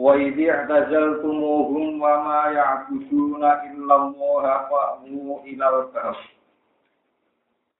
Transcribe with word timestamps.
وإذ 0.00 0.48
اعتزلتموهم 0.48 2.02
وما 2.02 2.42
يعبدون 2.46 3.44
إلا 3.44 3.96
الله 3.96 4.42
فأووا 4.42 5.40
إلى 5.44 5.68
الكهف 5.68 6.16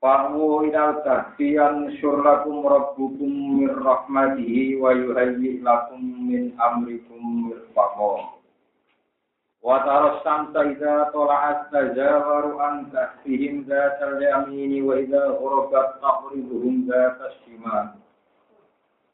فأووا 0.03 0.63
إلى 0.63 0.91
الكهف 0.91 1.41
ينشر 1.41 2.23
لكم 2.23 2.67
ربكم 2.67 3.31
من 3.61 3.71
رحمته 3.87 4.77
ويهيئ 4.81 5.63
لكم 5.63 6.01
من 6.31 6.61
أمركم 6.61 7.21
مرفقا 7.49 8.37
وترى 9.63 10.09
الشمس 10.17 10.57
إذا 10.57 11.11
طلعت 11.15 11.61
تزاور 11.73 12.63
عن 12.63 12.87
كهفهم 12.93 13.65
ذات 13.69 13.99
اليمين 14.03 14.85
وإذا 14.85 15.25
غربت 15.27 15.89
تقرضهم 16.03 16.87
ذات 16.89 17.19
الشمال 17.21 17.89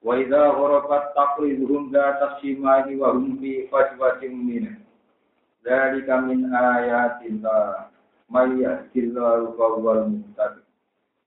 Wa 0.08 0.16
idza 0.16 0.56
gharabat 0.56 1.12
taqriduhum 1.20 1.92
la 1.92 2.16
tasimani 2.16 2.96
wa 2.96 3.12
hum 3.12 3.44
fi 3.44 3.68
fajwatin 3.68 4.40
min. 4.40 4.80
Dzalika 5.68 6.24
min 6.24 6.48
ayatillah. 6.48 7.92
May 8.32 8.64
yahdillahu 8.64 9.60
fawwal 9.60 10.08
muhtadi. 10.08 10.64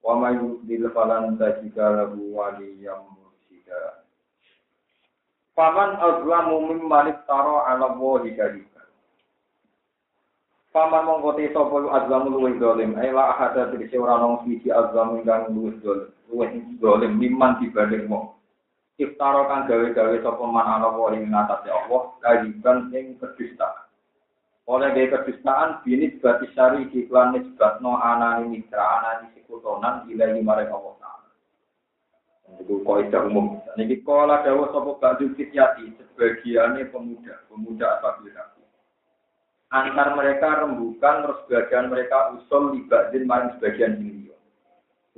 Wa 0.00 0.16
may 0.16 0.32
yudlil 0.32 0.88
falan 0.96 1.36
tajida 1.36 1.92
lahu 1.92 2.32
waliyyam 2.32 3.04
mursyida. 3.20 4.00
Faman 5.52 6.00
azlamu 6.00 6.72
mimman 6.72 7.12
iftara 7.12 7.68
'ala 7.68 7.92
Allahi 7.92 8.32
kadiba. 8.32 8.80
Paman 10.72 11.04
mongkote 11.04 11.52
sapa 11.52 11.84
azlamu 12.00 12.32
luwih 12.32 12.56
dolim, 12.56 12.96
ela 12.96 13.36
ahada 13.36 13.68
tegese 13.76 14.00
ora 14.00 14.16
nang 14.24 14.40
siji 14.48 14.72
azlamu 14.72 15.20
ingkang 15.20 15.52
luwih 15.52 15.76
dolim, 15.84 16.08
luwih 16.32 16.50
dolim 16.80 17.12
mimman 17.20 17.60
dibanding 17.60 18.08
wong. 18.08 18.39
Iftara 19.00 19.48
kang 19.48 19.64
gawe-gawe 19.64 20.16
sapa 20.20 20.44
man 20.44 20.68
ana 20.68 20.92
wa 20.92 21.08
ing 21.16 21.32
ngatasé 21.32 21.72
Allah 21.72 22.02
kajiban 22.20 22.92
ing 22.92 23.16
kedustaan. 23.16 23.88
Oleh 24.68 24.92
gawe 24.92 25.08
kedustaan 25.16 25.80
bini 25.80 26.20
berarti 26.20 26.46
syari 26.52 26.84
iklan 26.92 27.34
nisbatno 27.34 27.96
anani 27.96 28.52
mitra 28.60 28.84
anani 29.00 29.32
sekutonan 29.34 30.04
ilahi 30.12 30.44
marek 30.44 30.68
Allah 30.68 30.94
Ta'ala. 31.00 31.28
Itu 32.60 32.84
kaidah 32.84 33.26
umum. 33.26 33.58
Niki 33.74 34.04
kala 34.04 34.44
dawuh 34.44 34.70
sapa 34.70 34.90
Ba'du 35.00 35.32
Fityati 35.34 35.96
sebagiannya 35.98 36.92
pemuda, 36.92 37.48
pemuda 37.48 37.98
apa 37.98 38.20
hati. 38.20 38.60
Antar 39.70 40.18
mereka 40.18 40.66
rembukan, 40.66 41.22
terus 41.22 41.38
sebagian 41.46 41.94
mereka 41.94 42.34
usul 42.34 42.74
libadin 42.74 43.22
maring 43.22 43.54
sebagian 43.56 44.02
ini. 44.02 44.29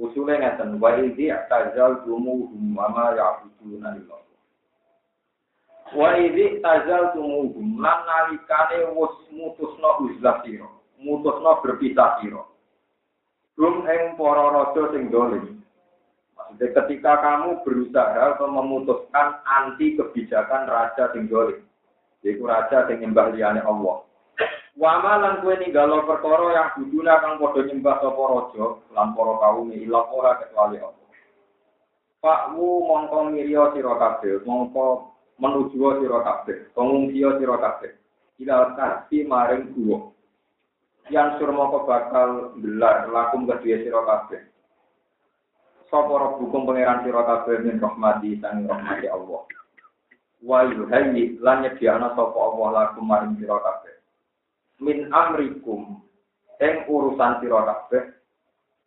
Usulnya 0.01 0.41
ngeten, 0.41 0.81
wa 0.81 0.97
idhi 0.97 1.29
tazal 1.53 2.01
tumuhum 2.09 2.73
wa 2.73 2.89
ma 2.89 3.13
ya'buduna 3.13 3.93
illallah. 4.01 4.41
Wa 5.93 6.17
idhi 6.17 6.65
tazal 6.65 7.13
tumuhum 7.13 7.77
lan 7.77 8.01
nalikane 8.09 8.89
wis 8.97 9.15
mutusno 9.37 10.01
uzlah 10.09 10.41
sira, 10.41 10.69
mutusno 10.97 11.61
berpisah 11.61 12.25
sira. 12.25 12.41
Rum 13.61 13.85
ing 13.85 14.17
para 14.17 14.49
raja 14.49 14.97
sing 14.97 15.13
dolim. 15.13 15.61
Maksudnya 16.33 16.73
ketika 16.73 17.13
kamu 17.21 17.61
berusaha 17.61 18.33
atau 18.33 18.49
memutuskan 18.49 19.45
anti 19.45 19.93
kebijakan 20.01 20.73
raja 20.73 21.13
sing 21.13 21.29
dolim. 21.29 21.61
Yaitu 22.25 22.49
raja 22.49 22.89
sing 22.89 23.05
nyembah 23.05 23.29
liyane 23.29 23.61
Allah. 23.61 24.09
Wama 24.73 25.21
lan 25.21 25.35
kue 25.45 25.53
ninggalo 25.61 26.09
perkara 26.09 26.49
yang 26.57 26.73
buduna 26.81 27.21
kang 27.21 27.37
padha 27.37 27.61
nyembah 27.61 27.97
sapa 28.01 28.23
raja 28.25 28.67
lan 28.97 29.13
para 29.13 29.35
kaum 29.37 29.69
ora 30.17 30.41
kecuali 30.41 30.81
Allah. 30.81 31.09
Pak 32.25 32.57
wu 32.57 32.89
mongko 32.89 33.35
mirya 33.37 33.69
sira 33.77 34.01
kabeh, 34.01 34.41
mongko 34.49 35.13
menuju 35.37 35.77
sira 36.01 36.25
kabeh, 36.25 36.73
pengungsiya 36.73 37.37
sira 37.37 37.57
kabeh. 37.61 37.93
Ila 38.41 38.73
kasi 38.73 39.29
maring 39.29 39.77
guwa. 39.77 40.09
Yang 41.13 41.29
sur 41.37 41.53
mongko 41.53 41.85
bakal 41.85 42.57
gelar 42.65 43.13
lakum 43.13 43.45
kedua 43.45 43.77
sira 43.77 44.01
kabeh. 44.09 44.41
Sapa 45.93 46.15
rabbukum 46.17 46.65
pangeran 46.65 47.05
sira 47.05 47.21
kabeh 47.29 47.61
min 47.61 47.77
rahmati 47.77 48.41
sang 48.41 48.65
rahmati 48.65 49.05
Allah. 49.05 49.45
Wa 50.41 50.65
yuhayyi 50.65 51.43
lan 51.45 51.61
nyediakna 51.61 52.17
sapa 52.17 52.39
Allah 52.41 52.69
lakum 52.73 53.05
maring 53.05 53.37
sira 53.37 53.61
kabeh 53.61 53.82
min 54.83 55.07
amrikum 55.15 56.03
ing 56.59 56.75
urusan 56.91 57.39
sira 57.39 57.63
kabeh 57.63 58.03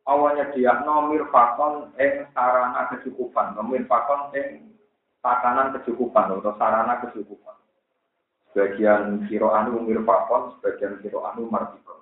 awalnya 0.03 0.51
dia 0.51 0.83
nomir 0.83 1.23
fakon 1.31 1.95
ing 1.95 2.27
sarana 2.35 2.91
kecukupan 2.91 3.55
nomir 3.55 3.87
fakon 3.87 4.35
ing 4.35 4.75
takanan 5.23 5.73
kecukupan 5.79 6.37
atau 6.37 6.53
sarana 6.59 7.01
kecukupan. 7.01 7.57
Sebagian 8.51 9.25
siro 9.31 9.55
anu 9.55 9.79
fakon 10.03 10.59
sebagian 10.59 10.99
siro 10.99 11.23
anu 11.23 11.47
martikon 11.47 11.95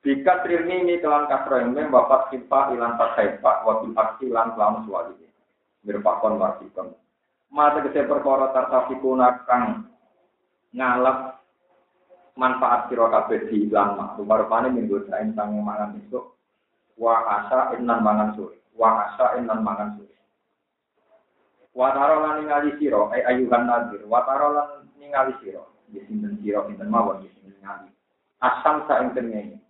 jika 0.00 0.40
trini 0.40 0.96
kelan 1.00 1.28
kasro 1.28 1.60
yang 1.60 1.76
bapak 1.92 2.32
simpa 2.32 2.72
ilan 2.72 2.96
tasaipa 2.96 3.68
wabil 3.68 3.92
aksi 3.92 4.32
ilan 4.32 4.56
kelam 4.56 4.88
suwali 4.88 5.12
mirfakon 5.84 6.40
martikon 6.40 6.96
mata 7.52 7.84
kese 7.84 8.08
perkara 8.08 8.48
tartafikuna 8.56 9.44
kang 9.44 9.92
ngalap 10.72 11.39
manfaat 12.40 12.88
sira 12.88 13.12
kabeh 13.12 13.52
di 13.52 13.68
lama. 13.68 14.16
Rupa-rupane 14.16 14.72
minggu 14.72 15.04
saen 15.12 15.36
sang 15.36 15.52
mangan 15.60 16.00
esuk 16.00 16.40
wa 16.96 17.20
asa 17.28 17.76
innan 17.76 18.00
mangan 18.00 18.32
sore. 18.32 18.56
Wa 18.72 19.12
asa 19.12 19.36
innan 19.36 19.60
mangan 19.60 20.00
sore. 20.00 20.16
Wa 21.76 21.92
tarolan 21.92 22.40
ningali 22.40 22.72
sira 22.80 23.12
ai 23.12 23.20
ayuhan 23.28 23.68
nadir. 23.68 24.00
Wa 24.08 24.24
tarolan 24.24 24.88
ningali 24.96 25.36
sira. 25.44 25.60
Di 25.92 26.00
sinten 26.08 26.40
sira 26.40 26.64
mawon 26.88 27.20
di 27.20 27.28
sinten 27.36 27.60
ningali. 27.60 27.92
Asam 28.40 28.88
sa 28.88 29.04
ing 29.04 29.12
tengene. 29.12 29.60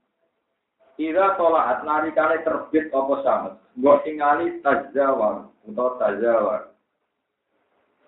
Ira 1.01 1.35
tolaat 1.35 1.83
narikane 1.83 2.47
terbit 2.47 2.93
apa 2.95 3.15
samet. 3.27 3.55
Mbok 3.75 4.07
tingali 4.07 4.63
tajawar 4.63 5.51
utawa 5.67 5.97
tajawar. 5.99 6.63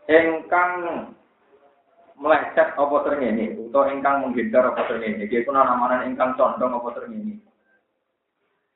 Engkang 0.07 0.71
meleset 2.23 2.79
apa 2.79 2.97
terngene 3.03 3.59
utawa 3.59 3.91
ingkang 3.91 4.23
menghindar 4.23 4.71
apa 4.71 4.87
terngene. 4.87 5.27
Iki 5.27 5.43
kuna 5.43 5.67
namanya 5.67 6.07
ingkang 6.07 6.39
condong 6.39 6.79
apa 6.79 6.89
terngene. 6.95 7.43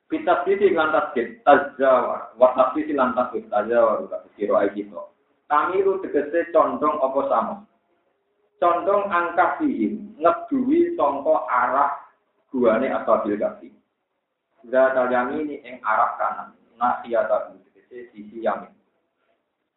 Kita 0.07 0.43
sisi 0.43 0.71
lantas 0.71 1.11
kit 1.15 1.43
tajawar 1.47 2.35
wa 2.35 2.71
sisi 2.75 2.91
lantas 2.91 3.31
kit 3.31 3.47
tajawar 3.47 4.03
udah 4.03 4.23
kira 4.35 4.63
ae 4.63 4.71
kita 4.75 4.99
tamiru 5.47 6.03
tegese 6.03 6.51
condong 6.51 6.99
apa 6.99 7.21
sama? 7.31 7.55
Condong 8.59 9.07
angka 9.07 9.59
sihim 9.63 10.15
ngeduwi 10.19 10.95
sangka 10.99 11.35
arah 11.47 11.91
guane 12.51 12.87
asabil 12.91 13.39
kasi 13.39 13.71
Zata 14.67 15.07
ini 15.31 15.63
ing 15.63 15.79
arah 15.83 16.19
kanan. 16.19 16.49
Nak 16.75 17.07
siata 17.07 17.55
tegese 17.55 18.11
sisi 18.11 18.43
yamin 18.43 18.76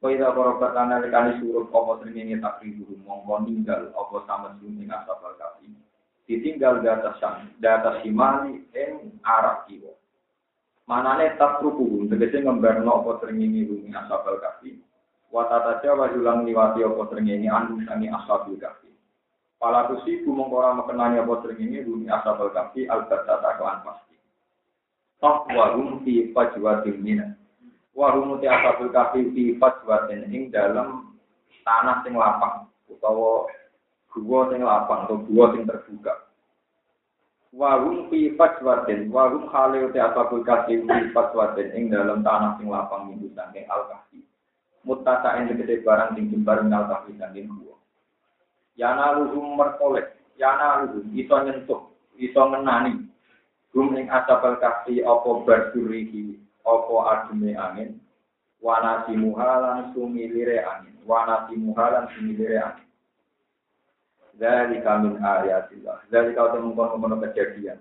Waida 0.01 0.33
korobat 0.33 0.73
lana 0.73 0.97
lekani 1.05 1.37
suruh 1.45 1.69
opo 1.69 2.01
seringi 2.01 2.41
takribu 2.41 2.89
mongko 3.05 3.45
ninggal 3.45 3.93
opo 3.93 4.25
sama 4.25 4.57
sumi 4.57 4.89
asabal 4.89 5.37
kafi. 5.37 5.69
Ditinggal 6.25 6.81
di 6.81 6.89
atas 6.89 7.21
syam, 7.21 7.53
di 7.61 7.69
atas 7.69 8.01
simali 8.01 8.65
en 8.73 9.21
arah 9.21 9.69
kiwo. 9.69 9.93
Manane 10.89 11.37
takrubu 11.37 12.09
tegese 12.09 12.41
ngembarno 12.41 13.05
opo 13.05 13.21
seringi 13.21 13.69
bumi 13.69 13.93
asabal 13.93 14.41
kafi. 14.41 14.81
Watata 15.29 15.85
jawa 15.85 16.09
julang 16.17 16.49
liwati 16.49 16.81
opo 16.81 17.05
seringi 17.13 17.45
anu 17.45 17.85
sangi 17.85 18.09
asabal 18.09 18.57
kafi. 18.57 18.89
Pala 19.61 19.85
kusiku 19.85 20.33
mongkora 20.33 20.81
mekenani 20.81 21.21
opo 21.21 21.45
seringi 21.45 21.85
bumi 21.85 22.09
asabal 22.09 22.49
kafi 22.57 22.89
albatata 22.89 23.61
kelan 23.61 23.85
pasti. 23.85 24.17
Tok 25.21 25.45
wahum 25.53 26.01
fi 26.09 26.33
fajwatil 26.33 26.97
minat. 27.05 27.40
Wa 27.95 28.09
rumuti 28.15 28.47
asabul 28.47 28.91
kafi 28.95 29.31
fi 29.35 29.43
fajwatin 29.59 30.31
ing 30.31 30.51
dalam 30.55 31.17
tanah 31.67 32.03
sing 32.07 32.15
lapang 32.15 32.71
utawa 32.87 33.47
gua 34.15 34.41
sing 34.51 34.61
lapang 34.63 35.07
atau 35.07 35.23
gua 35.27 35.55
sing 35.55 35.67
terbuka 35.67 36.15
wa 37.51 37.77
rum 37.83 38.07
fi 38.11 38.35
fajwatin 38.39 39.11
wa 39.11 39.27
rum 39.27 39.51
khale 39.51 39.91
uti 39.91 39.99
asabul 39.99 40.47
kafi 40.47 40.83
fi 40.87 40.97
fajwatin 41.11 41.75
ing 41.75 41.85
dalam 41.91 42.23
tanah 42.23 42.59
sing 42.59 42.71
lapang 42.71 43.11
minggu 43.11 43.31
saking 43.35 43.67
al 43.67 43.91
kafi 43.91 44.23
mutasa 44.85 45.37
yang 45.37 45.53
gede 45.53 45.85
barang 45.85 46.17
sing 46.17 46.33
jembar 46.33 46.65
minal 46.65 46.89
kahfi 46.89 47.13
sangking 47.21 47.49
gua. 47.53 47.77
Yana 48.81 49.21
luhum 49.21 49.61
merkolek, 49.61 50.17
yana 50.41 50.89
luhum 50.89 51.05
iso 51.13 51.37
nyentuh, 51.45 51.83
iso 52.17 52.41
ngenani. 52.49 53.05
Gum 53.71 53.93
ing 53.95 54.09
asabal 54.09 54.57
kahfi 54.57 55.05
opo 55.05 55.45
berdurihi, 55.45 56.41
opo 56.65 57.05
adume 57.07 57.57
angin, 57.57 58.01
wana 58.61 59.05
simuhalan 59.09 59.93
sumilire 59.93 60.61
angin, 60.65 60.97
wana 61.07 61.49
simuhalan 61.49 62.09
sumilire 62.17 62.59
angin. 62.61 62.89
Dari 64.41 64.81
kami 64.81 65.21
ayatillah. 65.21 66.09
Dari 66.09 66.33
kau 66.33 66.49
temukan 66.49 66.97
mengkono 66.97 67.21
kejadian. 67.21 67.77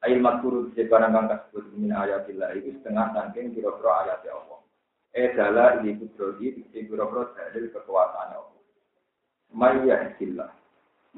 Ail 0.00 0.22
makuru 0.24 0.72
di 0.72 0.86
barang 0.86 1.10
kang 1.10 1.28
kasebut 1.28 1.74
min 1.74 1.90
ayatillah 1.92 2.54
itu 2.54 2.80
setengah 2.80 3.12
saking 3.12 3.52
kira-kira 3.52 4.06
ayat 4.06 4.24
Allah. 4.30 4.62
Eh 5.12 5.34
dala 5.34 5.82
ini 5.82 6.00
kudrodi 6.00 6.64
di 6.70 6.80
kira-kira 6.86 7.28
dalil 7.34 7.68
kekuasaan 7.74 8.30
Allah. 8.40 8.60
Mayyahillah. 9.52 10.48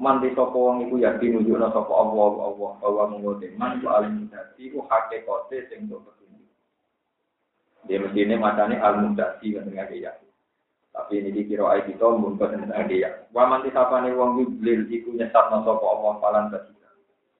Man 0.01 0.17
di 0.19 0.33
sapa 0.33 0.55
wong 0.57 0.89
iku 0.89 0.97
yakin 0.97 1.39
nunjukna 1.39 1.69
sapa 1.69 1.93
Allah 1.93 2.31
Allah 2.51 2.71
bahwa 2.81 3.03
mengote 3.15 3.53
man 3.53 3.79
ku 3.79 3.87
alim 3.87 4.27
dadi 4.33 4.73
ku 4.73 4.81
hakikate 4.89 5.69
sing 5.69 5.85
petunjuk. 5.85 6.20
Dia 7.89 7.97
mestine 7.97 8.37
matane 8.37 8.77
al 8.77 9.01
mudati 9.01 9.53
dengan 9.53 9.89
ya. 9.89 10.13
Tapi 10.91 11.23
ini 11.23 11.31
dikira 11.31 11.71
ayat 11.71 11.87
kita 11.87 12.03
mumpet 12.03 12.51
tentang 12.51 12.85
dia. 12.91 13.23
Waman 13.31 13.63
disapane 13.63 14.11
wong 14.11 14.43
yublil 14.43 14.91
iku 14.91 15.15
nyesatno 15.15 15.63
sapa 15.63 15.85
Allah 15.87 16.13
palan 16.19 16.45
tadi. 16.51 16.71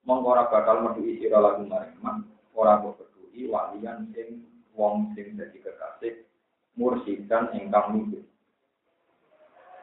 Mongko 0.02 0.50
bakal 0.50 0.82
metu 0.82 1.06
isira 1.06 1.38
lagu 1.38 1.62
maring 1.68 2.00
man. 2.02 2.26
Ora 2.58 2.82
kok 2.82 2.98
peduli 2.98 3.46
walian 3.46 4.10
sing 4.16 4.42
wong 4.74 5.14
sing 5.14 5.38
dadi 5.38 5.62
kekasih 5.62 6.26
mursidan 6.74 7.54
ingkang 7.54 7.94
mimpi. 7.94 8.20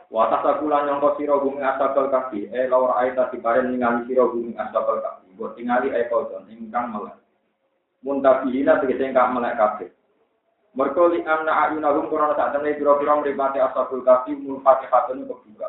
Watas 0.08 0.40
aku 0.40 0.72
lan 0.72 0.88
nyongko 0.88 1.20
sira 1.20 1.36
bumi 1.36 1.60
asabal 1.60 2.08
kaki, 2.08 2.48
eh 2.48 2.64
laur 2.64 2.96
aita 2.96 3.28
diparen 3.28 3.68
ningali 3.68 4.08
sira 4.08 4.24
bumi 4.24 4.56
asabal 4.56 5.04
kaki. 5.04 5.36
Buat 5.36 5.60
tingali 5.60 5.92
eh 5.92 6.08
kodon 6.08 6.48
ingkang 6.48 6.96
melek. 6.96 7.20
Muntabihina 8.00 8.80
tegese 8.80 9.04
ingkang 9.04 9.36
melek 9.36 9.60
kabeh. 9.60 9.92
Mereka 10.76 11.02
li 11.08 11.24
anna 11.24 11.52
ayunahum 11.68 12.12
korona 12.12 12.36
saat 12.36 12.52
temui 12.52 12.76
biro-biro 12.76 13.24
meripati 13.24 13.56
asabul 13.56 14.04
kafi 14.04 14.36
mulfatihatun 14.36 15.24
kebuka. 15.24 15.68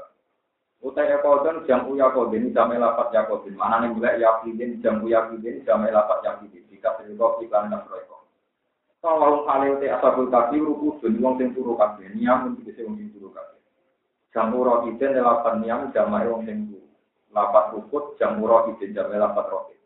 Utai 0.79 1.11
ekodon 1.11 1.67
jam 1.67 1.87
uya 1.91 2.11
kodin 2.11 2.55
jam 2.55 2.71
elapat 2.71 3.11
yakodin. 3.11 3.55
Mana 3.55 3.83
nih 3.83 3.91
mulai 3.95 4.19
yakidin 4.19 4.79
jam 4.79 5.03
uya 5.03 5.27
kidin 5.31 5.63
jam 5.67 5.83
elapat 5.83 6.23
yakidin. 6.23 6.63
Jika 6.71 6.95
berikut 6.99 7.43
iklan 7.43 7.71
dan 7.71 7.83
proyek. 7.83 8.07
Kalau 8.99 9.47
kali 9.47 9.75
utai 9.75 9.91
asabul 9.95 10.27
kafi 10.27 10.59
rukudun 10.59 11.19
wong 11.23 11.39
sing 11.39 11.51
turu 11.55 11.75
kafe. 11.79 12.07
Niam 12.15 12.51
untuk 12.51 12.67
bisa 12.67 12.83
wong 12.83 12.99
sing 12.99 13.11
turu 13.15 13.31
kafe. 13.31 13.59
Jam 14.35 14.51
uro 14.55 14.87
kidin 14.87 15.19
elapat 15.19 15.59
niam 15.63 15.91
jam 15.91 16.11
wong 16.11 16.43
sing 16.47 16.67
turu. 16.71 16.87
Lapat 17.35 17.75
rukut 17.75 18.15
jam 18.19 18.39
uro 18.39 18.71
kidin 18.71 18.95
jam 18.95 19.11
elapat 19.11 19.47
rokit. 19.51 19.79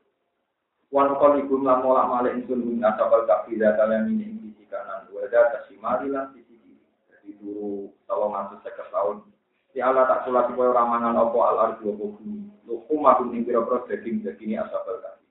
Wan 0.93 1.13
kol 1.17 1.41
ibu 1.41 1.57
melamola 1.57 2.05
malik 2.05 2.37
insun 2.37 2.81
asabul 2.85 3.25
kafi 3.25 3.57
datalan 3.57 4.13
ini 4.13 4.42
kanan 4.73 5.05
wada 5.13 5.53
kasimari 5.53 6.09
lan 6.09 6.33
sisi 6.33 6.57
kiri. 6.57 6.81
Jadi 7.13 7.29
dulu 7.37 7.93
kalau 8.09 8.33
masuk 8.33 8.57
sekitar 8.65 8.89
tahun 8.89 9.21
Si 9.73 9.81
Allah 9.81 10.05
tak 10.05 10.29
sulat 10.29 10.53
supaya 10.53 10.69
ramangan 10.69 11.17
opo 11.17 11.41
al 11.41 11.57
ardu 11.57 11.97
opo 11.97 12.13
bumi. 12.21 12.45
Lukum 12.69 13.01
makum 13.01 13.33
ing 13.33 13.41
pira-pira 13.41 13.81
daging 13.89 14.21
dagingi 14.21 14.53
asabul 14.61 15.01
kasih. 15.01 15.29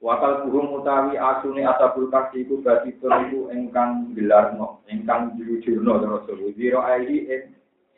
Wakal 0.00 0.48
burung 0.48 0.80
utawi 0.80 1.20
asune 1.20 1.60
asabul 1.60 2.08
kasih 2.08 2.48
iku 2.48 2.64
berarti 2.64 2.96
iku 2.96 3.52
engkang 3.52 4.16
gelarno, 4.16 4.80
engkang 4.88 5.36
dirujurno 5.36 6.00
terus 6.00 6.56
Zero 6.56 6.80
airi 6.88 7.28
ing 7.28 7.42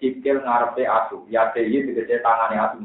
sikil 0.03 0.43
ngarepe 0.43 0.83
asu. 0.83 1.23
Ya 1.31 1.55
deyi 1.55 1.87
tegese 1.87 2.19
tangane 2.19 2.59
asu. 2.59 2.79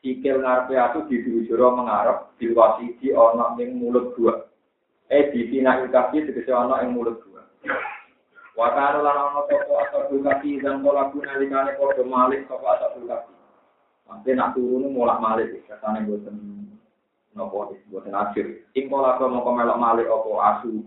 Sikil 0.00 0.40
ngarepe 0.40 0.80
asu 0.80 1.04
dirujuro 1.12 1.76
mengarep 1.76 2.32
dilwasi 2.40 2.96
di 3.04 3.12
ana 3.12 3.52
ning 3.60 3.76
mulut 3.76 4.16
dua. 4.16 4.48
Eh 5.08 5.32
di 5.32 5.48
tina 5.48 5.80
ilkasi 5.80 6.28
tegese 6.28 6.52
ana 6.52 6.84
ing 6.84 6.92
mulut 6.92 7.16
dua. 7.24 7.40
Wa 8.52 8.76
kanu 8.76 9.00
lan 9.00 9.16
ana 9.16 9.40
sapa 9.48 9.72
asabul 9.88 10.20
kafi 10.20 10.60
dan 10.60 10.84
pola 10.84 11.08
guna 11.08 11.40
likane 11.40 11.72
padha 11.80 12.04
malik 12.04 12.44
sapa 12.44 12.76
asabul 12.76 13.08
kafi. 13.08 13.32
Mangke 14.04 14.36
nak 14.36 14.52
turun 14.52 14.92
mulak 14.92 15.16
malik 15.24 15.64
katane 15.64 16.04
boten 16.04 16.36
napa 17.32 17.72
boten 17.88 18.12
akhir. 18.12 18.68
Ing 18.76 18.92
pola 18.92 19.16
kok 19.16 19.32
mongko 19.32 19.50
melok 19.56 19.80
malik 19.80 20.12
apa 20.12 20.30
asu. 20.52 20.84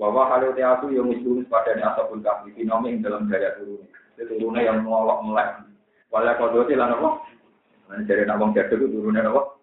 Wa 0.00 0.08
wa 0.08 0.32
halu 0.32 0.56
te 0.56 0.64
asu 0.64 0.88
yo 0.88 1.04
misulun 1.04 1.44
padane 1.44 1.84
asabul 1.84 2.24
kafi 2.24 2.56
dinome 2.56 2.88
ing 2.88 3.04
dalam 3.04 3.28
gaya 3.28 3.52
turun. 3.60 3.84
Turune 4.16 4.64
yang 4.64 4.80
molok 4.80 5.28
melek. 5.28 5.60
Wala 6.08 6.40
kodote 6.40 6.72
lan 6.72 6.96
apa? 6.96 7.20
Lan 7.92 8.08
jare 8.08 8.24
nak 8.24 8.40
wong 8.40 8.56
jatuh 8.56 8.80
turune 8.80 9.20
apa? 9.20 9.60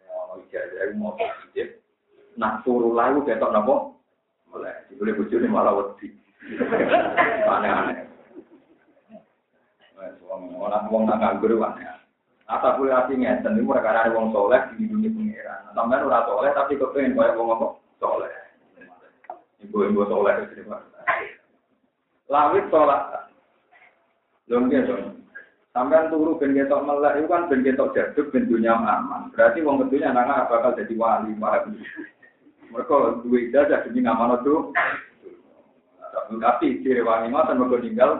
Ya, 0.00 0.12
ono 0.24 0.40
ijazah 0.40 0.96
mau 0.96 1.20
nak 2.36 2.64
turu 2.64 2.96
lalu 2.96 3.24
ketok 3.24 3.52
napa? 3.52 3.92
Oleh 4.52 4.74
dibeli 4.88 5.16
bojone 5.16 5.48
malah 5.48 5.72
wedi. 5.76 6.12
Aneh-aneh. 7.48 7.98
Wes 9.96 10.16
wong 10.26 11.02
nang 11.08 11.18
nganggur 11.20 11.56
aneh. 11.60 11.88
Ata 12.50 12.76
kuwi 12.76 12.92
ati 12.92 13.16
ngeten 13.16 13.56
iki 13.56 13.64
mereka 13.64 13.94
ada 13.96 14.12
wong 14.12 14.28
soleh 14.34 14.60
dunia 14.76 15.08
pengiran. 15.08 15.72
Sampeyan 15.72 16.04
ora 16.04 16.26
soleh 16.28 16.50
tapi 16.52 16.76
kepengen 16.76 17.16
kaya 17.16 17.38
wong 17.38 17.48
apa? 17.54 17.66
Soleh. 17.96 18.32
Ibu-ibu 19.62 20.04
soleh 20.10 20.34
itu 20.44 20.66
Lawit 22.28 22.64
sholat. 22.72 23.28
Lho 24.48 24.58
nggih, 24.68 24.84
Sampeyan 25.72 26.12
turu 26.12 26.36
ben 26.36 26.52
ketok 26.52 26.84
melek 26.84 27.16
itu 27.16 27.32
kan 27.32 27.48
ben 27.48 27.64
ketok 27.64 27.96
jaduk 27.96 28.28
ben 28.28 28.44
dunia 28.44 28.76
aman. 28.76 29.32
Berarti 29.32 29.64
wong 29.64 29.80
kedunya 29.80 30.12
anak 30.12 30.52
bakal 30.52 30.76
jadi 30.76 30.92
wali, 31.00 31.32
paham. 31.40 31.80
Mereka 32.72 33.20
dua 33.20 33.38
ijazah 33.44 33.84
demi 33.84 34.00
ngamal 34.00 34.40
itu. 34.40 34.72
Tapi 36.40 36.80
ciri 36.80 37.04
wangi 37.04 37.28
mata 37.28 37.52
mereka 37.52 37.84
tinggal 37.84 38.12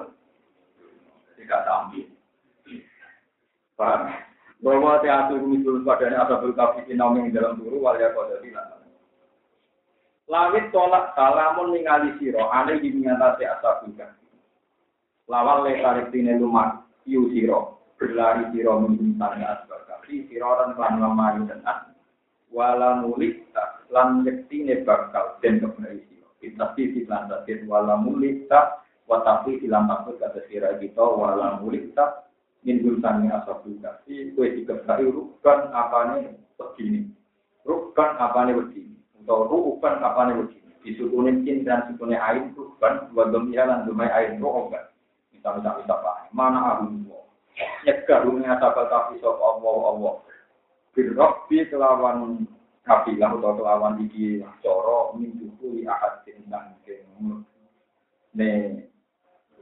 tidak 1.41 1.65
tampil. 1.65 2.07
Paham? 3.75 4.13
Bahwa 4.63 5.03
teatu 5.03 5.43
misul 5.43 5.83
padanya 5.83 6.23
asabul 6.23 6.55
kafi 6.55 6.87
naumi 6.95 7.35
dalam 7.35 7.59
turu 7.59 7.83
walia 7.83 8.15
kode 8.15 8.39
bilang. 8.45 8.79
Lawit 10.31 10.71
tolak 10.71 11.19
salamun 11.19 11.75
ningali 11.75 12.15
siro 12.23 12.47
aneh 12.53 12.79
di 12.79 12.95
mengatasi 12.95 13.43
asabul 13.43 13.91
kafi. 13.99 14.23
Lawal 15.27 15.67
le 15.67 15.83
tarik 15.83 16.15
tine 16.15 16.39
lumat 16.39 16.87
iu 17.11 17.27
siro 17.35 17.91
berlari 17.99 18.47
siro 18.55 18.79
membintangnya 18.79 19.59
asabul 19.59 19.83
kafi 19.89 20.31
siro 20.31 20.63
dan 20.63 20.79
klan 20.79 21.03
lamari 21.03 21.43
dan 21.51 21.65
wala 22.55 23.03
mulik 23.03 23.51
lan 23.93 24.25
yektine 24.25 24.83
bakal 24.83 25.37
den 25.45 25.61
kebenaran 25.61 26.01
sira 26.09 26.29
ditasi 26.41 27.05
lan 27.07 27.29
tadir 27.29 27.63
wala 27.69 28.01
tak 28.49 28.83
wa 29.07 29.21
tapi 29.21 29.61
ilang 29.63 29.87
takut 29.87 30.17
kata 30.17 30.41
sira 30.49 30.75
kita 30.81 31.05
wala 31.05 31.61
tak 31.93 32.33
min 32.65 32.81
gulsani 32.81 33.29
asabul 33.29 33.77
kasi 33.79 34.33
kue 34.33 34.49
dikebai 34.57 35.05
rukan 35.07 35.69
apane 35.71 36.41
begini 36.57 37.13
rukan 37.69 38.11
apane 38.17 38.57
begini 38.57 38.97
atau 39.23 39.47
rukan 39.47 40.01
apane 40.01 40.33
begini 40.41 40.73
disukunin 40.83 41.47
kin 41.47 41.63
dan 41.63 41.87
sukunin 41.91 42.19
air 42.19 42.49
rukan 42.55 43.13
dua 43.13 43.31
gemia 43.31 43.69
lan 43.69 43.85
dumai 43.87 44.11
air 44.11 44.39
rukan 44.41 44.89
bisa 45.31 45.49
bisa 45.59 45.71
bisa 45.79 45.95
pak 46.01 46.31
mana 46.33 46.79
abu 46.79 47.03
nyegah 47.85 48.25
rumah 48.25 48.57
asabul 48.57 48.89
kasi 48.89 49.21
sop 49.21 49.39
Allah 49.39 49.77
Allah. 49.93 50.15
Birrabbi 50.93 51.73
kelawan 51.73 52.45
kafilah 52.83 53.31
atau 53.31 53.55
kelawan 53.55 54.03
iki 54.03 54.43
coro 54.59 55.15
minggu 55.15 55.55
li 55.71 55.87
ahad 55.87 56.27
tentang 56.27 56.75
ne 58.35 58.49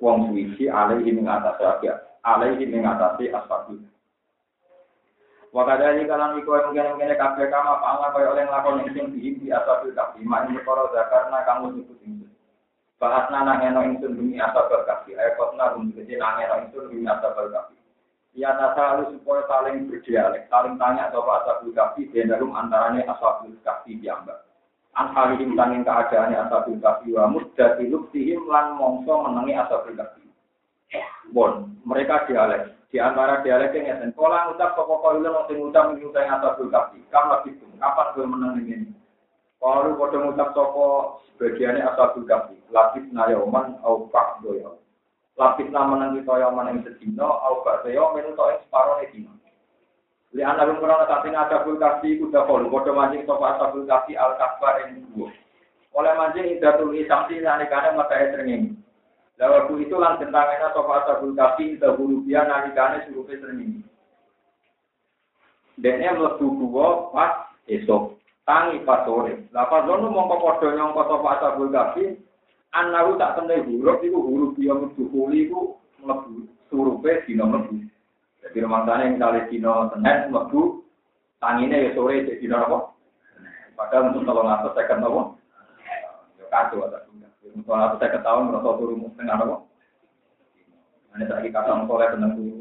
wong 0.00 0.32
suci 0.32 0.72
alaihi 0.72 1.12
mengatasi 1.12 1.84
ya 1.84 2.00
alaihi 2.24 2.64
mengatasi 2.64 3.28
asfabi 3.28 3.76
Wakada 5.50 5.98
ini 5.98 6.06
kalau 6.06 6.38
iku 6.38 6.62
yang 6.62 6.94
mungkin 6.94 6.94
mungkin 6.94 7.18
kafe 7.18 7.50
kama 7.50 7.82
pangan 7.82 8.14
kaya 8.14 8.30
oleh 8.30 8.46
ngelakon 8.46 8.86
yang 8.86 8.94
sing 8.94 9.06
di 9.10 9.34
di 9.34 9.50
asal 9.50 9.82
kafi 9.82 10.22
mak 10.22 10.46
ini 10.46 10.62
para 10.62 10.86
karena 11.10 11.42
kamu 11.42 11.74
nyebut 11.74 11.98
ini. 12.06 12.30
Bahas 13.02 13.26
nana 13.34 13.58
ngeno 13.58 13.82
ingsun 13.82 14.14
bumi 14.14 14.38
asal 14.38 14.70
berkafi. 14.70 15.18
Ayo 15.18 15.34
kosna 15.34 15.74
bumi 15.74 15.90
kecil 15.98 16.22
nana 16.22 16.38
ngeno 16.38 16.54
ingsun 16.70 16.86
bumi 16.94 17.02
asal. 17.02 17.34
Ya 18.30 18.54
tasalu 18.54 19.18
supaya 19.18 19.42
saling 19.50 19.90
berdialek, 19.90 20.46
saling 20.46 20.78
tanya 20.78 21.10
atau 21.10 21.26
apa 21.26 21.42
asabul 21.42 21.74
kafi 21.74 22.06
dalam 22.14 22.54
antaranya 22.54 23.02
asabul 23.10 23.58
kafi 23.66 23.98
diambak. 23.98 24.46
Anhalihim 24.94 25.58
tanging 25.58 25.82
keadaannya 25.82 26.38
asabul 26.46 26.78
kafi 26.78 27.10
wa 27.10 27.26
muddati 27.26 27.90
luktihim 27.90 28.46
lan 28.46 28.78
mongso 28.78 29.26
menangi 29.26 29.58
asabul 29.58 29.98
kafi. 29.98 30.22
Bon, 31.34 31.74
mereka 31.82 32.26
dialek. 32.30 32.70
Di 32.90 32.98
antara 33.02 33.42
dialek 33.42 33.74
yang 33.74 33.98
ngeten, 33.98 34.14
kalau 34.18 34.50
ngucap 34.50 34.74
pokok 34.74 34.98
kau 34.98 35.14
itu 35.14 35.30
nanti 35.30 35.52
ngucap 35.58 35.84
ngucap 35.94 36.26
asabul 36.26 36.70
kafi. 36.70 36.98
Kamu 37.10 37.30
lagi 37.34 37.50
tuh, 37.58 37.70
kapan 37.82 38.06
gue 38.14 38.26
menang 38.26 38.54
ini? 38.62 38.90
Kalau 39.58 39.94
pada 39.98 40.16
ngucap 40.22 40.48
toko 40.54 40.86
sebagiannya 41.34 41.82
asabul 41.82 42.26
kafi. 42.26 42.56
lapis 42.70 43.06
nayoman 43.10 43.78
au 43.82 44.06
pak 44.10 44.38
doyo. 44.42 44.78
Lapis 45.38 45.70
nama 45.70 45.94
nanti 45.96 46.26
toyoman 46.26 46.68
yang 46.68 46.82
sedino 46.82 47.28
au 47.28 47.62
pak 47.62 47.86
doyo 47.86 48.10
menuto 48.12 48.44
yang 48.50 48.60
separuh 48.66 49.00
dino. 49.08 49.32
Li 50.30 50.46
anak 50.46 50.78
kurang 50.78 51.10
tapi 51.10 51.34
ada 51.34 51.66
kasih 51.66 52.22
kuda 52.22 52.46
kol, 52.46 52.70
bodoh 52.70 52.94
mancing 52.94 53.26
sopa 53.26 53.58
asabul 53.58 53.82
kasih 53.82 54.14
al 54.14 54.38
kasbar 54.38 54.86
yang 54.86 55.02
dua. 55.10 55.26
Oleh 55.90 56.14
mancing 56.14 56.54
idatul 56.54 56.94
isamsi 56.94 57.42
nalikane 57.42 57.98
mata 57.98 58.14
srengeng. 58.14 58.78
Lah 59.42 59.48
waktu 59.50 59.88
itu 59.88 59.98
lan 59.98 60.22
tentangnya 60.22 60.70
sopa 60.70 61.02
asabul 61.02 61.34
kasih 61.34 61.82
dahulu 61.82 62.22
dia 62.30 62.46
nalikane 62.46 63.10
surupe 63.10 63.34
srengeng. 63.42 63.82
Dene 65.74 66.14
mlebu 66.14 66.46
gua 66.70 67.10
pas 67.10 67.50
esok, 67.66 68.14
tangi 68.46 68.86
pas 68.86 69.02
sore. 69.02 69.50
Lah 69.50 69.66
pas 69.66 69.82
ngono 69.82 70.14
mongko 70.14 70.36
padha 70.46 70.78
nyangka 70.78 71.02
sopa 71.10 71.28
asabul 71.42 71.74
kasih 71.74 72.22
anaru 72.70 73.18
tak 73.18 73.34
temne 73.38 73.66
huruf 73.66 73.98
iku 74.02 74.18
huruf 74.18 74.50
dia 74.54 74.74
mlebu 74.74 75.02
kuli 75.10 75.50
iku 75.50 75.78
mlebu 76.02 76.46
surupe 76.70 77.26
dina 77.26 77.44
mlebu. 77.46 77.82
Jadi 78.40 78.62
sana 78.62 79.04
misalnya 79.04 79.46
dino 79.52 79.72
Senin, 79.92 80.32
tangine 81.40 81.76
ya 81.76 81.90
sore 81.92 82.24
jadi 82.24 82.40
dino 82.40 82.56
apa? 82.56 82.78
Padahal 83.74 84.12
untuk 84.12 84.28
kalau 84.28 84.44
ngatur 84.44 84.72
saya 84.76 84.88
kenal? 84.92 85.40
Ya 86.36 86.44
kacau 86.52 86.84
ada 86.84 87.04
juga. 87.08 87.28
Untuk 87.52 87.72
ngatur 87.72 87.98
saya 88.00 88.14
ketahuan 88.16 88.48
merasa 88.52 88.70
turun 88.76 89.08
setengah 89.12 89.36
apa? 89.40 89.56
Ini 91.10 91.24
lagi 91.26 91.48
kata 91.50 91.88
soleh 91.88 92.08
tenang 92.12 92.32
dulu. 92.36 92.60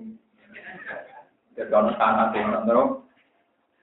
Jadi 1.59 1.69
tanah 1.75 2.31
orang 2.31 2.65
terus. 2.65 2.89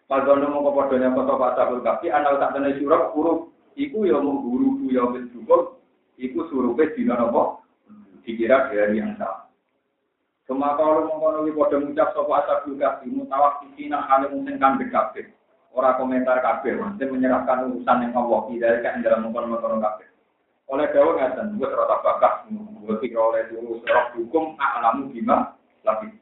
Pas 0.06 0.22
kalau 0.22 0.48
mau 0.48 0.64
kepodonya 0.70 1.10
foto 1.12 1.34
Pak 1.34 1.54
Sabul 1.58 1.82
Kafi, 1.82 2.08
anak 2.14 2.38
tak 2.38 2.54
tenang 2.56 2.78
surat 2.78 3.10
huruf. 3.12 3.50
Iku 3.76 4.08
ya 4.08 4.16
mau 4.16 4.40
guru 4.40 4.88
yang 4.88 5.12
bersyukur. 5.12 5.75
Iku 6.16 6.48
surupnya 6.48 6.92
dino 6.96 7.14
apa? 7.14 7.42
Dikira 8.24 8.72
dari 8.72 8.98
yang 8.98 9.14
sama. 9.20 9.46
Semua 10.46 10.78
kalau 10.78 11.10
mengkono 11.10 11.42
wi 11.42 11.50
padha 11.50 11.82
ngucap 11.82 12.14
sapa 12.14 12.32
asabul 12.46 12.78
kafi 12.78 13.10
mutawakkifina 13.10 13.98
hale 14.06 14.30
mung 14.30 14.46
sing 14.46 14.62
kambek 14.62 14.94
kabeh. 14.94 15.26
Ora 15.74 15.98
komentar 15.98 16.38
kabeh, 16.38 16.78
mesti 16.78 17.02
menyerahkan 17.02 17.66
urusan 17.66 18.06
yang 18.06 18.14
Allah 18.14 18.40
tidak 18.48 18.80
kan 18.86 19.02
dalam 19.02 19.26
mengkono-mengkono 19.26 19.82
kabeh. 19.82 20.06
Oleh 20.70 20.86
dawa 20.94 21.18
ngaten, 21.18 21.58
wis 21.58 21.74
rata 21.74 21.96
bakas, 21.98 22.34
wis 22.86 22.98
kira 23.02 23.22
oleh 23.26 23.42
dulu 23.50 23.82
roh 23.82 24.06
hukum 24.14 24.54
alamu 24.54 25.10
bima 25.10 25.58
lagi. 25.82 26.14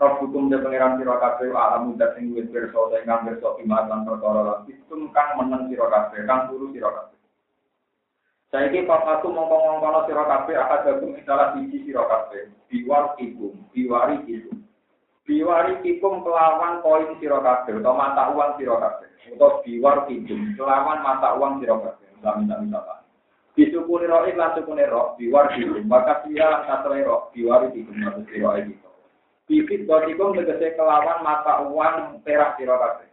Roh 0.00 0.16
hukum 0.16 0.48
de 0.48 0.64
pangeran 0.64 0.96
sira 0.96 1.20
kabeh 1.20 1.52
alamu 1.52 1.92
dat 2.00 2.16
sing 2.16 2.32
wis 2.32 2.48
sing 2.48 2.72
ngambil 3.04 3.36
sok 3.36 3.60
iman 3.68 4.08
perkara 4.08 4.40
lagi. 4.48 4.80
Itu 4.80 4.96
kang 5.12 5.44
meneng 5.44 5.68
sira 5.68 5.92
kabeh, 5.92 6.24
kang 6.24 6.48
turu 6.48 6.72
sira 6.72 6.88
kabeh. 6.88 7.17
Saiki 8.48 8.88
papaku 8.88 9.28
mongko-mongkono 9.28 10.08
sira 10.08 10.24
kabeh 10.24 10.56
akad 10.56 10.80
gabung 10.88 11.12
salah 11.28 11.52
siji 11.52 11.84
sira. 11.84 12.00
Biwar 12.72 13.12
ikum, 13.20 13.52
biwari 13.76 14.24
ikum. 14.24 14.64
Biwari 15.28 15.76
ikum 15.84 16.24
kelawan 16.24 16.80
koin 16.80 17.12
sira 17.20 17.44
kabeh 17.44 17.76
mata 17.84 18.32
uang 18.32 18.56
sira 18.56 18.80
kabeh. 18.80 19.08
Biwar 19.36 20.08
ikum 20.08 20.56
kelawan 20.56 21.04
mata 21.04 21.36
uang 21.36 21.60
sira 21.60 21.76
kabeh. 21.76 22.08
Sami-sami 22.24 22.72
apa? 22.72 23.04
Disukuni 23.52 24.08
roh 24.08 24.24
lan 24.24 24.56
sukuni 24.56 24.88
roh 24.88 25.12
biwar 25.20 25.52
ikum. 25.52 25.84
Maka 25.84 26.24
sia 26.24 26.48
lan 26.48 26.64
katore 26.64 27.04
roh 27.04 27.28
biwar 27.36 27.68
ikum 27.68 28.00
maksud 28.00 28.32
sira 28.32 28.64
iki. 28.64 28.80
Bibit 29.44 29.84
dotikum 29.84 30.32
tegese 30.32 30.72
kelawan 30.72 31.20
mata 31.20 31.68
uang 31.68 32.24
perak 32.24 32.56
sira 32.56 32.80
kabeh. 32.80 33.12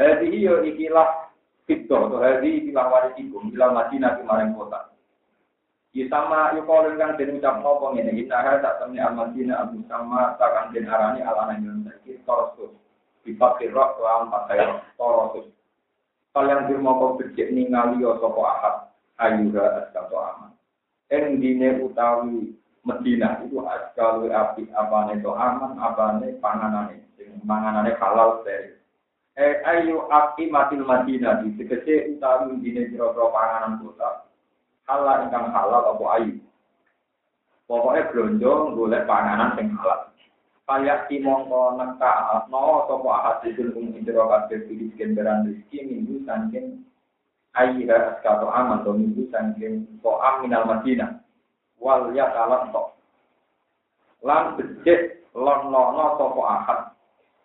Jadi 0.00 0.40
yo 0.40 0.64
ikilah 0.64 1.27
Fito, 1.68 2.08
atau 2.08 2.16
hari 2.16 2.64
bilang 2.64 2.88
warisikum, 2.88 3.52
bilang 3.52 3.76
Madinah 3.76 4.16
kemarin 4.16 4.56
kota. 4.56 4.88
Isama 5.92 6.56
yukolin 6.56 6.96
kang 6.96 7.20
den 7.20 7.36
ucap 7.36 7.60
nopo 7.60 7.92
ngene 7.92 8.16
iki 8.16 8.24
nah 8.24 8.56
tak 8.60 8.80
temne 8.80 9.04
al-Madinah 9.04 9.68
abu 9.68 9.84
sama 9.84 10.32
takkan 10.40 10.72
den 10.72 10.88
arani 10.88 11.20
ala 11.20 11.52
nang 11.52 11.84
sakit 11.84 12.24
torosus. 12.24 12.72
Dipakai 13.20 13.68
roh 13.68 14.00
lawan 14.00 14.32
pakai 14.32 14.80
torosus. 14.96 15.52
Kalian 16.32 16.72
dirmo 16.72 16.96
kok 16.96 17.16
becik 17.20 17.52
ningali 17.52 18.00
yo 18.00 18.16
sapa 18.16 18.40
ahad 18.40 18.76
ayura 19.20 19.84
askato 19.84 20.16
aman. 20.16 20.56
Eng 21.12 21.36
dine 21.42 21.84
utawi 21.84 22.56
Medina 22.86 23.44
itu 23.44 23.60
askalu 23.60 24.32
api 24.32 24.72
apane 24.72 25.20
to 25.20 25.36
aman 25.36 25.76
apane 25.82 26.32
panganane 26.40 27.04
sing 27.18 27.36
manganane 27.44 27.92
halal 27.98 28.40
steril 28.40 28.77
eh 29.38 29.62
ayu 29.62 30.02
api 30.10 30.50
matil 30.50 30.82
madinah 30.82 31.46
di 31.46 31.54
tegese 31.54 32.10
utawi 32.18 32.58
dine 32.58 32.90
jero 32.90 33.30
panganan 33.30 33.78
kota. 33.78 34.26
Halal 34.90 35.30
ingkang 35.30 35.54
halal 35.54 35.94
apa 35.94 36.04
ayu? 36.18 36.42
Pokoknya 37.70 38.10
belanja 38.10 38.52
golek 38.74 39.06
panganan 39.06 39.54
sing 39.54 39.70
halal. 39.78 40.10
Kayak 40.66 41.06
si 41.06 41.22
mongko 41.22 41.78
neka 41.78 42.44
no 42.50 42.84
sopo 42.90 43.08
ahad 43.14 43.46
itu 43.46 43.70
kum 43.70 43.94
jero 44.02 44.26
kabeh 44.26 44.66
pilih 44.66 44.90
kendaraan 44.98 45.46
rezeki 45.46 45.86
minggu 45.86 46.26
saking 46.26 46.82
ayira 47.54 48.18
askato 48.18 48.50
aman 48.50 48.82
to 48.82 48.90
minggu 48.90 49.22
saking 49.30 49.86
ko 50.02 50.18
aminal 50.18 50.66
madinah. 50.66 51.22
Wal 51.78 52.10
ya 52.10 52.26
kalat 52.34 52.74
to 52.74 52.82
lan 54.26 54.58
becik 54.58 55.22
lon 55.30 55.70
lono 55.70 56.18
sopo 56.18 56.42
ahad 56.42 56.97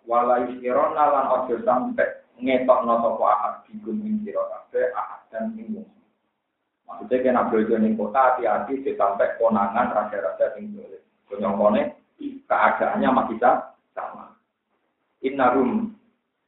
wala 0.07 0.43
yusirona 0.47 1.03
lan 1.09 1.25
ojo 1.31 1.55
sampe 1.63 2.23
ngetokno 2.39 2.93
sapa 2.99 3.23
ahad 3.23 3.53
bikum 3.67 4.03
ing 4.03 4.23
sira 4.23 4.43
kabeh 4.51 4.91
ahad 4.95 5.21
dan 5.31 5.55
ing 5.55 5.83
Maksudnya 6.83 7.25
kena 7.25 7.49
belajar 7.49 7.79
ning 7.81 7.97
kota 7.97 8.19
hati-hati 8.21 8.85
sampai 8.93 9.33
konangan 9.41 9.89
raja-raja 9.95 10.53
sing 10.53 10.77
boleh. 10.77 11.01
Konyongkone 11.25 11.81
keadaannya 12.45 13.09
masih 13.09 13.37
sama. 13.95 14.37
Innarum 15.23 15.95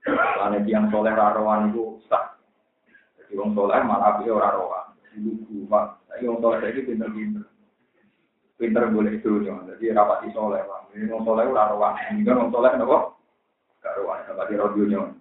karena 0.05 0.61
yang 0.69 0.93
soleh 0.93 1.15
rawan 1.17 1.73
itu 1.73 1.97
sah. 2.05 2.37
Jadi 3.17 3.33
orang 3.41 3.57
soleh 3.57 3.79
malah 3.81 4.21
dia 4.21 4.29
orang 4.29 4.53
rawan. 4.53 4.85
Lugu 5.17 5.65
pak. 5.65 5.97
Tapi 6.13 6.29
orang 6.29 6.41
soleh 6.45 6.69
itu 6.69 6.81
pinter-pinter. 6.93 7.45
Pinter 8.61 8.83
boleh 8.93 9.17
itu 9.17 9.41
Jadi 9.41 9.83
rapati 9.95 10.29
soleh 10.29 10.61
pak. 10.61 10.93
Orang 10.93 11.25
soleh 11.25 11.45
rawan. 11.49 11.93
Ini 12.13 12.21
kan 12.21 12.37
orang 12.37 12.53
soleh 12.53 12.69
kenapa? 12.69 13.14
Karuan 13.85 14.25
sama 14.25 14.49
di 14.49 14.57
radionya. 14.57 15.13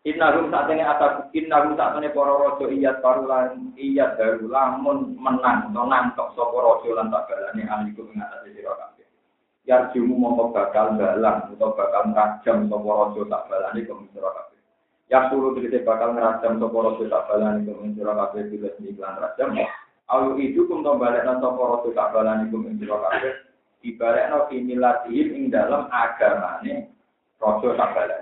Innahum 0.00 0.48
saat 0.48 0.72
ini 0.72 0.80
atas 0.80 1.28
innahum 1.36 1.76
saat 1.76 2.00
ini 2.00 2.08
para 2.16 2.32
rojo 2.32 2.72
iya 2.72 2.96
tarulan 3.04 3.76
iya 3.76 4.16
daru 4.16 4.48
lamun 4.48 5.12
menang 5.20 5.68
atau 5.68 5.84
nantok 5.84 6.32
sopo 6.32 6.56
rojo 6.56 6.96
lan 6.96 7.12
tak 7.12 7.28
balani 7.28 7.68
aliku 7.68 8.08
ing 8.08 8.16
atas 8.16 8.48
sira 8.48 8.72
kabeh. 8.80 9.04
Yar 9.68 9.92
jumu 9.92 10.16
mongko 10.16 10.56
bakal 10.56 10.96
balang 10.96 11.52
atau 11.52 11.76
bakal 11.76 12.16
ngrajam 12.16 12.72
sopo 12.72 12.88
rojo 12.88 13.28
tak 13.28 13.44
balani 13.52 13.84
kum 13.84 14.08
sira 14.16 14.32
kabeh. 14.32 14.58
Ya 15.12 15.28
suruh 15.28 15.52
tegese 15.52 15.84
bakal 15.84 16.16
ngrajam 16.16 16.56
sopo 16.56 16.78
rojo 16.80 17.04
tak 17.04 17.28
balani 17.28 17.68
kum 17.68 17.92
sira 17.92 18.12
kabeh 18.16 18.42
bila 18.48 18.68
iklan 18.80 19.14
rajam. 19.20 19.48
Alu 20.08 20.40
itu 20.40 20.64
kum 20.64 20.80
to 20.80 20.96
balekna 20.96 21.44
sopo 21.44 21.60
rojo 21.76 21.92
tak 21.92 22.08
balani 22.16 22.48
kum 22.48 22.64
sira 22.80 22.96
kabeh. 23.04 23.36
Dibalekno 23.84 24.48
kimilatihim 24.48 25.28
ing 25.36 25.44
dalam 25.52 25.92
agamane 25.92 26.88
rojo 27.40 27.74
tak 27.74 27.96
balik. 27.96 28.20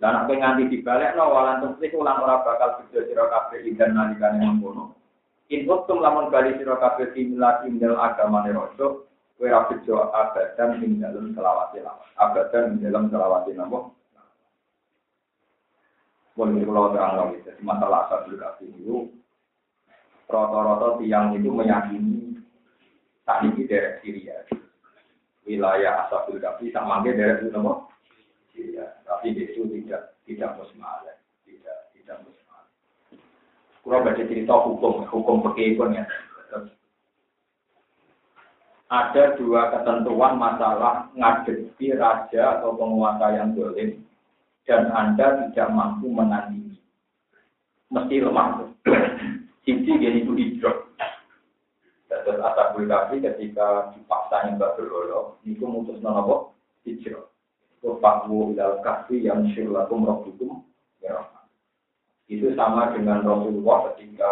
Dan 0.00 0.16
apa 0.16 0.32
nganti 0.32 0.72
dibalik 0.72 1.12
no 1.14 1.30
walan 1.30 1.76
ulang 1.76 2.18
ora 2.24 2.40
bakal 2.40 2.80
kerja 2.82 3.04
sira 3.04 3.24
kabeh 3.30 3.62
idan 3.68 3.94
nalikane 3.94 4.40
mengkono. 4.40 4.96
In 5.52 5.68
uktum 5.68 6.00
lamun 6.00 6.32
bali 6.32 6.56
sira 6.56 6.80
kabeh 6.80 7.12
dimilati 7.12 7.68
ndel 7.68 8.00
agamane 8.00 8.50
rojo, 8.50 9.06
kowe 9.36 9.44
ora 9.46 9.68
kerja 9.68 10.08
abadan 10.10 10.80
ing 10.80 11.04
dalem 11.04 11.36
selawase 11.36 11.84
lawan. 11.84 12.08
Abadan 12.16 12.74
ing 12.74 12.76
dalem 12.80 13.12
selawase 13.12 13.52
napa? 13.52 13.80
Boleh 16.38 16.64
kalau 16.64 16.94
terang 16.96 17.12
lagi, 17.20 17.52
masalah 17.60 18.08
asal 18.08 18.32
itu, 18.64 19.12
rata-rata 20.24 20.96
tiang 20.96 21.36
itu 21.36 21.52
meyakini 21.52 22.40
tak 23.28 23.44
ini 23.44 23.68
dari 23.68 24.00
Syria. 24.00 24.38
Wilayah 25.44 26.08
asal 26.08 26.32
kasih 26.32 26.72
sama 26.72 27.04
dari 27.04 27.44
itu 27.44 27.60
tapi 29.04 29.36
itu 29.36 29.62
tidak 29.68 30.16
tidak 30.24 30.50
musmalah, 30.56 31.16
tidak 31.44 31.78
tidak 31.92 32.16
musmalah. 32.24 32.68
Kurang 33.84 34.04
baca 34.06 34.22
cerita 34.24 34.54
hukum, 34.54 35.04
hukum 35.08 35.36
pekebun 35.44 35.96
ya. 35.96 36.04
Ada 38.90 39.38
dua 39.38 39.70
ketentuan 39.70 40.34
masalah 40.34 41.14
ngadepi 41.14 41.94
raja 41.94 42.58
atau 42.58 42.74
penguasa 42.74 43.38
yang 43.38 43.54
dolim 43.54 44.02
dan 44.66 44.90
Anda 44.90 45.46
tidak 45.46 45.70
mampu 45.70 46.10
menandingi. 46.10 46.74
Mesti 47.94 48.18
lemah. 48.18 48.66
Sisi 49.62 49.90
gini 49.94 50.26
itu 50.26 50.34
hijrah. 50.34 50.74
Dan 52.10 52.42
asal 52.42 52.74
ketika 53.22 53.94
dipaksa 53.94 54.50
yang 54.50 54.58
berlolo, 54.58 55.38
itu 55.46 55.62
mutus 55.62 56.02
nopo 56.02 56.58
hijrah. 56.82 57.29
Wafakmu 57.80 58.52
ilal 58.52 58.84
kahfi 58.84 59.24
yang 59.24 59.48
syirlakum 59.56 60.04
rabbukum 60.04 60.68
ya 61.00 61.16
Itu 62.28 62.52
sama 62.52 62.92
dengan 62.92 63.24
Rasulullah 63.24 63.90
ketika 63.92 64.30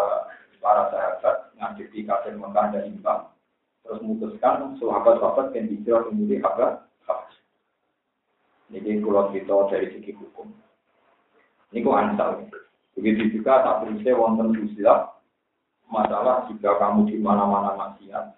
para 0.60 0.92
sahabat 0.92 1.56
ngadepi 1.56 2.04
kafir 2.04 2.36
Mekah 2.36 2.66
dan 2.76 2.84
imbang. 2.92 3.22
Terus 3.82 4.04
memutuskan 4.04 4.76
sahabat-sahabat 4.76 5.56
yang 5.56 5.66
hijrah 5.72 6.04
kemudian 6.06 6.44
apa? 6.44 6.88
Ini 8.68 9.00
kalau 9.00 9.32
kita 9.32 9.56
dari 9.72 9.88
segi 9.96 10.12
hukum. 10.12 10.52
Ini 11.72 11.80
kok 11.80 11.96
ansal. 11.96 12.30
Begitu 12.92 13.40
juga 13.40 13.64
tak 13.64 13.76
berisnya 13.80 14.12
wonten 14.12 14.52
usia 14.60 15.08
masalah 15.88 16.44
jika 16.52 16.76
kamu 16.76 17.08
di 17.08 17.16
mana-mana 17.16 17.72
maksiat 17.80 18.36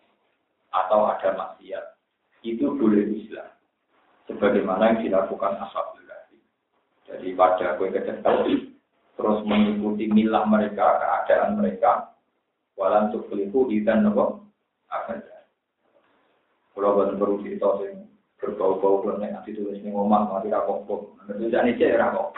atau 0.70 1.10
ada 1.10 1.34
maksiat 1.34 1.98
itu 2.46 2.62
boleh 2.78 3.10
Islam. 3.10 3.50
Sebagaimana 4.30 4.94
yang 4.94 4.98
dilakukan 5.02 5.58
ashabullah. 5.58 6.30
Jadi 7.10 7.34
pada 7.34 7.74
kue 7.74 7.90
kecil 7.90 8.22
terus 9.18 9.38
mengikuti 9.44 10.06
milah 10.06 10.46
mereka, 10.46 11.02
keadaan 11.02 11.58
mereka, 11.58 12.14
walan 12.78 13.10
tukliku 13.10 13.68
dan 13.84 14.06
nopo 14.06 14.46
akan 14.88 15.20
kalau 16.80 16.96
buat 16.96 17.12
perlu 17.20 17.44
cerita 17.44 17.68
sih 17.82 17.92
berbau-bau 18.40 19.04
kalau 19.04 19.20
nek 19.20 19.36
nanti 19.36 19.52
tulis 19.52 19.84
nih 19.84 19.92
ngomong 19.92 20.32
mati 20.32 20.48
rapok 20.48 21.12
nanti 21.28 21.52
jadi 21.52 21.76
cek 21.76 21.98
rapok 22.00 22.32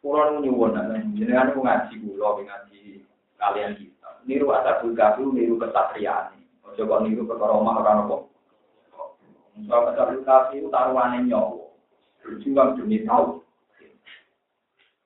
Kulo 0.00 0.40
nyuwun 0.40 0.76
jenengan 1.16 1.52
ku 1.56 1.64
ngaji 1.64 1.96
kula 2.04 2.36
ngaji 2.44 3.00
kalian 3.40 3.72
kita. 3.72 4.20
Niru 4.28 4.52
asal 4.52 4.92
kafu 4.92 5.32
niru 5.32 5.56
kesatriaan. 5.56 6.36
Ojo 6.60 6.84
kok 6.84 7.02
niru 7.08 7.24
perkara 7.24 7.56
omah 7.56 7.80
ora 7.80 8.04
apa. 8.04 8.16
Soal 9.62 9.94
asal 9.94 10.18
kafu 10.26 10.66
taruhane 10.74 11.30
nyawa. 11.30 11.70
Berjuang 12.26 12.74
demi 12.74 13.06
tahu. 13.06 13.38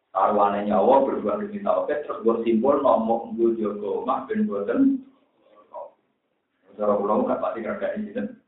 Taruhane 0.08 0.64
nyawa 0.64 1.04
berjuang 1.04 1.44
demi 1.44 1.60
tahu. 1.60 1.84
Terus 1.84 2.24
bersimpul 2.24 2.80
nomor 2.80 3.28
nggo 3.28 3.52
jogo 3.60 4.00
omah 4.00 4.24
ben 4.24 4.48
boten. 4.48 4.80
Cara 6.78 6.94
kula 6.94 7.26
gak 7.26 7.42
pati 7.42 7.58
kerja 7.58 7.98
ini 7.98 8.14
dan 8.14 8.38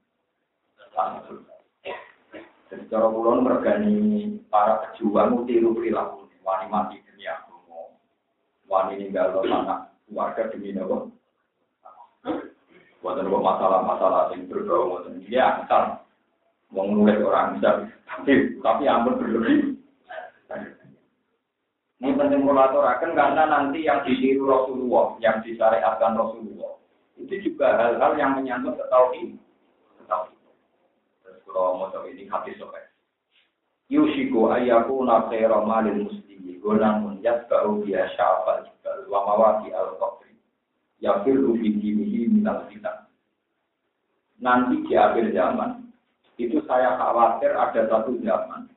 Jadi 2.71 2.87
cara 2.87 3.11
kula 3.11 3.43
mergani 3.43 4.39
para 4.47 4.87
pejuang 4.87 5.43
tiru 5.51 5.75
perilaku 5.75 6.31
wani 6.47 6.67
mati 6.71 6.97
demi 7.03 7.27
agama, 7.27 7.91
wani 8.71 9.03
ninggal 9.03 9.43
anak 9.43 9.91
keluarga 10.07 10.47
demi 10.55 10.71
nopo. 10.71 11.11
Buatan 13.01 13.33
masalah-masalah 13.33 14.29
yang 14.37 14.45
berbau 14.53 14.93
buatan 14.93 15.25
asal 15.25 16.05
mau 16.71 16.87
nulis 16.87 17.17
orang 17.25 17.57
bisa, 17.57 17.89
tapi 18.07 18.61
tapi 18.61 18.85
ampun 18.87 19.19
berlebih. 19.19 19.75
Ini 22.01 22.17
penting 22.17 22.49
mengatakan 22.49 23.13
karena 23.13 23.45
nanti 23.45 23.85
yang 23.85 24.01
ditiru 24.05 24.49
Rasulullah, 24.49 25.21
yang 25.21 25.45
disyariatkan 25.45 26.17
Rasulullah, 26.17 26.81
itu 27.21 27.35
juga 27.45 27.77
hal-hal 27.77 28.17
yang 28.17 28.41
menyangkut 28.41 28.81
ketauhid. 28.81 29.37
Ketauhid. 30.01 30.39
Terus 31.21 31.41
kalau 31.45 31.77
mau 31.77 32.05
ini 32.09 32.25
hati 32.25 32.57
sobat. 32.57 32.89
Yushiku 33.93 34.49
ayaku 34.49 35.05
na 35.05 35.29
khaira 35.29 35.61
malil 35.67 36.09
muslimi 36.09 36.57
gonamun 36.63 37.21
yatba'u 37.21 37.83
biya 37.85 38.09
sya'afal 38.17 38.65
jibal 38.65 38.99
wa 39.11 39.21
mawaki 39.27 39.75
al-qadri 39.75 40.33
yafirru 41.03 41.59
fi 41.59 41.69
dinihi 41.69 42.10
fitan. 42.43 42.97
Nanti 44.41 44.81
di 44.89 44.95
akhir 44.97 45.37
zaman, 45.37 45.93
itu 46.41 46.65
saya 46.65 46.97
khawatir 46.97 47.53
ada 47.53 47.85
satu 47.89 48.17
zaman 48.25 48.73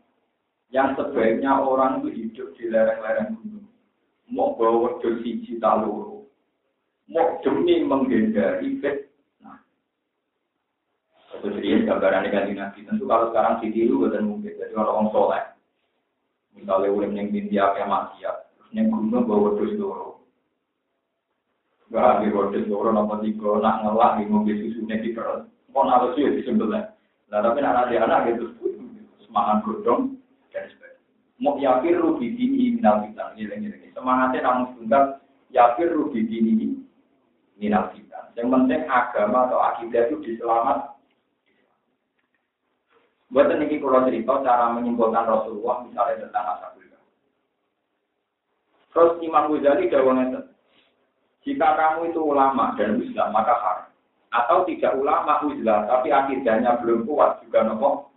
yang 0.75 0.97
sebaiknya 0.99 1.63
orang 1.63 2.03
itu 2.03 2.09
hidup 2.11 2.47
di 2.59 2.65
lereng-lereng 2.67 3.39
gunung. 3.39 3.67
Mau 4.27 4.57
bawa 4.57 4.99
wedus 4.99 5.21
siji 5.23 5.61
taluru. 5.61 6.27
Mau 7.07 7.39
demi 7.45 7.83
menghindari 7.85 8.81
fit 8.81 9.13
itu 11.43 11.59
jadi 11.59 11.83
gambaran 11.83 12.23
dengan 12.23 12.43
nabi. 12.55 12.87
Tentu 12.87 13.03
kalau 13.03 13.27
sekarang 13.35 13.59
ditiru 13.59 14.07
bukan 14.07 14.23
mungkin. 14.23 14.55
Jadi 14.55 14.73
orang 14.79 14.95
orang 14.95 15.07
soleh, 15.11 15.43
misalnya 16.55 16.87
udah 16.95 17.09
yang 17.11 17.27
India 17.35 17.63
kayak 17.75 17.91
maksiat, 17.91 18.35
terus 18.55 18.69
yang 18.71 18.87
gunung 18.87 19.27
bawa 19.27 19.59
terus 19.59 19.75
dulu. 19.75 20.22
Gak 21.93 22.25
ambil 22.25 22.49
terus 22.49 22.65
dulu, 22.65 22.89
nopo 22.89 23.21
tiga, 23.21 23.61
nak 23.61 23.85
ngelak 23.85 24.17
di 24.17 24.25
mobil 24.25 24.55
susunya 24.65 24.97
di 24.97 25.13
perut. 25.13 25.45
Mau 25.69 25.85
nalar 25.85 26.17
sih 26.17 26.25
di 26.25 26.41
sebelah. 26.41 26.89
Nah 27.29 27.37
tapi 27.45 27.61
nak 27.61 27.85
ada 27.85 27.93
anak 28.01 28.33
gitu, 28.33 28.49
semangat 29.21 29.61
godong 29.61 30.17
dan 30.49 30.65
sebagainya. 30.73 31.05
Mau 31.37 31.61
yakin 31.61 32.01
rugi 32.01 32.33
dini 32.33 32.81
minal 32.81 33.05
fitan, 33.05 33.37
ini 33.37 33.93
Semangatnya 33.93 34.41
namun 34.41 34.73
tunggal 34.73 35.21
yakin 35.53 35.93
rugi 35.93 36.25
dini 36.25 36.81
minal 37.61 37.93
fitan. 37.93 38.25
Yang 38.33 38.49
penting 38.49 38.81
agama 38.89 39.45
atau 39.45 39.61
akidah 39.61 40.09
itu 40.09 40.17
diselamat 40.25 40.97
Buat 43.33 43.49
ini 43.49 43.81
kalau 43.81 44.05
cerita 44.05 44.45
cara 44.45 44.69
menyimpulkan 44.77 45.25
Rasulullah 45.25 45.81
misalnya 45.85 46.21
tentang 46.21 46.45
ashabul 46.53 46.85
Terus 48.93 49.13
Imam 49.25 49.49
Ghazali 49.49 49.89
jawabnya 49.89 50.53
jika 51.43 51.75
kamu 51.75 52.11
itu 52.11 52.19
ulama 52.23 52.75
dan 52.79 52.99
Islam 52.99 53.29
maka 53.35 53.55
haram. 53.59 53.89
Atau 54.33 54.65
tidak 54.65 54.97
ulama 54.97 55.45
Islam 55.51 55.85
tapi 55.85 56.09
akidahnya 56.09 56.81
belum 56.81 57.05
kuat 57.05 57.45
juga 57.45 57.67
nopo 57.67 58.09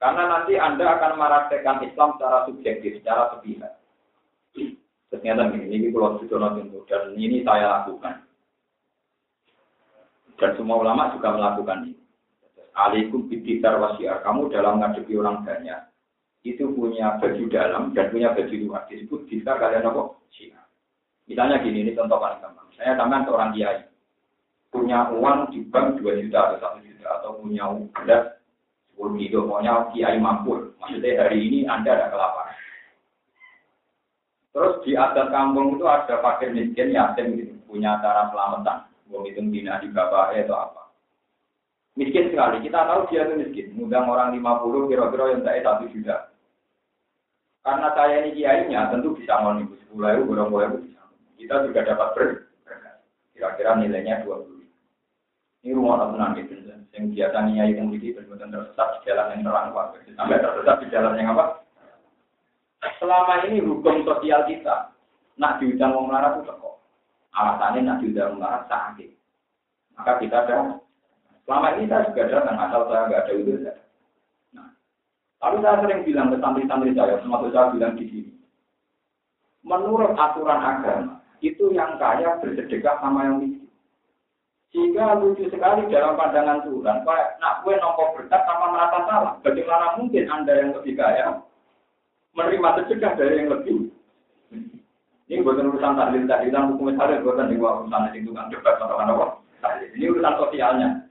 Karena 0.00 0.32
nanti 0.32 0.56
Anda 0.56 0.96
akan 0.96 1.12
meraktekan 1.20 1.84
Islam 1.84 2.16
secara 2.16 2.48
subjektif, 2.48 3.04
secara 3.04 3.36
sepihak. 3.36 3.76
Ternyata 5.12 5.52
ini, 5.52 5.76
ini 5.76 5.86
kalau 5.92 6.16
sudah 6.24 6.56
tentu 6.56 6.80
dan 6.88 7.12
ini 7.20 7.44
saya 7.44 7.84
lakukan. 7.84 8.24
Dan 10.40 10.56
semua 10.56 10.80
ulama 10.80 11.12
juga 11.12 11.36
melakukan 11.36 11.84
ini 11.84 12.00
alaikum 12.74 13.26
bidikar 13.28 13.76
wasiar. 13.76 14.22
Kamu 14.24 14.48
dalam 14.48 14.80
ngadepi 14.80 15.12
orang 15.18 15.44
banyak, 15.44 15.80
itu 16.46 16.70
punya 16.72 17.20
baju 17.20 17.44
dalam 17.50 17.92
dan 17.92 18.08
punya 18.08 18.32
baju 18.32 18.54
luar. 18.56 18.82
Disebut 18.88 19.28
bidikar 19.28 19.60
kalian 19.60 19.88
apa? 19.90 20.02
Syiar. 20.32 20.64
Misalnya 21.30 21.62
gini, 21.62 21.86
ini 21.86 21.94
contoh 21.94 22.18
paling 22.18 22.42
gampang. 22.42 22.66
Saya 22.74 22.98
tangan 22.98 23.22
seorang 23.22 23.54
kiai. 23.54 23.86
Punya 24.74 25.14
uang 25.14 25.54
di 25.54 25.62
bank 25.70 26.02
2 26.02 26.26
juta 26.26 26.58
atau 26.58 26.82
1 26.82 26.82
juta. 26.82 27.06
Atau 27.22 27.30
punya 27.38 27.70
beras 27.94 28.34
10 28.98 29.14
kilo. 29.14 29.46
Pokoknya 29.46 29.94
kiai 29.94 30.18
mampu. 30.18 30.74
Maksudnya 30.82 31.22
hari 31.22 31.38
ini 31.46 31.58
Anda 31.70 31.94
ada 31.94 32.10
kelaparan. 32.10 32.58
Terus 34.50 34.74
di 34.82 34.98
atas 34.98 35.30
kampung 35.30 35.78
itu 35.78 35.86
ada 35.86 36.18
fakir 36.18 36.50
miskin 36.50 36.90
yatim 36.90 37.38
gitu. 37.38 37.54
Punya 37.70 38.02
cara 38.02 38.26
selamatan. 38.34 38.90
Mau 39.06 39.22
hitung 39.22 39.54
dina 39.54 39.78
di 39.78 39.86
bapaknya 39.94 40.50
atau 40.50 40.58
apa. 40.66 40.82
Miskin 41.94 42.34
sekali. 42.34 42.58
Kita 42.66 42.90
tahu 42.90 43.06
dia 43.06 43.22
itu 43.22 43.38
miskin. 43.38 43.66
Ngundang 43.78 44.10
orang 44.10 44.34
50 44.34 44.90
kira-kira 44.90 45.24
yang 45.30 45.42
saya 45.46 45.62
satu 45.62 45.86
juta. 45.94 46.34
Karena 47.62 47.88
saya 47.94 48.24
ini 48.26 48.34
kiainya 48.34 48.90
tentu 48.90 49.14
bisa 49.14 49.36
ibu 49.38 49.78
sepuluh 49.78 50.10
ribu, 50.16 50.32
ribu 50.34 50.78
bisa. 50.80 50.99
Kita 51.40 51.64
juga 51.64 51.80
dapat 51.88 52.08
ber 52.12 52.28
Kira-kira 53.32 53.80
nilainya 53.80 54.20
dua 54.28 54.44
puluh. 54.44 54.68
Ini 55.64 55.72
rumah 55.72 56.12
tenang 56.12 56.36
gitu. 56.36 56.60
Yang 56.92 57.04
biasa 57.16 57.36
kiai 57.48 57.72
yang 57.72 57.88
begini 57.88 58.20
benar-benar 58.20 58.68
tersesat 58.68 58.88
di 59.00 59.08
jalan 59.08 59.32
yang 59.32 59.40
terang. 59.48 59.72
Sampai 60.12 60.44
tersesat 60.44 60.76
di 60.84 60.86
jalan 60.92 61.16
yang 61.16 61.32
apa? 61.32 61.64
Selama 63.00 63.48
ini 63.48 63.64
hukum 63.64 64.04
sosial 64.04 64.44
kita, 64.44 64.92
nak 65.40 65.56
diundang 65.56 65.96
mau 65.96 66.04
melarat 66.04 66.44
itu 66.44 66.52
kok. 66.52 66.76
Alasannya 67.32 67.80
nak 67.88 67.98
diundang 68.04 68.36
melarat 68.36 68.68
sakit. 68.68 69.08
Maka 69.96 70.20
kita 70.20 70.36
ada 70.44 70.80
Selama 71.50 71.74
ini 71.74 71.90
saya 71.90 72.06
juga 72.06 72.30
datang, 72.30 72.56
asal 72.62 72.86
saya 72.86 73.10
nggak 73.10 73.22
ada 73.26 73.32
itu. 73.34 73.52
Nah, 74.54 74.68
lalu 75.42 75.56
saya 75.66 75.76
sering 75.82 76.00
bilang 76.06 76.30
ke 76.30 76.36
santri-santri 76.38 76.94
saya, 76.94 77.18
termasuk 77.18 77.50
saya 77.50 77.74
bilang 77.74 77.98
di 77.98 78.06
sini. 78.06 78.32
Menurut 79.66 80.14
aturan 80.14 80.62
agama, 80.62 81.19
itu 81.40 81.72
yang 81.72 81.96
kaya 81.96 82.40
bersedekah 82.40 83.00
sama 83.00 83.26
yang 83.28 83.36
miskin. 83.40 83.68
Sehingga 84.70 85.18
lucu 85.18 85.50
sekali 85.50 85.90
dalam 85.90 86.14
pandangan 86.14 86.62
Tuhan, 86.62 87.02
kayak 87.02 87.28
nak 87.42 87.66
kue 87.66 87.74
nopo 87.74 88.14
berkat 88.14 88.38
sama 88.46 88.70
merasa 88.70 88.98
salah. 89.10 89.34
Bagaimana 89.42 89.98
mungkin 89.98 90.30
Anda 90.30 90.52
yang 90.62 90.70
lebih 90.78 90.94
kaya 90.94 91.42
menerima 92.38 92.68
sedekah 92.78 93.18
dari 93.18 93.34
yang 93.42 93.50
lebih 93.50 93.90
ini 95.30 95.46
bukan 95.46 95.70
urusan 95.70 95.94
tahlil 95.94 96.26
tadi, 96.26 96.50
dan 96.50 96.74
hukum 96.74 96.90
tahlil 96.98 97.22
bukan 97.22 97.50
di 97.50 97.58
urusan 97.58 98.14
itu 98.18 98.30
kan 98.34 98.50
debat 98.50 98.82
atau 98.82 98.98
apa. 98.98 99.26
Ini 99.94 100.10
urusan 100.10 100.34
sosialnya 100.42 101.06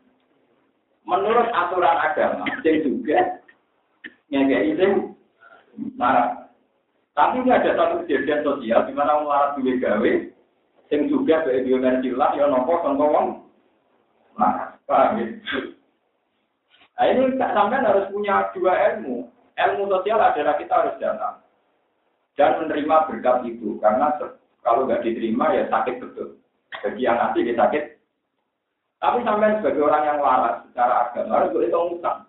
menurut 1.08 1.48
aturan 1.56 1.98
agama, 2.00 2.44
yang 2.64 2.84
juga 2.84 3.20
ngekei 4.28 4.76
sing 4.76 4.92
marah. 5.96 6.39
Tapi 7.20 7.44
ini 7.44 7.52
ada 7.52 7.76
satu 7.76 8.08
kejadian 8.08 8.48
sosial 8.48 8.88
di 8.88 8.96
mana 8.96 9.20
orang 9.20 9.60
duwe 9.60 9.76
gawe, 9.76 10.12
yang 10.88 11.02
juga 11.12 11.44
dari 11.44 11.68
bioenergi 11.68 12.16
lah, 12.16 12.32
ya 12.32 12.48
nopo 12.48 12.80
wong 12.80 13.44
marah. 14.40 14.80
Paham 14.88 15.20
ya? 15.20 15.28
Nah 16.96 17.06
ini 17.12 17.36
sampai 17.36 17.84
harus 17.84 18.08
punya 18.08 18.48
dua 18.56 18.72
ilmu. 18.96 19.28
Ilmu 19.60 19.84
sosial 19.92 20.16
adalah 20.24 20.56
kita 20.56 20.72
harus 20.72 20.96
datang. 21.04 21.44
dan 22.40 22.56
menerima 22.56 23.12
berkat 23.12 23.52
itu 23.52 23.76
karena 23.84 24.16
kalau 24.64 24.88
nggak 24.88 25.04
diterima 25.04 25.52
ya 25.52 25.68
sakit 25.68 26.00
betul 26.00 26.40
bagi 26.80 27.04
yang 27.04 27.20
ngasih 27.20 27.44
dia 27.44 27.60
sakit 27.60 27.84
tapi 29.04 29.20
sampai 29.28 29.60
sebagai 29.60 29.84
orang 29.84 30.04
yang 30.08 30.20
waras 30.24 30.64
secara 30.72 31.12
agama 31.12 31.36
harus 31.36 31.52
berhitung 31.52 32.00
utang 32.00 32.24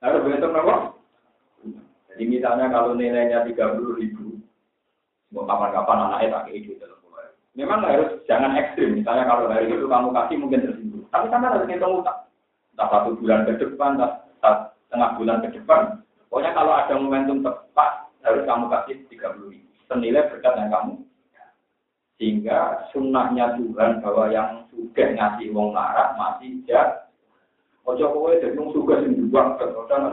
harus 0.00 0.24
berhitung 0.24 0.56
apa? 0.56 0.93
Jadi 2.14 2.24
misalnya 2.30 2.66
kalau 2.70 2.94
nilainya 2.94 3.42
tiga 3.50 3.74
puluh 3.74 3.98
ribu 3.98 4.38
mau 5.34 5.44
kapan-kapan 5.50 5.98
anaknya 6.08 6.30
tak 6.30 6.42
kayak 6.46 6.60
gitu 6.62 6.84
memang 7.54 7.86
harus 7.86 8.18
jangan 8.30 8.54
ekstrim 8.54 9.02
misalnya 9.02 9.26
kalau 9.26 9.50
hari 9.50 9.70
itu 9.70 9.86
kamu 9.86 10.08
kasih 10.14 10.36
mungkin 10.38 10.62
tersinggung 10.66 11.04
tapi 11.10 11.26
sama 11.30 11.50
harus 11.50 11.66
ngitung 11.66 12.02
utang 12.02 12.18
entah 12.74 12.88
satu 12.90 13.10
bulan 13.18 13.46
ke 13.46 13.52
depan 13.62 13.90
entah 13.98 14.14
setengah 14.86 15.10
bulan 15.18 15.38
ke 15.42 15.48
depan 15.58 15.80
pokoknya 16.30 16.50
kalau 16.54 16.72
ada 16.74 16.94
momentum 16.98 17.38
tepat 17.46 18.04
harus 18.24 18.42
kamu 18.48 18.64
kasih 18.72 18.96
30 19.12 19.52
ribu. 19.52 19.68
Senilai 19.86 20.28
berkat 20.32 20.54
yang 20.56 20.72
kamu. 20.72 20.94
Sehingga 22.16 22.58
sunnahnya 22.90 23.60
Tuhan 23.60 24.00
bahwa 24.00 24.32
yang 24.32 24.64
sudah 24.72 25.08
ngasih 25.12 25.52
wong 25.52 25.76
larat 25.76 26.16
masih 26.16 26.64
ya. 26.64 27.04
Ojo 27.84 28.16
kowe 28.16 28.32
jadi 28.32 28.56
wong 28.56 28.72
suka 28.72 29.04
sing 29.04 29.12
juga 29.12 29.60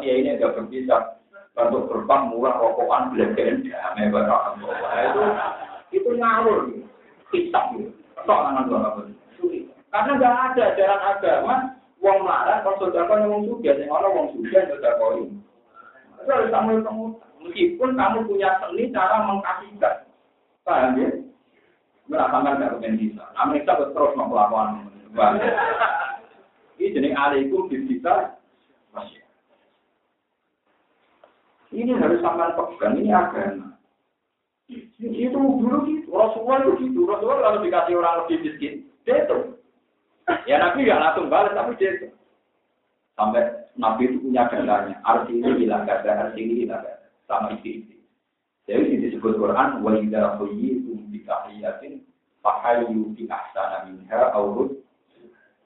dia 0.03 0.13
ini 0.19 0.35
agak 0.35 0.59
berpisah. 0.59 1.20
Untuk 1.51 1.91
berbang 1.91 2.31
murah 2.31 2.55
rokokan 2.63 3.11
belajaran 3.11 3.67
damai 3.67 4.07
barang 4.07 4.55
itu 4.63 5.21
itu 5.91 6.09
ngawur 6.15 6.71
kitab 7.27 7.75
gitu. 7.75 7.91
Soalan 8.23 8.63
apa 8.63 9.01
Karena 9.91 10.11
nggak 10.15 10.35
ada 10.55 10.61
ajaran 10.71 11.01
agama 11.03 11.55
wong 11.99 12.23
larat 12.23 12.63
konsultakan 12.63 13.27
wong 13.27 13.43
suga, 13.51 13.75
yang 13.75 13.91
orang 13.91 14.15
wong 14.15 14.27
suga 14.31 14.63
sudah 14.71 14.93
koi. 14.95 15.27
Itu 16.23 16.29
harus 16.31 16.53
kamu 16.53 16.81
Meskipun 17.41 17.97
kamu 17.97 18.29
punya 18.29 18.49
seni 18.61 18.93
cara 18.93 19.25
mengkasihkan. 19.25 20.05
Paham 20.61 20.93
ya? 21.01 21.09
Merasakan 22.05 22.53
nggak 22.61 22.71
kepen 22.77 22.95
bisa. 23.01 23.25
Kita 23.33 23.73
terus 23.91 24.13
melakukan. 24.15 24.87
Ini 26.77 26.93
jenis 26.93 27.17
alaikum 27.17 27.67
bisa. 27.67 28.39
Ini 31.71 31.95
harus 31.95 32.19
sampai 32.19 32.51
pegang, 32.51 32.99
ini 32.99 33.15
agama. 33.15 33.79
Itu 34.99 35.39
dulu 35.39 35.87
gitu, 35.87 36.11
Rasulullah 36.11 36.67
itu 36.67 36.71
gitu. 36.87 37.07
Rasulullah 37.07 37.39
kalau 37.47 37.59
dikasih 37.63 37.95
orang 37.95 38.15
lebih 38.23 38.37
miskin, 38.43 38.73
dia 39.07 39.23
itu. 39.23 39.37
Ya 40.47 40.59
Nabi 40.59 40.83
nggak 40.83 40.99
langsung 40.99 41.27
balas, 41.31 41.55
tapi 41.55 41.79
dia 41.79 41.95
itu. 41.95 42.07
Sampai 43.15 43.43
Nabi 43.79 44.11
itu 44.11 44.17
punya 44.19 44.47
datanya. 44.51 44.99
Arti 45.03 45.31
ini 45.35 45.63
hilang 45.63 45.87
gada, 45.87 46.11
arti 46.27 46.39
ini 46.43 46.67
hilang 46.67 46.83
sama 47.27 47.55
istri-istri. 47.55 47.99
Jadi 48.67 48.99
disebut 49.03 49.39
Quran 49.39 49.83
wa 49.83 49.91
idza 49.95 50.39
qayyitum 50.39 51.07
bi 51.11 51.23
tahiyatin 51.23 52.03
fahayyu 52.43 53.11
bi 53.15 53.27
ahsana 53.27 53.87
minha 53.87 54.31
aw 54.35 54.67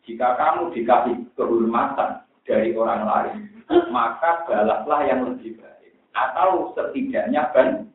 Jika 0.06 0.38
kamu 0.38 0.70
dikasih 0.78 1.18
kehormatan 1.34 2.22
dari 2.46 2.78
orang 2.78 3.10
lain, 3.10 3.38
maka 3.90 4.46
balaslah 4.46 5.02
yang 5.10 5.26
lebih 5.34 5.58
baik. 5.58 5.75
Atau 6.16 6.72
setidaknya 6.74 7.52
ban 7.52 7.92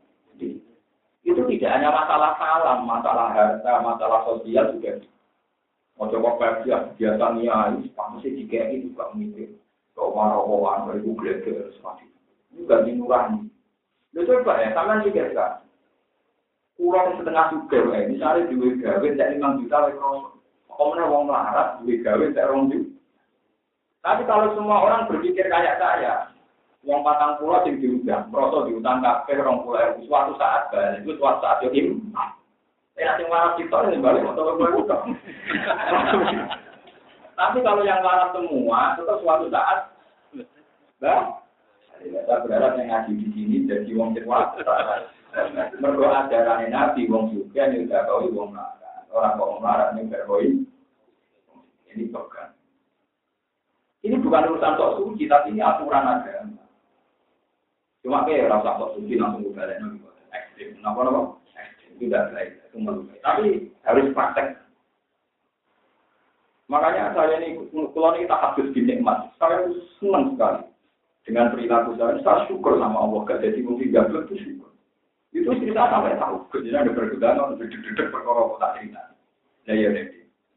itu 1.30 1.42
tidak 1.46 1.70
hanya 1.76 1.88
masalah 1.92 2.32
salam, 2.40 2.78
masalah 2.88 3.28
harta, 3.30 3.72
masalah 3.84 4.20
sosial 4.26 4.72
juga. 4.76 4.98
Mau 6.00 6.08
coba 6.08 6.40
kerja 6.40 6.96
biasa 6.96 7.24
niai, 7.36 7.84
pasti 7.92 8.28
jika 8.32 8.72
itu 8.72 8.88
juga 8.90 9.12
mikir. 9.12 9.52
Kau 9.92 10.16
marah-marah, 10.16 10.88
beribu 10.88 11.12
geleger, 11.20 11.68
seperti 11.76 12.08
itu. 12.08 12.20
Juga 12.64 12.82
dinurani. 12.88 13.52
Lu 14.16 14.24
coba 14.24 14.64
ya, 14.64 14.72
sama 14.72 15.04
juga 15.04 15.28
kan. 15.36 15.52
Kurang 16.80 17.20
setengah 17.20 17.46
juga, 17.52 17.78
ya. 17.92 18.08
misalnya 18.08 18.48
duit 18.48 18.80
gawe 18.80 19.06
tak 19.12 19.30
lima 19.36 19.60
juta. 19.60 19.92
Komnya 20.72 21.04
wong 21.04 21.28
melarat, 21.28 21.84
duit 21.84 22.00
gawe 22.00 22.24
tak 22.32 22.48
rong. 22.48 22.72
Tapi 24.00 24.22
kalau 24.24 24.56
semua 24.56 24.80
orang 24.80 25.04
berpikir 25.04 25.44
kayak 25.52 25.76
saya, 25.76 26.29
wong 26.80 27.00
patang 27.04 27.36
pulau 27.36 27.60
sing 27.62 27.76
diundang, 27.76 28.32
kroso 28.32 28.64
diundang 28.64 29.04
kafe 29.04 29.36
rong 29.36 29.64
pulau 29.68 30.00
suatu 30.08 30.32
saat 30.40 30.72
balik, 30.72 31.00
itu 31.00 31.12
suatu 31.20 31.44
saat 31.44 31.60
yo 31.60 31.68
im. 31.76 32.00
Eh 32.96 33.04
nanti 33.04 33.24
waras 33.28 33.56
kita 33.56 33.88
ini 33.88 34.00
balik 34.00 34.24
motor 34.24 34.56
gue 34.56 34.84
Tapi 37.36 37.58
kalau 37.64 37.82
yang 37.84 38.04
waras 38.04 38.32
semua, 38.36 38.96
itu 38.96 39.02
suatu 39.24 39.48
saat, 39.48 39.92
bah, 41.00 41.40
saya 42.00 42.36
berharap 42.44 42.76
yang 42.80 42.88
ngaji 42.88 43.12
di 43.16 43.26
sini 43.32 43.56
jadi 43.68 43.90
wong 43.96 44.16
cerwa. 44.16 44.56
Mergo 45.78 46.04
ajaran 46.10 46.66
Nabi 46.72 47.06
wong 47.06 47.30
juga 47.32 47.70
nih 47.70 47.86
udah 47.86 48.00
kau 48.08 48.24
wong 48.24 48.50
marah. 48.56 49.04
Orang 49.12 49.36
kok 49.36 49.60
marah 49.62 49.88
nih 49.94 50.08
berkoi. 50.08 50.64
Ini 51.90 52.08
bukan. 52.10 52.48
Ini 54.00 54.16
bukan 54.22 54.46
urusan 54.48 54.76
sok 54.78 54.94
suci, 54.96 55.28
tapi 55.28 55.52
ini 55.52 55.60
aturan 55.60 56.08
agama. 56.08 56.59
Cuma 58.00 58.24
kayak 58.24 58.48
rasa 58.48 58.80
sok 58.80 58.96
suci 58.96 59.20
langsung 59.20 59.44
gue 59.44 59.52
balik 59.52 59.76
ekstrim. 60.32 60.80
Kenapa 60.80 61.04
nopo? 61.04 61.22
Ekstrim 61.52 61.92
tidak 62.00 62.32
baik, 62.32 62.50
itu 62.64 62.76
melukai. 62.80 63.20
Tapi 63.20 63.44
harus 63.84 64.12
praktek. 64.16 64.48
Makanya 66.70 67.12
saya 67.18 67.42
ini, 67.42 67.58
kalau 67.74 68.14
ini 68.14 68.30
tak 68.30 68.42
habis 68.46 68.70
dinikmat, 68.70 69.34
saya 69.42 69.66
senang 69.98 70.38
sekali 70.38 70.62
dengan 71.26 71.50
perilaku 71.50 71.98
saya, 71.98 72.14
saya 72.22 72.46
syukur 72.46 72.78
sama 72.78 72.94
Allah. 72.94 73.26
Gak 73.26 73.42
jadi 73.42 73.58
mungkin 73.66 73.90
gagal 73.90 74.30
itu 74.30 74.34
syukur. 74.38 74.70
Itu 75.34 75.50
cerita 75.58 75.90
sampai 75.90 76.16
tahu. 76.16 76.46
Jadi 76.54 76.70
ada 76.70 76.90
perbedaan, 76.94 77.42
ada 77.42 77.54
dedek 77.58 78.08
perkara 78.14 78.54
tak 78.62 78.72
cerita. 78.78 79.02
Nah 79.66 79.74
ya 79.76 79.88
deh, 79.92 80.06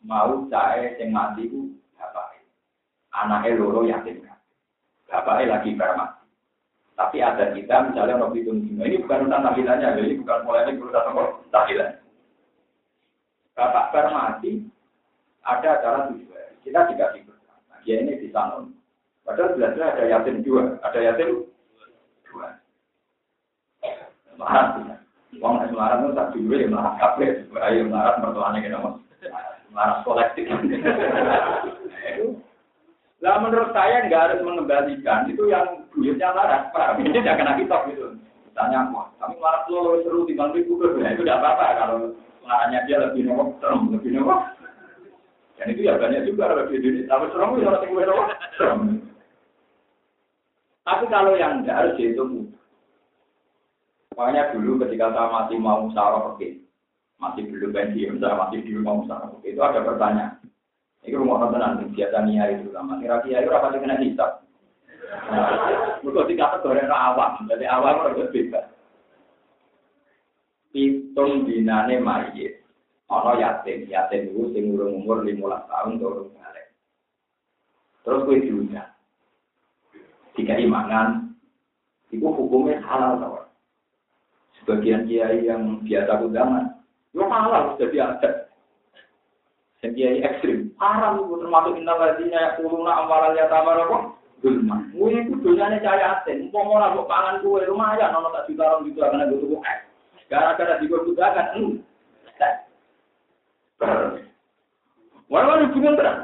mau 0.06 0.46
saya 0.54 0.96
yang 1.02 1.12
mati 1.12 1.50
itu 1.50 1.76
bapak. 1.98 2.46
Anaknya 3.14 3.58
loro 3.58 3.82
yatim. 3.86 4.26
Bapaknya 5.10 5.60
lagi 5.60 5.78
bermati. 5.78 6.23
Tapi 6.94 7.18
ada 7.26 7.50
kita 7.58 7.90
misalnya 7.90 8.22
Nabi 8.22 8.46
itu 8.46 8.54
ini 8.54 9.02
bukan 9.02 9.26
urusan 9.26 9.42
tahlilannya, 9.42 9.98
jadi 9.98 10.14
bukan 10.22 10.40
mulai 10.46 10.70
ini 10.70 10.78
urusan 10.78 11.18
tahlilan. 11.50 11.92
Bapak 13.58 13.86
bermati, 13.94 14.66
ada 15.46 15.68
acara 15.78 16.00
tujuan. 16.14 16.50
Kita 16.62 16.90
dikasih 16.90 17.22
berkah. 17.26 17.58
Nah, 17.70 17.78
dia 17.86 18.02
ini 18.02 18.18
di 18.18 18.30
sana 18.34 18.66
Padahal 19.24 19.56
jelasnya 19.56 19.88
ada 19.88 20.04
yatim 20.04 20.44
dua, 20.44 20.76
ada 20.84 21.00
yatim 21.00 21.48
dua. 22.28 22.60
Melarat, 24.36 25.00
Wong 25.40 25.62
nek 25.62 25.72
melarat 25.72 25.98
itu 26.04 26.12
tak 26.18 26.30
dulu 26.36 26.54
ya 26.60 26.68
melarat 26.68 26.94
kabeh, 27.00 27.30
ayo 27.48 27.82
melarat 27.88 28.20
mertuane 28.20 28.60
kena 28.60 28.84
mas. 28.84 29.00
Melarat 29.72 30.04
kolektif. 30.04 30.46
Nah 33.24 33.40
menurut 33.40 33.72
saya 33.72 34.04
nggak 34.04 34.24
harus 34.28 34.40
mengembalikan 34.44 35.32
itu 35.32 35.48
yang 35.48 35.88
duitnya 35.96 36.36
larat, 36.36 36.76
Pak. 36.76 37.00
Ini 37.00 37.24
tidak 37.24 37.40
kena 37.40 37.56
kitab 37.56 37.88
gitu. 37.88 38.20
Tanya 38.54 38.92
wah, 38.92 39.10
kami 39.18 39.40
melarat 39.40 39.66
lo 39.72 40.04
seru 40.06 40.30
di 40.30 40.38
bangku 40.38 40.62
itu, 40.62 40.78
nah, 40.78 41.10
itu 41.10 41.26
tidak 41.26 41.42
apa-apa 41.42 41.66
kalau 41.80 41.98
laratnya 42.46 42.86
dia 42.86 43.02
lebih 43.02 43.26
nomor 43.26 43.56
serem, 43.58 43.90
lebih 43.90 44.14
nomor. 44.14 44.54
Dan 45.58 45.72
itu 45.74 45.88
ya 45.88 45.98
banyak 45.98 46.28
juga 46.28 46.54
lebih 46.54 46.84
duit. 46.84 47.08
Tapi 47.10 47.32
serem 47.34 47.50
itu 47.58 47.66
orang 47.66 47.82
tinggal 47.82 48.06
nomor 48.12 48.26
serem. 48.60 48.80
Tapi 50.84 51.04
kalau 51.08 51.34
yang 51.40 51.64
tidak 51.64 51.80
harus 51.80 51.96
dihitung 51.96 52.54
Makanya 54.14 54.54
dulu 54.54 54.78
ketika 54.86 55.10
saya 55.10 55.30
masih 55.30 55.58
mau 55.58 55.90
musyawarah 55.90 56.38
oke, 56.38 56.50
masih 57.18 57.44
belum 57.50 57.74
pensiun, 57.74 58.22
saya 58.22 58.38
masih 58.38 58.62
dulu 58.62 58.80
mau 58.86 59.02
musyawarah 59.02 59.34
oke, 59.34 59.48
itu 59.50 59.62
ada 59.62 59.80
pertanyaan. 59.82 60.43
Ini 61.04 61.20
rumah 61.20 61.52
tenan 61.52 61.92
biasa 61.92 62.18
niat 62.24 62.64
itu 62.64 62.72
lama. 62.72 63.00
Kira-kira 63.04 63.44
itu 63.44 63.52
apa 63.52 63.76
sih 63.76 63.80
kena 63.84 64.00
hisap? 64.00 64.32
Mereka 66.04 66.28
dikata 66.32 66.58
goreng 66.64 66.90
awam, 66.90 67.44
jadi 67.46 67.66
awam 67.70 68.08
harus 68.08 68.32
bebas. 68.32 68.66
Hitung 70.74 71.46
dinane 71.46 72.02
mayit, 72.02 72.66
ono 73.06 73.38
yatim, 73.38 73.86
yatim 73.86 74.34
itu 74.34 74.50
sing 74.58 74.74
umur 74.74 75.22
15 75.22 75.70
tahun 75.70 76.02
turun 76.02 76.34
balik. 76.34 76.74
Terus 78.02 78.26
gue 78.26 78.42
diundang 78.42 78.90
jika 80.34 80.58
imanan 80.58 81.38
itu 82.10 82.26
hukumnya 82.26 82.82
halal 82.86 83.22
tau. 83.22 83.38
Sebagian 84.62 85.06
kiai 85.10 85.46
yang 85.46 85.82
biasa 85.84 86.24
undangan, 86.24 86.82
itu 87.12 87.22
halal 87.26 87.78
jadi 87.78 87.98
ada. 88.16 88.43
Dan 89.84 90.00
kiai 90.00 90.24
ekstrim, 90.24 90.72
haram 90.80 91.20
itu 91.20 91.44
termasuk 91.44 91.76
inna 91.76 91.92
ladina 92.00 92.40
ya 92.40 92.56
kuluna 92.56 93.04
amalan 93.04 93.36
ya 93.36 93.52
tamar 93.52 93.84
apa? 93.84 94.16
Gulma. 94.40 94.80
Mui 94.96 95.12
itu 95.12 95.36
dunyanya 95.44 95.84
cahaya 95.84 96.24
aten. 96.24 96.48
Mau 96.56 96.64
mau 96.64 96.80
nabok 96.80 97.08
pangan 97.12 97.44
kue 97.44 97.68
lumayan, 97.68 98.16
nono 98.16 98.32
tak 98.32 98.48
juta 98.48 98.64
orang 98.64 98.88
juta 98.88 99.12
karena 99.12 99.28
gue 99.28 99.44
tuh 99.44 99.60
es. 99.60 99.80
Gara-gara 100.32 100.80
di 100.80 100.88
gue 100.88 101.16
kan, 101.20 101.48
hmm. 101.60 101.84
Walau 105.28 105.68
hubungan 105.68 106.00
terang. 106.00 106.20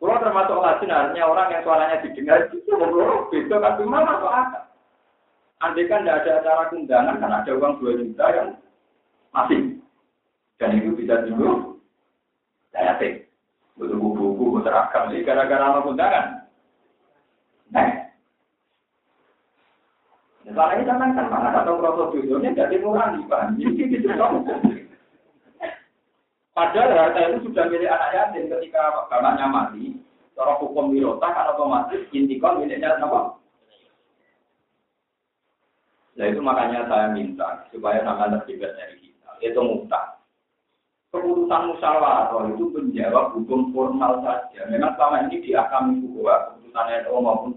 Kalau 0.00 0.16
termasuk 0.16 0.62
lajin 0.62 0.94
artinya 0.94 1.28
orang 1.28 1.50
yang 1.52 1.62
suaranya 1.66 2.02
didengar 2.06 2.48
itu 2.48 2.72
ngobrol 2.72 3.28
beda 3.28 3.56
kan 3.60 3.76
cuma 3.76 4.00
masuk 4.00 4.32
akal. 4.32 4.64
Andai 5.60 5.90
kan 5.90 6.06
tidak 6.08 6.24
ada 6.24 6.30
acara 6.40 6.64
kundangan, 6.72 7.20
kan 7.20 7.36
ada 7.36 7.50
uang 7.52 7.84
2 7.84 8.00
juta 8.00 8.26
yang 8.32 8.48
masih. 9.36 9.76
Dan 10.56 10.80
itu 10.80 10.96
bisa 10.96 11.20
juga 11.28 11.69
saya 12.70 12.94
yakin. 12.94 13.12
Butuh 13.78 13.96
buku-buku, 13.96 14.60
seragam. 14.62 15.10
Ini 15.10 15.26
gara-gara 15.26 15.72
mau 15.72 15.86
kundangan. 15.86 16.26
Nah. 17.72 17.90
Misalnya 20.44 20.82
kita 20.82 20.94
kan 20.98 21.10
mana 21.30 21.62
atau 21.62 21.78
proses 21.78 22.10
judulnya 22.18 22.56
jadi 22.56 22.76
murah 22.82 23.14
nih, 23.14 23.24
Pak. 23.30 23.42
Jadi 23.54 23.82
itu 23.94 24.08
Padahal 26.50 26.92
harta 26.92 27.20
itu 27.24 27.48
sudah 27.48 27.64
milik 27.72 27.88
anak 27.88 28.12
yatim 28.12 28.50
ketika 28.52 29.08
bapaknya 29.08 29.46
mati. 29.48 29.96
Secara 30.34 30.60
hukum 30.60 30.92
wirota 30.92 31.32
kan 31.32 31.56
otomatis 31.56 32.04
intikon 32.12 32.60
miliknya 32.60 33.00
apa? 33.00 33.40
Nah 36.20 36.26
itu 36.28 36.40
makanya 36.44 36.84
saya 36.84 37.16
minta 37.16 37.64
supaya 37.72 38.04
sama 38.04 38.28
terlibat 38.28 38.76
dari 38.76 38.96
kita. 39.00 39.30
Itu 39.40 39.60
mutlak. 39.64 40.19
Keputusan 41.10 41.74
musyawarah 41.74 42.54
itu 42.54 42.70
menjawab 42.70 43.34
hukum 43.34 43.74
formal 43.74 44.22
saja. 44.22 44.62
Memang 44.70 44.94
selama 44.94 45.26
ini 45.26 45.42
di 45.42 45.50
akam 45.58 45.98
itu 45.98 46.06
bahwa 46.22 46.54
keputusan 46.54 46.86
NU 47.02 47.18
maupun 47.18 47.52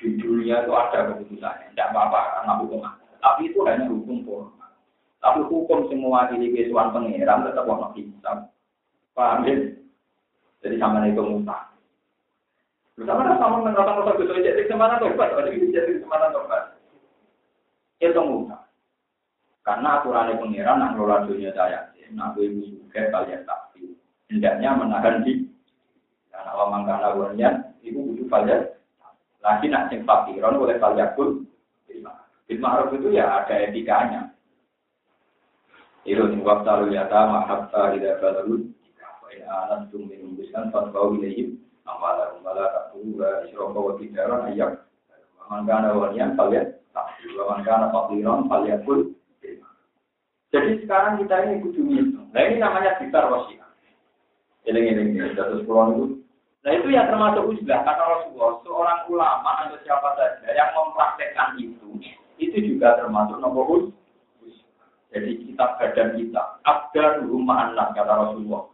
di 0.00 0.16
dunia 0.16 0.64
itu 0.64 0.72
ada 0.72 1.12
keputusannya. 1.12 1.76
Tidak 1.76 1.88
apa-apa 1.92 2.20
karena 2.40 2.52
hukum 2.64 2.80
ada. 2.80 3.04
Tapi 3.20 3.52
itu 3.52 3.60
hanya 3.68 3.92
hukum 3.92 4.24
formal. 4.24 4.72
Tapi 5.20 5.40
hukum 5.44 5.78
semua 5.92 6.32
ini 6.32 6.48
kesuan 6.56 6.96
pengeran 6.96 7.44
tetap 7.44 7.68
warna 7.68 7.92
hitam. 7.92 8.48
Paham 9.12 9.44
ya? 9.44 9.54
Jadi 10.64 10.80
sama 10.80 11.04
itu 11.04 11.20
mutlak. 11.20 11.76
Bersama 12.96 13.36
sama 13.36 13.60
dengan 13.60 13.84
rata-rata 13.84 14.16
jadi 14.16 14.64
kesempatan 14.64 15.02
tobat. 15.02 15.28
Jadi 15.44 16.00
kesempatan 16.00 16.30
tobat 16.32 16.74
itu 18.00 18.20
mudah. 18.20 18.62
Karena 19.64 20.00
aturan 20.00 20.36
pengiran 20.36 20.76
nak 20.76 20.92
ngelola 20.92 21.24
dunia 21.24 21.48
saya, 21.56 21.88
nak 22.14 22.38
ibu 22.38 22.62
juga 22.62 23.10
kalian 23.10 23.42
tapi 23.44 23.94
hendaknya 24.30 24.70
menahan 24.78 25.22
di 25.26 25.46
karena 26.30 26.50
awam 26.54 26.82
karena 26.86 27.08
wanian 27.14 27.54
itu 27.82 27.98
butuh 27.98 28.26
kalian 28.30 28.62
lagi 29.44 29.66
nak 29.68 29.92
sing 29.92 30.02
fakiron 30.08 30.56
oleh 30.56 30.80
kalian 30.80 31.12
pun 31.12 31.44
bil 32.44 32.58
ma'ruf 32.60 32.92
itu 32.92 33.08
ya 33.12 33.44
ada 33.44 33.54
etikanya. 33.56 34.32
Itu 36.04 36.28
nih 36.28 36.44
waktu 36.44 36.68
lalu 36.68 36.86
ya 36.96 37.08
ta 37.08 37.24
hatta 37.48 37.96
tidak 37.96 38.20
baru 38.20 38.60
wa 39.24 39.28
in 39.32 39.42
anastum 39.48 40.04
minum 40.04 40.36
biskan 40.36 40.68
fatbau 40.68 41.16
ilayhim. 41.16 41.56
Amala 41.84 42.36
umala 42.36 42.68
takura 42.72 43.44
isrofa 43.48 43.80
wa 43.80 43.92
tijaran 43.96 44.52
ayyak 44.52 44.84
mangkana 45.48 45.96
wanian 45.96 46.36
kalian 46.36 46.76
karena 47.64 47.88
fakiron 47.88 48.48
pun. 48.84 49.00
Jadi 50.54 50.86
sekarang 50.86 51.18
kita 51.18 51.34
ini 51.50 51.66
kudu 51.66 51.82
ngitung. 51.82 52.30
Nah 52.30 52.42
ini 52.46 52.62
namanya 52.62 52.94
gitar 53.02 53.26
wasiat. 53.26 53.66
Ini, 54.70 55.34
terus 55.34 55.66
pulau 55.66 55.90
itu. 55.90 56.04
Nah 56.62 56.70
itu 56.78 56.94
ya 56.94 57.10
termasuk 57.10 57.50
uzlah. 57.50 57.82
Kata 57.82 58.02
Rasulullah, 58.06 58.62
seorang 58.62 58.98
ulama 59.10 59.50
atau 59.66 59.82
siapa 59.82 60.14
saja 60.14 60.46
yang 60.54 60.70
mempraktekkan 60.78 61.58
itu, 61.58 61.98
itu 62.38 62.58
juga 62.62 63.02
termasuk 63.02 63.42
nomor 63.42 63.90
Jadi 65.10 65.30
kita 65.46 65.78
badan 65.78 66.18
kita, 66.18 66.42
ada 66.62 67.04
rumah 67.26 67.70
anak 67.70 67.94
kata 67.98 68.14
Rasulullah. 68.14 68.70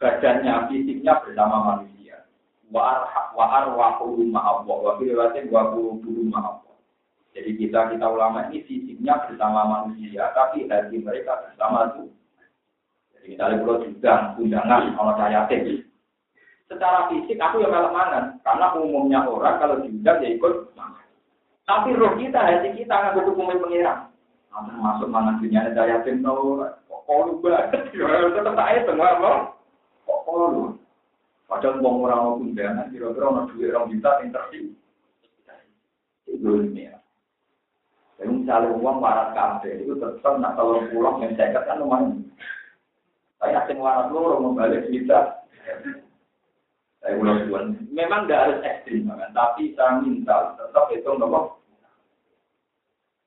Badannya, 0.00 0.72
fisiknya 0.72 1.20
bersama 1.20 1.56
manusia. 1.76 2.24
Wa 2.72 3.04
arwahu 3.36 4.24
rumah 4.24 4.40
Allah. 4.40 4.76
Wa 4.76 4.92
filiwatin 4.96 5.52
wa 5.52 5.68
rumah 5.76 6.42
Allah. 6.56 6.69
Jadi 7.30 7.50
kita 7.54 7.94
kita 7.94 8.06
ulama 8.10 8.50
ini 8.50 8.66
fisiknya 8.66 9.14
bersama 9.26 9.62
manusia, 9.62 10.34
tapi 10.34 10.66
hati 10.66 10.98
mereka 10.98 11.46
bersama 11.46 11.94
itu. 11.94 12.10
Jadi 13.14 13.26
misalnya 13.34 13.56
kalau 13.62 13.76
juga 13.86 14.14
undangan 14.34 14.82
kalau 14.98 15.12
saya 15.14 15.40
tinggi. 15.46 15.86
Secara 16.66 17.10
fisik 17.10 17.38
aku 17.38 17.62
yang 17.62 17.74
malah 17.74 17.90
mangan, 17.90 18.24
karena 18.46 18.66
umumnya 18.78 19.20
orang 19.26 19.58
kalau 19.58 19.82
diundang 19.82 20.22
ya 20.22 20.30
ikut. 20.34 20.70
Tapi 21.66 21.94
roh 21.94 22.18
kita, 22.18 22.38
hati 22.38 22.74
kita 22.74 22.94
nggak 22.94 23.14
butuh 23.14 23.34
pemain 23.34 23.62
pengirang. 23.62 24.00
Nanti 24.50 24.74
masuk 24.74 25.06
mangan 25.06 25.38
dunia 25.38 25.70
ada 25.70 25.86
yatim 25.86 26.26
tahu, 26.26 26.66
kok 26.90 27.20
lu 27.26 27.38
banget, 27.38 27.86
tetap 28.34 28.54
saya 28.58 28.82
semua 28.82 29.18
loh. 29.22 29.38
Kok 30.02 30.26
lu? 30.50 30.62
Padahal 31.50 31.82
mau 31.82 31.98
orang 32.06 32.20
mau 32.22 32.34
undangan, 32.38 32.90
kira-kira 32.94 33.26
orang 33.26 33.50
duit 33.50 33.74
orang 33.74 33.90
juta 33.90 34.10
yang 34.22 34.30
tersih. 34.30 34.70
Itu 36.30 36.50
ini 36.70 36.86
ya. 36.86 36.99
Jadi 38.20 38.44
misalnya 38.44 38.76
uang 38.76 39.00
waras 39.00 39.32
kafe 39.32 39.80
itu 39.80 39.96
tetap 39.96 40.36
nak 40.36 40.52
kalau 40.60 40.84
pulang 40.92 41.24
yang 41.24 41.32
saya 41.40 41.56
kan 41.64 41.80
lumayan. 41.80 42.20
Saya 43.40 43.64
asing 43.64 43.80
waras 43.80 44.12
loro 44.12 44.36
membalik 44.44 44.92
kita. 44.92 45.40
Saya 47.00 47.16
ulang 47.16 47.48
tuan. 47.48 47.80
Memang 47.88 48.28
tidak 48.28 48.40
harus 48.44 48.60
ekstrim 48.60 49.08
kan, 49.08 49.32
tapi 49.32 49.72
saya 49.72 50.04
minta 50.04 50.52
tetap 50.52 50.92
itu 50.92 51.08
nopo. 51.16 51.64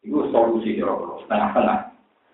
Itu 0.06 0.30
solusi 0.30 0.78
kira-kira 0.78 1.26
setengah-setengah. 1.26 1.80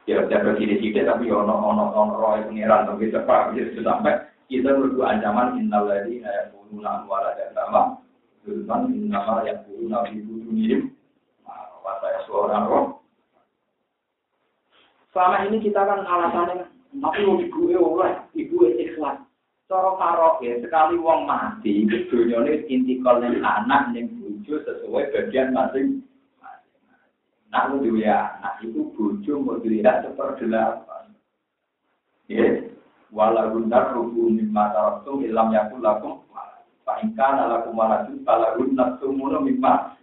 Kira-kira 0.04 0.52
kiri 0.60 0.76
sini 0.84 1.08
tapi 1.08 1.32
ono 1.32 1.56
ono 1.56 1.96
ono 1.96 2.14
roy 2.20 2.44
pengiran 2.44 2.92
tapi 2.92 3.08
cepat 3.08 3.56
gitu 3.56 3.88
sampai 3.88 4.20
kita 4.52 4.76
berdua 4.76 5.16
ancaman 5.16 5.64
innal 5.64 5.88
ladina 5.88 6.28
yaquluna 6.28 7.08
wala 7.08 7.32
sama. 7.56 8.04
Zulman 8.44 8.92
innama 8.92 9.48
yaquluna 9.48 10.12
fi 10.12 10.20
budunihim 10.28 10.99
saya 10.99 10.99
seorang 12.30 12.64
roh. 12.70 12.86
Selama 15.10 15.50
ini 15.50 15.58
kita 15.66 15.82
kan 15.82 16.06
alasannya, 16.06 16.70
tapi 17.02 17.20
mau 17.26 17.42
ibu 17.42 17.74
oleh, 17.74 18.14
ibu 18.38 18.70
ikhlas. 18.78 19.18
Cara 19.66 20.38
ya, 20.42 20.58
sekali 20.62 20.98
wong 20.98 21.30
mati, 21.30 21.86
dunia 21.86 22.42
ini 22.42 22.66
intikal 22.74 23.22
yang 23.22 23.38
anak 23.42 23.94
yang 23.94 24.10
bujo 24.18 24.66
sesuai 24.66 25.14
bagian 25.14 25.54
masing 25.54 26.02
Nah, 27.50 27.66
lu 27.66 27.98
ya, 27.98 28.38
nah 28.46 28.62
itu 28.62 28.94
bujo 28.94 29.42
mau 29.42 29.58
dilihat 29.58 30.06
seperti 30.06 30.46
apa? 30.54 31.10
Ya, 32.30 32.70
walau 33.10 33.58
nar 33.66 33.94
rubu 33.98 34.30
mimma 34.30 34.70
taraktum 34.70 35.26
ilam 35.26 35.50
yakul 35.50 35.82
lakum 35.82 36.22
fa 36.86 37.02
in 37.02 37.18
kana 37.18 37.50
lakum 37.50 37.74
waladun 37.74 38.22
falahun 38.22 38.78
nafsumuno 38.78 39.42
mimma 39.42 39.98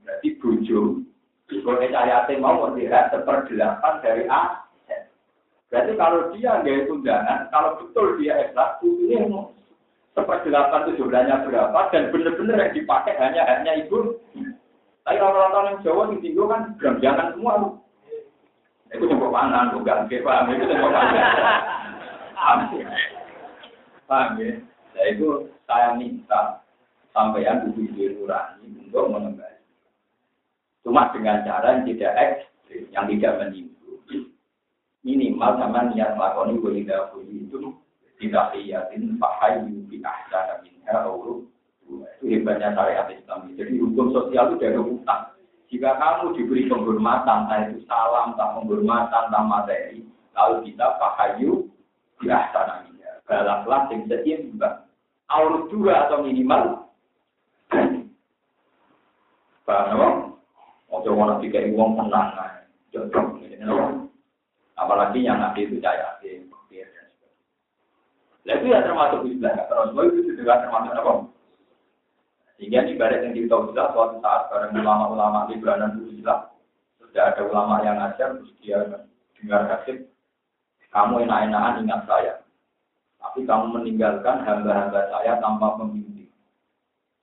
berarti 0.00 0.28
bujo 0.40 1.04
kalau 1.52 1.92
ayatnya 1.92 2.40
mau 2.40 2.64
melihat 2.68 3.12
seperdelapan 3.12 3.94
dari 4.00 4.24
aset. 4.24 5.12
Berarti 5.68 5.92
kalau 6.00 6.32
dia 6.32 6.60
nggak 6.64 6.88
undangan, 6.88 7.40
kalau 7.52 7.76
betul 7.82 8.16
dia 8.16 8.48
ikhlas, 8.48 8.80
ini 8.80 9.28
seperdelapan 10.16 10.80
itu 10.88 11.04
jumlahnya 11.04 11.44
berapa 11.44 11.80
dan 11.92 12.08
benar-benar 12.14 12.56
yang 12.64 12.72
dipakai 12.72 13.14
hanya 13.20 13.42
hanya 13.44 13.72
ibu. 13.84 14.16
Tapi 15.04 15.20
orang-orang 15.20 15.76
yang 15.76 15.78
Jawa 15.84 16.02
di 16.14 16.16
Tinggo 16.24 16.48
kan 16.48 16.80
belanjangan 16.80 17.36
semua. 17.36 17.76
Itu 18.88 19.04
yang 19.10 19.20
pangan, 19.20 19.74
bukan 19.76 20.06
paham 20.08 20.46
itu 20.54 20.64
yang 20.64 20.80
paham. 20.80 21.06
Paham 24.08 24.28
ya? 24.40 24.52
Nah 24.94 25.04
itu 25.10 25.28
saya 25.66 25.98
minta 25.98 26.62
sampean 27.10 27.68
buku 27.68 27.90
nurani 27.92 28.64
untuk 28.86 29.10
mengembali. 29.10 29.43
Cuma 30.84 31.08
dengan 31.16 31.40
cara 31.48 31.80
yang 31.80 31.88
tidak 31.88 32.12
ekstrim, 32.20 32.84
yang 32.92 33.08
tidak 33.08 33.32
menimbul. 33.40 33.96
Minimal 35.00 35.50
sama 35.56 35.80
niat 35.88 36.12
melakukan 36.16 36.60
walidah 36.60 37.08
itu 37.24 37.72
tidak 38.20 38.52
liatin 38.52 39.16
pahayu 39.16 39.84
bi 39.88 40.00
ahsana 40.04 40.60
minha 40.60 40.96
Itu 41.84 42.24
hebatnya 42.24 42.76
syariat 42.76 43.08
Islam. 43.12 43.52
Jadi 43.56 43.80
hukum 43.80 44.12
sosial 44.12 44.52
itu 44.52 44.56
dari 44.60 44.80
utang. 44.80 45.32
Jika 45.68 46.00
kamu 46.00 46.36
diberi 46.38 46.70
penghormatan, 46.70 47.48
entah 47.48 47.60
itu 47.68 47.82
salam, 47.88 48.36
tak 48.38 48.56
penghormatan, 48.56 49.24
tak 49.28 49.44
materi, 49.44 50.00
lalu 50.32 50.70
kita 50.70 50.86
pahayu 51.00 51.68
di 52.20 52.28
ahsana 52.28 52.88
minha. 52.88 53.20
Balaplah 53.28 53.88
yang 53.92 54.08
seimbang. 54.08 54.84
Aurut 55.32 55.68
dua 55.72 56.08
atau 56.08 56.24
minimal. 56.24 56.88
Paham 59.64 60.23
Ojo 60.94 61.10
mau 61.18 61.42
tiga 61.42 61.58
uang 61.74 61.98
tenang, 61.98 62.38
jodoh, 62.94 63.34
apalagi 64.78 65.26
yang 65.26 65.42
nanti 65.42 65.66
itu 65.66 65.82
saya 65.82 66.22
yakin, 66.22 66.46
Nah 68.44 68.54
itu 68.60 68.66
ya 68.68 68.84
termasuk 68.84 69.24
istilah 69.24 69.56
terus 69.66 70.12
itu 70.20 70.36
juga 70.36 70.60
termasuk 70.60 70.92
apa? 70.92 71.12
Sehingga 72.60 72.84
ibarat 72.86 73.24
yang 73.24 73.32
kita 73.32 73.56
bisa 73.72 73.90
suatu 73.96 74.20
saat 74.20 74.52
bareng 74.52 74.76
ulama-ulama 74.76 75.48
di 75.48 75.56
beranan 75.56 75.96
itu 75.96 76.20
sudah 76.20 76.52
ada 77.16 77.42
ulama 77.42 77.80
yang 77.82 77.96
ngajar 77.96 78.36
terus 78.36 78.52
dia 78.60 78.84
dengar 79.40 79.64
kasih 79.64 80.04
kamu 80.92 81.24
enak-enakan 81.24 81.82
ingat 81.88 82.02
saya. 82.04 82.34
Tapi 83.18 83.48
kamu 83.48 83.80
meninggalkan 83.80 84.44
hamba-hamba 84.44 85.08
saya 85.08 85.40
tanpa 85.40 85.80
pembimbing 85.80 86.28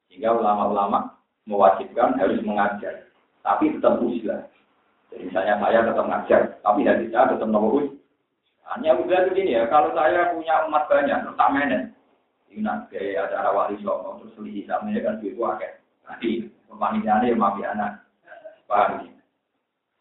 sehingga 0.10 0.34
ulama-ulama 0.36 1.22
mewajibkan 1.46 2.18
harus 2.18 2.42
mengajar 2.42 3.11
tapi 3.42 3.74
tetap 3.74 4.02
uzlah. 4.02 4.42
Jadi 5.12 5.28
misalnya 5.28 5.60
saya 5.60 5.80
tetap 5.84 6.06
ngajar, 6.08 6.42
tapi 6.64 6.80
hati 6.88 7.06
saya 7.12 7.36
tetap 7.36 7.50
nopo 7.52 7.84
Hanya 8.72 8.96
udah 8.96 9.28
begini 9.28 9.60
ya, 9.60 9.68
kalau 9.68 9.92
saya 9.92 10.32
punya 10.32 10.64
umat 10.72 10.88
banyak, 10.88 11.18
terus 11.28 11.36
tak 11.36 11.52
menen. 11.52 11.92
Ini 12.48 12.64
nanti 12.64 13.20
acara 13.20 13.52
wali 13.52 13.76
songo, 13.84 14.24
terus 14.24 14.36
beli 14.40 14.64
sama 14.64 14.96
kan 14.96 15.20
itu 15.20 15.40
akeh. 15.44 15.72
Nanti 16.08 16.30
pemanitiannya 16.72 17.32
ya 17.32 17.36
maaf 17.36 17.60
anak. 17.60 17.92
Paham 18.72 19.04
ya? 19.04 19.12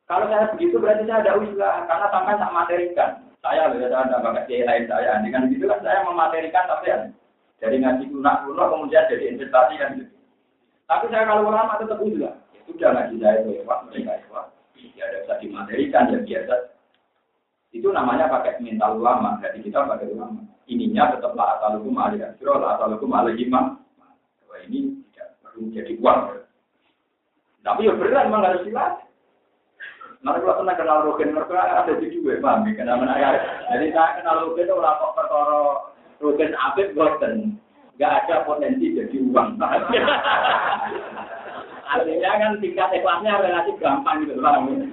Kalau 0.06 0.26
saya 0.26 0.50
begitu 0.54 0.78
berarti 0.78 1.06
saya 1.06 1.22
ada 1.22 1.38
usaha, 1.38 1.86
karena 1.86 2.06
sampai 2.10 2.38
tak 2.38 2.54
materikan. 2.54 3.10
Saya 3.40 3.70
lebih 3.70 3.90
ada 3.90 4.18
pakai 4.22 4.46
kiai 4.46 4.66
lain 4.66 4.84
saya. 4.90 5.22
Dengan 5.22 5.50
gitu 5.50 5.64
kan 5.66 5.80
saya 5.82 6.02
mematerikan 6.06 6.66
tapi 6.66 6.90
ya 6.90 6.98
dari 7.62 7.76
ngaji 7.78 8.04
lunak 8.10 8.44
lunak 8.44 8.68
kemudian 8.68 9.10
jadi 9.10 9.24
investasi 9.30 9.74
kan 9.78 9.90
gitu. 9.98 10.12
Tapi 10.90 11.04
saya 11.10 11.24
kalau 11.30 11.46
ulama 11.50 11.78
tetap 11.78 12.02
usaha. 12.02 12.39
Ya 12.70 12.78
sudah 12.78 12.90
ngaji 12.94 13.16
saya 13.18 13.42
itu 13.42 13.50
ya 13.58 13.62
mereka 13.66 14.12
ya 14.14 14.40
Ya 14.94 15.04
ada 15.10 15.18
bisa 15.26 15.34
dimaterikan 15.42 16.14
ya 16.14 16.18
biasa. 16.22 16.54
Itu 17.74 17.88
namanya 17.90 18.30
pakai 18.30 18.62
mental 18.62 19.02
ulama. 19.02 19.42
Jadi 19.42 19.66
kita 19.66 19.90
pakai 19.90 20.14
ulama. 20.14 20.46
Ininya 20.70 21.10
tetap 21.10 21.34
lah 21.34 21.58
asal 21.58 21.82
hukum 21.82 21.98
alih 21.98 22.22
asro, 22.22 22.62
lah 22.62 22.78
asal 22.78 22.94
hukum 22.94 23.10
alih 23.10 23.34
imam. 23.34 23.82
Wah 24.46 24.58
ini 24.62 25.02
tidak 25.10 25.34
perlu 25.42 25.66
jadi 25.74 25.98
uang. 25.98 26.20
Tapi 27.66 27.90
ya 27.90 27.92
berat 27.98 28.30
memang 28.30 28.46
harus 28.46 28.62
dilatih. 28.62 29.08
Nanti 30.20 30.44
kalau 30.44 30.60
pernah 30.60 30.76
kenal 30.76 30.98
Rogen, 31.08 31.32
mereka 31.32 31.56
ada 31.64 31.96
di 31.96 32.12
juga, 32.12 32.36
paham 32.44 32.68
ya? 32.68 32.76
Kenal 32.76 33.00
mana 33.00 33.16
Jadi 33.72 33.88
saya 33.88 34.20
kenal 34.20 34.44
Rogen 34.44 34.68
itu 34.68 34.76
orang 34.76 35.00
kok 35.00 35.16
perkara 35.16 35.60
Rogen 36.20 36.52
Abid 36.54 36.88
Boten. 36.92 37.34
Gak 37.96 38.28
ada 38.28 38.44
potensi 38.44 38.96
jadi 38.96 39.16
uang. 39.16 39.56
Artinya 41.90 42.30
kan 42.38 42.52
tingkat 42.62 42.94
ikhlasnya 42.94 43.42
relatif 43.42 43.74
gampang 43.82 44.22
gitu, 44.22 44.38
paham 44.38 44.70
ya? 44.70 44.86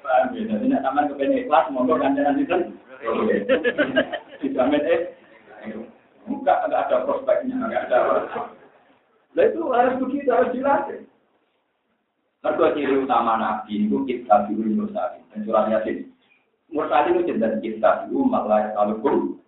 Paham 0.00 0.32
ya? 0.32 0.42
Jadi 0.48 0.64
nak 0.72 0.82
taman 0.88 1.08
kepengen 1.12 1.40
ikhlas, 1.44 1.68
monggo 1.68 2.00
ganjaran 2.00 2.40
itu. 2.40 2.56
Dijamin 4.40 4.88
eh. 4.88 5.00
Enggak, 6.24 6.64
enggak 6.64 6.82
ada 6.88 7.04
prospeknya, 7.04 7.60
enggak 7.60 7.92
ada. 7.92 8.24
Nah 9.34 9.44
itu 9.44 9.60
harus 9.68 10.00
begitu, 10.00 10.28
harus 10.32 10.52
dilatih. 10.56 11.04
Mereka 12.44 12.76
ciri 12.76 12.94
utama 13.00 13.40
Nabi 13.40 13.88
itu 13.88 14.04
kita 14.04 14.48
dulu 14.48 14.84
mursalin. 14.84 15.24
Dan 15.32 15.48
surat 15.48 15.68
Yasin. 15.72 16.12
Mursalin 16.68 17.20
itu 17.20 17.32
jelas 17.32 17.56
kita 17.64 18.04
dulu 18.08 18.28
malah 18.28 18.72
alukum. 18.76 19.40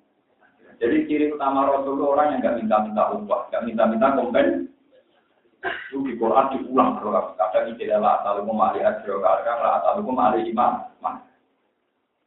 Jadi 0.77 1.09
ciri 1.09 1.27
utama 1.33 1.69
Rasul 1.69 2.01
orang 2.01 2.37
yang 2.37 2.41
nggak 2.45 2.57
minta-minta 2.61 3.13
upah, 3.17 3.49
nggak 3.49 3.65
minta-minta 3.65 4.17
kompen. 4.17 4.69
Itu 5.91 6.03
di 6.07 6.15
Quran 6.19 6.51
diulang 6.55 6.99
berulang. 6.99 7.35
Kadang 7.39 7.75
tidak 7.79 7.99
lah 8.03 8.23
asalukum 8.23 8.59
ahli 8.59 8.81
ajro, 8.83 9.23
kadang 9.23 9.59
lah 9.63 9.73
asalukum 9.83 10.17
ahli 10.19 10.49
imam. 10.51 10.87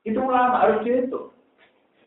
Itu 0.07 0.19
ulama 0.23 0.63
harus 0.63 0.81
itu. 0.87 1.29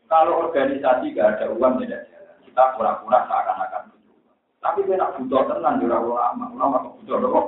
Kalau 0.09 0.49
organisasi 0.49 1.13
gak 1.15 1.39
ada 1.39 1.53
uang 1.53 1.81
tidak 1.81 2.09
jalan. 2.09 2.37
Kita 2.45 2.63
pura-pura 2.77 3.25
seakan-akan 3.25 3.81
butuh. 3.89 4.17
Tapi 4.61 4.79
kita 4.85 5.05
butuh 5.17 5.41
tenang 5.49 5.75
di 5.81 5.85
ulama. 5.89 6.45
Ulama 6.53 6.77
butuh 6.99 7.17
apa? 7.17 7.41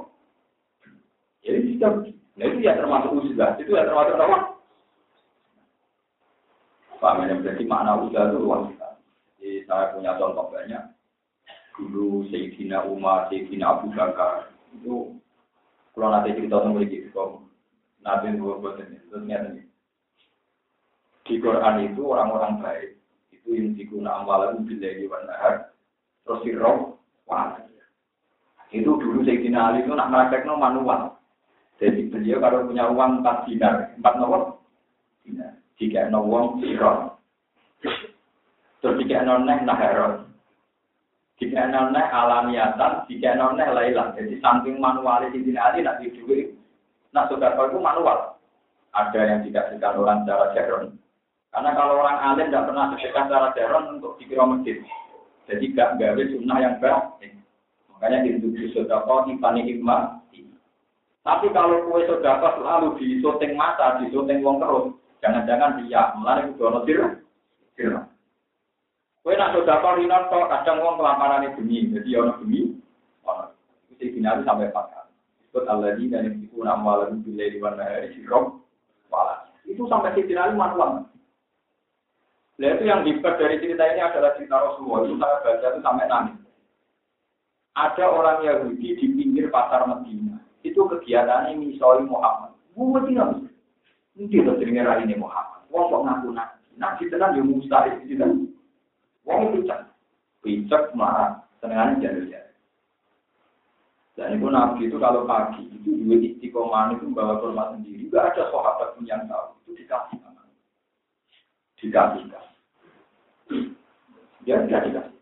Jadi 1.45 1.78
kita, 1.78 1.88
nah 2.41 2.45
itu 2.50 2.58
ya 2.65 2.74
termasuk 2.74 3.21
usaha, 3.21 3.54
itu 3.62 3.78
ya 3.78 3.86
termasuk 3.86 4.17
apa? 4.17 4.38
Pak 6.98 7.21
yang 7.21 7.45
berarti 7.45 7.63
makna 7.69 8.02
usaha 8.02 8.34
itu 8.34 8.38
luas 8.41 8.65
sekali. 8.74 9.02
Jadi 9.38 9.50
saya 9.69 9.93
punya 9.93 10.17
contoh 10.17 10.50
banyak. 10.50 10.84
Dulu 11.75 12.23
Sayyidina 12.31 12.88
Umar, 12.88 13.27
Sayyidina 13.27 13.67
Abu 13.67 13.91
Bakar, 13.91 14.47
itu 14.71 15.19
kalau 15.91 16.11
nanti 16.11 16.35
cerita 16.35 16.63
sama 16.63 16.83
gitu, 16.88 17.11
kok 17.11 17.43
Nabi 18.03 18.35
ini, 18.35 18.97
terus 19.11 19.23
ini. 19.23 19.63
Di 21.25 21.35
Quran 21.41 21.83
itu 21.83 22.01
orang-orang 22.05 22.63
baik, 22.63 22.95
itu 23.31 23.49
yang 23.59 23.75
digunakan 23.75 24.23
amalan 24.23 24.63
bila 24.63 24.88
di 24.88 25.07
nahar, 25.07 25.73
terus 26.23 26.39
sirroh, 26.47 26.95
wah. 27.27 27.59
Itu 28.75 28.99
dulu 28.99 29.23
Sayyidina 29.23 29.71
Ali 29.71 29.88
itu 29.88 29.95
nak 29.95 30.11
no 30.43 30.59
manual. 30.59 31.15
Jadi 31.79 32.07
beliau 32.11 32.43
kalau 32.43 32.67
punya 32.67 32.91
uang 32.91 33.23
empat 33.23 33.47
dinar, 33.47 33.95
empat 33.99 34.13
nomor 34.19 34.59
dinar. 35.23 35.59
Jika 35.79 36.11
no 36.11 36.27
uang 36.27 36.59
siron. 36.59 37.15
Terus 38.83 38.95
jika 38.99 39.23
no 39.23 39.43
neh 39.43 39.59
naheron. 39.63 40.35
Jika 41.36 41.67
no 41.67 41.91
neh 41.91 42.06
alamiatan, 42.08 43.04
jika 43.12 43.36
no 43.36 43.56
neh 43.56 43.67
lailan. 43.69 44.15
Jadi 44.15 44.39
samping 44.39 44.80
manual 44.80 45.28
di 45.28 45.43
sini 45.43 45.60
ali 45.60 45.84
nak 45.84 46.00
duit. 46.00 46.56
Nah 47.12 47.28
sudah 47.28 47.56
itu 47.56 47.80
manual. 47.80 48.39
Ada 48.95 49.19
yang 49.28 49.39
tidak 49.43 49.76
sedekah 49.76 50.00
orang 50.00 50.24
secara 50.24 50.45
jaron. 50.56 50.84
Karena 51.52 51.71
kalau 51.76 52.00
orang 52.00 52.19
alim 52.24 52.48
tidak 52.48 52.71
pernah 52.71 52.86
sedekah 52.95 53.24
secara 53.28 53.48
jaron 53.60 54.00
untuk 54.00 54.15
dikira 54.15 54.48
masjid. 54.48 54.80
Jadi 55.45 55.76
gak 55.76 56.00
gawe 56.00 56.24
sunnah 56.32 56.58
yang 56.58 56.80
baik. 56.80 57.36
Makanya 57.91 58.24
itu 58.26 58.50
sudah 58.71 59.04
kau 59.04 59.28
tipani 59.28 59.67
hikmah 59.67 60.26
tapi 61.26 61.50
kalau 61.50 61.89
kue 61.89 62.06
sodako 62.06 62.62
selalu 62.62 62.88
di 63.02 63.17
syuting 63.17 63.58
mata, 63.58 63.98
di 63.98 64.13
syuting 64.13 64.45
wong 64.45 64.62
terus, 64.62 64.93
jangan-jangan 65.26 65.82
dia 65.82 66.13
melari 66.21 66.54
ke 66.54 66.62
dono 66.62 66.86
tir. 66.86 67.02
Kue 69.25 69.33
nak 69.33 69.57
sodako 69.57 69.97
rinon 69.97 70.29
kok 70.29 70.53
kadang 70.53 70.85
wong 70.85 71.01
itu 71.01 71.57
bunyi, 71.57 71.89
jadi 71.97 72.21
ono 72.21 72.38
bunyi, 72.38 72.77
ono. 73.25 73.57
Itu 73.89 74.13
binari 74.13 74.45
sampai 74.45 74.69
pakar. 74.69 75.09
Ikut 75.49 75.65
Allah 75.65 75.97
di 75.97 76.13
dan 76.13 76.29
itu 76.29 76.61
nama 76.61 77.09
lalu 77.09 77.25
bila 77.25 77.49
di 77.49 77.57
mana 77.57 77.89
hari 77.89 78.21
wala. 79.09 79.49
Itu 79.65 79.89
sampai 79.89 80.13
si 80.13 80.29
binari 80.29 80.53
manual. 80.53 81.09
Nah 82.61 82.69
itu 82.69 82.83
yang 82.85 83.01
hebat 83.01 83.41
dari 83.41 83.57
cerita 83.57 83.81
ini 83.89 84.05
adalah 84.05 84.38
cerita 84.38 84.61
Rasulullah. 84.61 85.09
Itu 85.09 85.15
saya 85.17 85.41
baca 85.41 85.67
itu 85.73 85.81
sampai 85.81 86.05
nangis. 86.05 86.38
Ada 87.73 88.05
orang 88.05 88.45
Yahudi 88.45 88.93
di 88.93 89.05
pinggir 89.09 89.49
pasar 89.49 89.89
Medina 89.89 90.38
itu 90.61 90.77
kegiatannya 90.85 91.57
misoi 91.57 92.05
Muhammad. 92.05 92.53
Gue 92.77 93.01
tidak 93.09 93.41
Mungkin 94.15 94.47
lo 94.47 94.53
dengar 94.61 95.01
ini 95.01 95.17
Muhammad. 95.17 95.65
Wong 95.73 95.89
kok 95.89 96.03
ngaku 96.05 96.29
nabi. 96.29 96.61
Nabi 96.77 97.03
tenang 97.09 97.35
ya 97.35 97.41
mustahil 97.41 97.99
tidak. 98.05 98.44
Picek 100.65 100.97
marah. 100.97 101.45
Senengannya 101.62 102.01
jalur 102.01 102.25
ya. 102.25 102.41
Dan 104.17 104.41
itu 104.41 104.47
Nabi 104.49 104.89
itu 104.89 104.97
kalau 104.97 105.30
pagi 105.30 105.69
itu 105.69 106.01
duit 106.01 106.25
istiqomah 106.34 106.97
itu 106.97 107.06
membawa 107.06 107.38
kurma 107.38 107.78
sendiri. 107.78 108.10
Gak 108.10 108.34
ada 108.34 108.49
sahabat 108.49 108.97
pun 108.97 109.06
yang 109.06 109.30
tahu. 109.30 109.54
Itu 109.62 109.71
dikasih 109.78 110.17
sama. 110.25 110.41
Dikasihkan. 111.78 112.45
Dia 114.41 114.65
tidak 114.65 114.82
dikasih. 114.89 115.15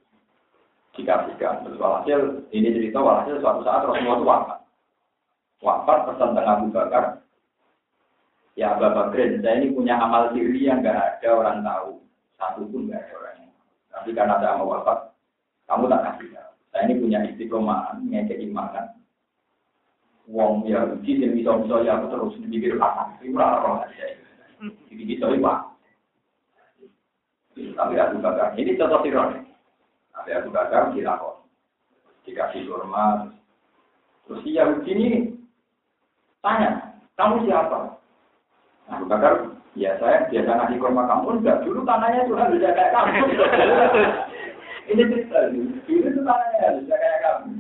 Dikasihkan. 0.95 1.53
Terus 1.67 1.82
walhasil, 1.82 2.19
ini 2.56 2.71
cerita 2.71 3.03
walhasil 3.03 3.43
suatu 3.43 3.67
saat 3.67 3.84
Rasulullah 3.84 4.15
itu 4.15 4.27
wafat 4.29 4.60
wafat 5.63 5.99
pesan 6.12 6.36
tengah 6.36 6.56
Abu 6.60 6.67
Bakar. 6.69 7.06
Ya 8.53 8.75
Abu 8.75 8.86
Bakar, 8.86 9.15
saya 9.15 9.56
ini 9.63 9.73
punya 9.73 9.97
amal 9.97 10.29
siri 10.36 10.67
yang 10.67 10.84
gak 10.84 11.17
ada 11.17 11.29
orang 11.34 11.63
tahu. 11.63 11.91
Satu 12.38 12.67
pun 12.69 12.91
gak 12.91 12.99
ada 12.99 13.13
orang 13.17 13.49
Tapi 13.89 14.10
karena 14.12 14.36
saya 14.38 14.60
mau 14.60 14.69
wafat, 14.69 15.12
kamu 15.69 15.88
tak 15.88 16.04
kasih 16.06 16.28
tahu. 16.34 16.52
Saya 16.73 16.84
ini 16.89 16.93
punya 16.99 17.19
istiqomah, 17.30 18.02
ngekei 18.02 18.49
makan. 18.49 18.88
Wong 20.32 20.63
ya, 20.63 20.88
yang 20.88 21.04
bisa-bisa 21.04 21.84
ya 21.84 21.99
aku 21.99 22.08
terus 22.10 22.39
dipikir 22.47 22.80
apa. 22.80 23.12
Itu 23.19 23.36
roh 23.36 23.84
aja. 23.84 24.06
Jadi 24.63 25.04
bisa 25.04 25.28
iwak. 25.36 25.60
Tapi 27.54 27.93
Abu 27.99 28.17
Bakar, 28.23 28.56
ini 28.58 28.80
contoh 28.80 29.04
sirone. 29.04 29.45
Tapi 30.15 30.30
Abu 30.34 30.49
Bakar 30.49 30.95
dilakon. 30.95 31.43
Dikasih 32.23 32.71
kurma, 32.71 33.36
terus 34.23 34.47
si 34.47 34.56
Yahudi 34.56 34.95
ini 34.95 35.10
Tanya, 36.43 36.99
kamu 37.15 37.47
siapa? 37.47 38.00
Abu 38.92 39.08
Bakar, 39.08 39.48
ya 39.79 39.96
saya 40.00 40.27
biasa 40.27 40.52
ngasih 40.60 40.75
kurma 40.79 41.08
kamu, 41.08 41.40
enggak. 41.40 41.63
Dulu 41.63 41.87
tanahnya 41.87 42.27
Tuhan 42.27 42.52
bisa 42.52 42.75
kayak 42.75 42.92
kamu. 42.92 43.15
Ini 44.84 45.04
cerita, 45.08 45.48
dulu 45.48 45.79
itu 45.88 46.21
tanahnya 46.27 46.84
bisa 46.84 46.96
kayak 47.00 47.19
kamu. 47.23 47.52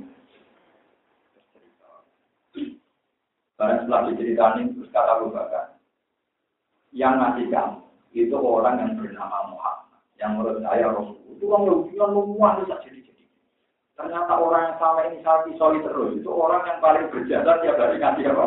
Karena 3.55 3.75
setelah 3.79 4.01
diceritain, 4.11 4.75
terus 4.75 4.91
kata 4.91 5.11
Abu 5.21 5.31
Bakar, 5.31 5.79
yang 6.91 7.15
ngasih 7.15 7.47
kamu, 7.47 7.79
itu 8.11 8.35
orang 8.35 8.75
yang 8.83 8.91
bernama 8.99 9.55
Muhammad. 9.55 10.03
Yang 10.19 10.31
menurut 10.35 10.59
saya 10.61 10.85
Rasul. 10.91 11.19
Itu 11.31 11.45
orang 11.49 11.89
yang 11.95 12.11
memuat 12.11 12.53
bisa 12.63 12.75
jadi-jadi. 12.83 13.25
Ternyata 13.97 14.33
orang 14.37 14.61
yang 14.69 14.77
sama 14.77 14.99
ini 15.09 15.17
sapi 15.25 15.51
soli 15.57 15.79
terus. 15.81 16.19
Itu 16.19 16.29
orang 16.29 16.63
yang 16.67 16.79
paling 16.83 17.07
berjasa 17.09 17.61
tiap 17.63 17.79
hari 17.79 17.97
ngasih 17.97 18.35
apa? 18.35 18.45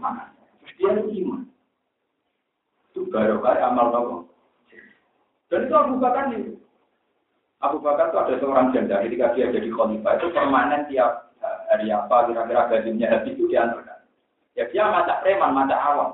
mana. 0.00 0.32
Dia 0.80 0.96
itu 0.96 1.12
iman. 1.24 1.44
Itu 2.90 3.00
barokah 3.12 3.60
amal 3.60 3.86
nopo. 3.92 4.16
Dan 5.52 5.66
itu 5.68 5.74
Abu 5.76 6.00
Bakar 6.00 6.32
itu. 6.32 6.56
Abu 7.60 7.76
Bakar 7.84 8.08
itu 8.08 8.16
ada 8.16 8.34
seorang 8.40 8.72
janda 8.72 9.04
ketika 9.04 9.36
dia 9.36 9.52
jadi 9.52 9.68
khalifah 9.68 10.16
itu 10.16 10.26
permanen 10.32 10.88
tiap 10.88 11.28
hari 11.68 11.92
apa 11.92 12.28
kira-kira 12.28 12.68
gajinya 12.72 13.06
habis 13.12 13.36
itu 13.36 13.44
diantarkan. 13.52 14.00
Ya 14.56 14.64
dia 14.68 14.84
macam 14.88 15.20
preman, 15.20 15.52
macam 15.52 15.78
awam. 15.78 16.10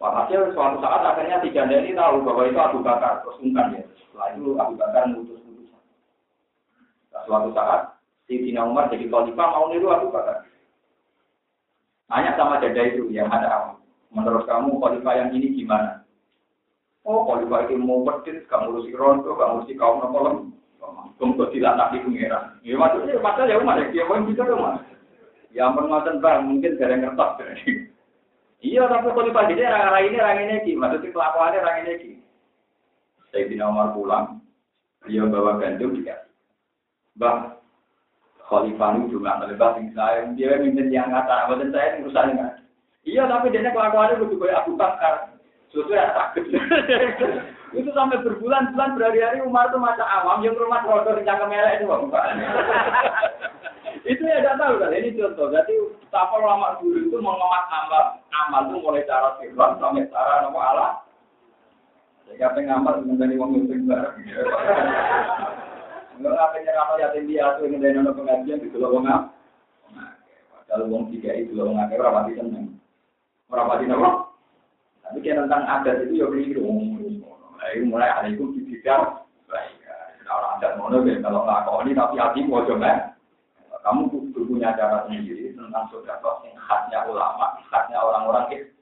Walhasil 0.00 0.56
suatu 0.56 0.80
saat 0.80 1.04
akhirnya 1.04 1.44
tiga 1.44 1.68
ini 1.68 1.92
tahu 1.92 2.24
bahwa 2.24 2.48
itu 2.48 2.56
Abu 2.56 2.80
Bakar, 2.80 3.20
terus 3.20 3.36
ungkan 3.44 3.76
ya. 3.76 3.84
Setelah 4.00 4.28
itu 4.32 4.50
Abu 4.56 4.74
Bakar 4.80 5.02
mengutus 5.12 5.44
putusan. 5.44 5.82
Nah, 7.12 7.22
suatu 7.28 7.52
saat, 7.52 8.00
si 8.24 8.40
Dina 8.40 8.64
Umar 8.64 8.88
jadi 8.88 9.04
khalifah 9.12 9.48
mau 9.52 9.68
niru 9.68 9.92
Abu 9.92 10.08
Bakar. 10.08 10.48
Tanya 12.08 12.32
sama 12.40 12.64
jada 12.64 12.80
itu 12.80 13.12
yang 13.12 13.28
ada 13.28 13.48
awam. 13.52 13.76
Menurut 14.08 14.48
kamu 14.48 14.80
khalifah 14.80 15.14
yang 15.20 15.28
ini 15.36 15.52
gimana? 15.52 15.99
Oh, 17.08 17.24
khalifah 17.24 17.64
itu 17.64 17.80
mau 17.80 18.04
pedit, 18.04 18.44
kamu 18.46 18.76
ngurusi 18.76 18.92
rondo, 18.92 19.32
kamu 19.32 19.64
ngurusi 19.64 19.74
kaum 19.80 20.04
nokolem. 20.04 20.36
Tunggu 21.16 21.48
tidak 21.52 21.76
nabi 21.76 22.00
pengira. 22.04 22.56
Ya 22.64 22.76
maksudnya, 22.76 23.20
masalah 23.20 23.48
ya 23.48 23.60
Umar, 23.60 23.76
ya 23.80 23.92
dia 23.92 24.08
mau 24.08 24.20
bisa 24.24 24.44
Umar. 24.48 24.84
Ya 25.52 25.68
ampun 25.68 25.88
ngoten 25.88 26.20
bang, 26.20 26.46
mungkin 26.46 26.78
gara 26.80 26.96
ngertos. 26.96 27.40
Iya, 28.60 28.84
tapi 28.92 29.08
kalau 29.16 29.32
pagi 29.32 29.56
ini 29.56 29.64
orang 29.64 30.04
ini 30.04 30.16
orang 30.20 30.40
ini 30.44 30.64
ki, 30.68 30.72
maksudnya 30.76 31.12
kelakuannya 31.16 31.64
orang 31.64 31.76
ini 31.80 31.92
ki. 31.96 32.10
Saya 33.32 33.48
bina 33.48 33.72
Umar 33.72 33.96
pulang, 33.96 34.44
dia 35.08 35.24
bawa 35.24 35.56
gandum 35.56 35.96
dikasih. 35.96 36.28
Bang, 37.16 37.56
Khalifah 38.44 39.00
itu 39.00 39.16
juga 39.16 39.40
melebat 39.40 39.80
saya, 39.96 40.28
dia 40.36 40.60
minta 40.60 40.84
yang 40.92 41.08
ngata, 41.08 41.48
dan 41.56 41.72
saya 41.72 42.04
urusan 42.04 42.28
dengan. 42.36 42.52
Iya, 43.08 43.22
tapi 43.32 43.48
dia 43.48 43.72
kelakuannya 43.72 44.20
begitu 44.20 44.44
kayak 44.44 44.60
Abu 44.60 44.76
Bakar. 44.76 45.29
Yang 45.70 46.14
takut. 46.18 46.44
itu 47.78 47.90
sampai 47.94 48.18
berbulan-bulan 48.26 48.98
berhari-hari 48.98 49.38
Umar 49.46 49.70
itu 49.70 49.78
masa 49.78 50.02
awam 50.02 50.42
yang 50.42 50.58
rumah 50.58 50.82
rodo 50.82 51.14
di 51.14 51.22
cangkem 51.22 51.46
merah 51.46 51.78
itu 51.78 51.86
bang. 51.86 52.10
itu 54.10 54.22
ya 54.26 54.42
tidak 54.42 54.58
tahu 54.58 54.74
kan 54.82 54.90
ini 54.90 55.14
contoh. 55.14 55.46
Jadi 55.54 55.74
apa 56.10 56.34
lama 56.42 56.82
dulu 56.82 56.98
itu 56.98 57.16
mengemat 57.22 57.64
amal 57.70 58.04
amal 58.34 58.62
itu 58.66 58.82
mulai 58.82 59.06
cara 59.06 59.38
sirron 59.38 59.78
sampai 59.78 60.10
cara 60.10 60.42
nama 60.42 60.60
Allah. 60.74 60.90
Jadi 62.26 62.42
apa 62.42 62.58
yang 62.58 62.66
ngamal 62.74 62.94
mengenai 63.06 63.38
uang 63.38 63.50
itu 63.54 63.86
bareng. 63.86 64.14
Enggak 66.18 66.34
apa 66.34 66.54
yang 66.58 66.64
nyerah 66.66 66.98
yatim 66.98 67.24
piatu 67.30 67.60
yang 67.62 67.72
mengenai 67.78 67.96
nama 68.02 68.18
pengajian 68.18 68.58
di 68.58 68.68
pulau 68.74 68.98
Bangap. 68.98 69.22
Kalau 70.66 70.86
uang 70.86 71.10
tiga 71.14 71.30
itu 71.34 71.54
lo 71.54 71.70
nggak 71.70 71.94
kira 71.94 72.10
rapati 72.10 72.34
seneng. 72.34 72.74
Rapati 73.50 73.86
nama. 73.86 74.29
Tapi 75.10 75.26
kayak 75.26 75.50
tentang 75.50 75.66
adat 75.66 76.06
itu 76.06 76.22
ya 76.22 76.26
beli 76.30 76.54
dong. 76.54 77.02
Mulai 77.90 78.14
hari 78.14 78.38
itu 78.38 78.46
dibicar. 78.54 79.26
Baik, 79.50 79.82
orang 80.30 80.62
adat 80.62 80.78
mono 80.78 81.02
kalau 81.02 81.42
nggak 81.42 81.66
ini 81.82 81.92
tapi 81.98 82.14
hati 82.22 82.40
mau 82.46 82.62
coba 82.62 83.10
kamu 83.80 84.12
kudu 84.12 84.40
punya 84.44 84.76
cara 84.76 85.08
sendiri 85.08 85.56
tentang 85.56 85.88
sodako 85.88 86.44
yang 86.44 86.56
khasnya 86.60 87.00
ulama, 87.08 87.56
khasnya 87.72 87.96
orang-orang 87.96 88.46
itu. 88.52 88.76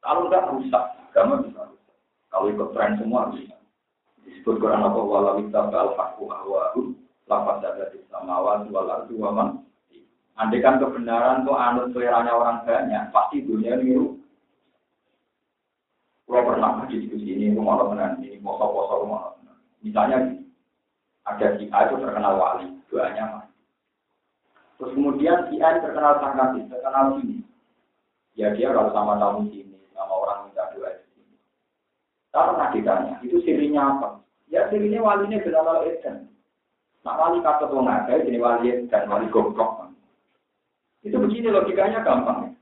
Kalau 0.00 0.32
udah 0.32 0.48
rusak, 0.48 0.84
agama 1.12 1.44
bisa 1.44 1.60
rusak. 1.68 1.96
Kalau 2.32 2.48
ikut 2.48 2.68
tren 2.72 2.96
semua 2.96 3.28
bisa. 3.28 3.56
Disebut 4.24 4.56
Quran 4.64 4.80
apa 4.80 5.00
wala 5.00 5.36
witab 5.36 5.72
al 5.76 5.92
haqqu 5.92 6.24
ahwahu 6.24 6.96
lapat 7.28 7.56
dada 7.60 7.84
di 7.92 8.00
samawan 8.08 8.64
wal 8.72 8.88
ardu 8.88 9.14
waman. 9.20 9.48
Andai 10.40 10.64
kan 10.64 10.80
kebenaran 10.80 11.44
tuh 11.44 11.52
anut 11.52 11.92
seleranya 11.92 12.32
orang 12.32 12.64
banyak, 12.64 13.12
pasti 13.12 13.44
dunia 13.44 13.76
niru. 13.76 14.16
Kalau 16.30 16.46
pernah 16.46 16.86
diskusi 16.86 17.26
ini, 17.26 17.58
rumah 17.58 17.82
teman 17.82 18.22
ini, 18.22 18.38
poso-poso 18.38 19.02
rumah 19.02 19.34
Misalnya 19.82 20.38
ada 21.26 21.58
si 21.58 21.66
A 21.74 21.90
itu 21.90 21.98
terkenal 21.98 22.38
wali, 22.38 22.70
doanya 22.86 23.24
mah. 23.34 23.44
Terus 24.78 24.94
kemudian 24.94 25.50
si 25.50 25.58
A 25.58 25.82
terkenal 25.82 26.22
kasih, 26.22 26.70
terkenal 26.70 27.18
sini. 27.18 27.42
Ya 28.38 28.54
dia 28.54 28.70
kalau 28.70 28.94
sama 28.94 29.18
tamu 29.18 29.50
sini, 29.50 29.74
sama 29.90 30.14
orang 30.22 30.46
minta 30.46 30.70
doa 30.70 30.94
di 30.94 31.06
sini. 31.18 31.34
Tak 32.30 32.46
pernah 32.54 32.68
ditanya, 32.78 33.14
itu 33.26 33.42
sirinya 33.42 33.82
apa? 33.98 34.08
Ya 34.46 34.70
sirinya 34.70 35.02
walinya 35.02 35.42
Bilal 35.42 35.82
Eden. 35.82 36.30
Nah 37.02 37.14
wali 37.18 37.42
kata 37.42 37.66
tuh 37.66 37.82
ada, 37.82 38.14
jadi 38.22 38.38
wali 38.38 38.86
dan 38.86 39.10
wali 39.10 39.26
goblok. 39.34 39.90
Itu 41.02 41.18
begini 41.18 41.50
logikanya 41.50 42.06
gampang. 42.06 42.54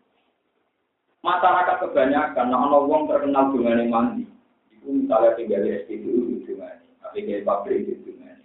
Masyarakat 1.29 1.76
kebanyakan, 1.85 2.47
nah 2.49 2.64
ono 2.64 2.89
wong 2.89 3.05
terkenal 3.05 3.53
dengan 3.53 3.85
mandi. 3.93 4.24
Itu 4.72 4.89
misalnya 4.89 5.37
tinggal 5.37 5.61
di 5.61 5.76
SPBU 5.85 6.41
kan. 6.57 6.81
Tapi 7.05 7.29
kayak 7.29 7.45
pabrik 7.45 7.85
gitu 7.85 8.16
kan. 8.16 8.41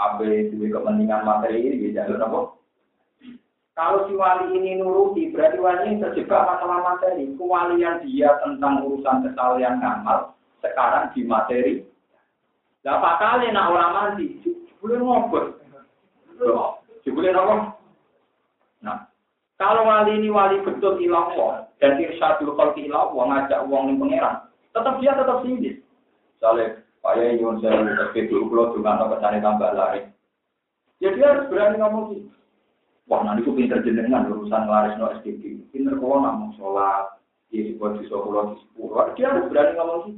Apa 0.00 0.24
itu 0.24 0.56
kepentingan 0.56 1.28
materi 1.28 1.60
ini, 1.60 1.92
jalur 1.92 2.16
apa? 2.16 2.40
Kalau 3.76 4.08
si 4.08 4.16
wali 4.16 4.56
ini 4.56 4.80
nuruti, 4.80 5.28
berarti 5.28 5.60
wali 5.60 5.92
ini 5.92 6.00
terjebak 6.00 6.48
masalah 6.48 6.80
materi. 6.80 7.28
Kewalian 7.36 8.08
dia 8.08 8.32
tentang 8.40 8.80
urusan 8.80 9.20
kesalahan 9.20 9.76
ngamal, 9.76 10.32
sekarang 10.64 11.12
di 11.12 11.20
materi. 11.28 11.84
Berapa 12.80 13.20
kali 13.20 13.52
nak 13.52 13.68
orang 13.76 13.92
mandi, 13.92 14.40
boleh 14.80 14.96
ngobrol. 14.96 15.60
Boleh 17.04 17.32
apa? 17.36 17.54
Nah, 18.80 18.98
kalau 19.56 19.88
wali 19.88 20.20
ini 20.20 20.28
wali 20.28 20.60
betul 20.60 21.00
ilah 21.00 21.32
dan 21.80 21.96
irsyadul 21.96 22.52
khalqi 22.56 22.88
ilah 22.88 23.08
ngajak 23.12 23.64
uang 23.64 23.92
ini 23.92 24.00
pangeran, 24.00 24.36
tetap 24.76 24.94
dia 25.00 25.12
tetap 25.16 25.40
singgih. 25.40 25.80
Misalnya, 26.36 26.84
Pak 27.00 27.16
Yun 27.40 27.62
saya 27.64 27.80
tapi 27.80 28.28
dulu 28.28 28.50
kalau 28.52 28.74
juga 28.76 28.98
atau 28.98 29.06
ke 29.14 29.16
sana 29.22 29.38
tambah 29.40 29.70
lari. 29.72 30.00
Ya 31.00 31.14
dia 31.14 31.26
harus 31.32 31.48
berani 31.48 31.78
ngomong 31.78 32.04
gitu. 32.12 32.28
Wah, 33.06 33.22
nanti 33.22 33.46
aku 33.46 33.54
pinter 33.54 33.78
jenengan 33.86 34.26
urusan 34.26 34.66
laris 34.66 34.98
no 34.98 35.14
SDG. 35.22 35.70
Pinter 35.70 35.94
kalau 35.96 36.18
ngomong 36.26 36.58
sholat, 36.58 37.22
di 37.48 37.70
sebuah 37.70 38.02
di 38.02 38.10
sekolah 38.10 38.44
di 38.50 38.56
sepuluh. 38.66 39.14
Dia 39.14 39.30
harus 39.30 39.46
berani 39.46 39.72
ngomong 39.78 40.00
sih. 40.10 40.16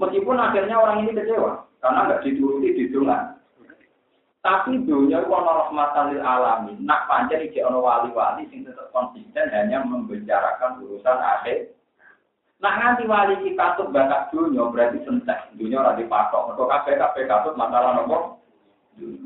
Meskipun 0.00 0.36
akhirnya 0.40 0.76
orang 0.80 1.04
ini 1.04 1.12
kecewa, 1.12 1.68
karena 1.84 2.00
nggak 2.08 2.22
dituruti 2.24 2.68
di 2.72 2.84
dunia. 2.88 3.35
Tapi 4.46 4.78
dunia 4.86 5.26
itu 5.26 5.34
ono 5.34 5.66
rahmatan 5.66 6.14
lil. 6.14 6.22
Nak 6.86 7.10
panjang 7.10 7.42
iki 7.42 7.66
ono 7.66 7.82
wali-wali 7.82 8.46
sing 8.46 8.62
tetap 8.62 8.94
konsisten 8.94 9.50
hanya 9.50 9.82
membicarakan 9.82 10.86
urusan 10.86 11.18
akhir. 11.18 11.74
Nak 12.62 12.76
nganti 12.78 13.10
wali 13.10 13.34
kita 13.42 13.74
tuh 13.74 13.90
bakat 13.90 14.30
dunia 14.30 14.70
berarti 14.70 15.02
sentek. 15.02 15.50
Dunia 15.58 15.82
ora 15.82 15.98
dipatok. 15.98 16.54
Mergo 16.54 16.70
kabeh-kabeh 16.70 17.26
katut 17.26 17.58
masalah 17.58 17.98
nopo. 17.98 18.38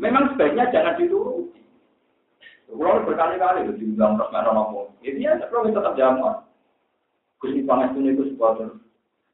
Memang 0.01 0.33
sebaiknya 0.33 0.73
jangan 0.73 0.97
dituruti. 0.97 1.61
Kalau 2.73 3.05
berkali-kali 3.05 3.69
itu 3.69 3.77
dibilang 3.77 4.17
nopo. 4.17 4.97
Jadi 5.05 5.21
ya 5.21 5.37
perlu 5.37 5.69
tetap 5.69 6.01
jamuan. 6.01 6.49
Gusti 7.45 7.61
pangestu 7.69 8.01
itu 8.09 8.25
sebuah 8.33 8.73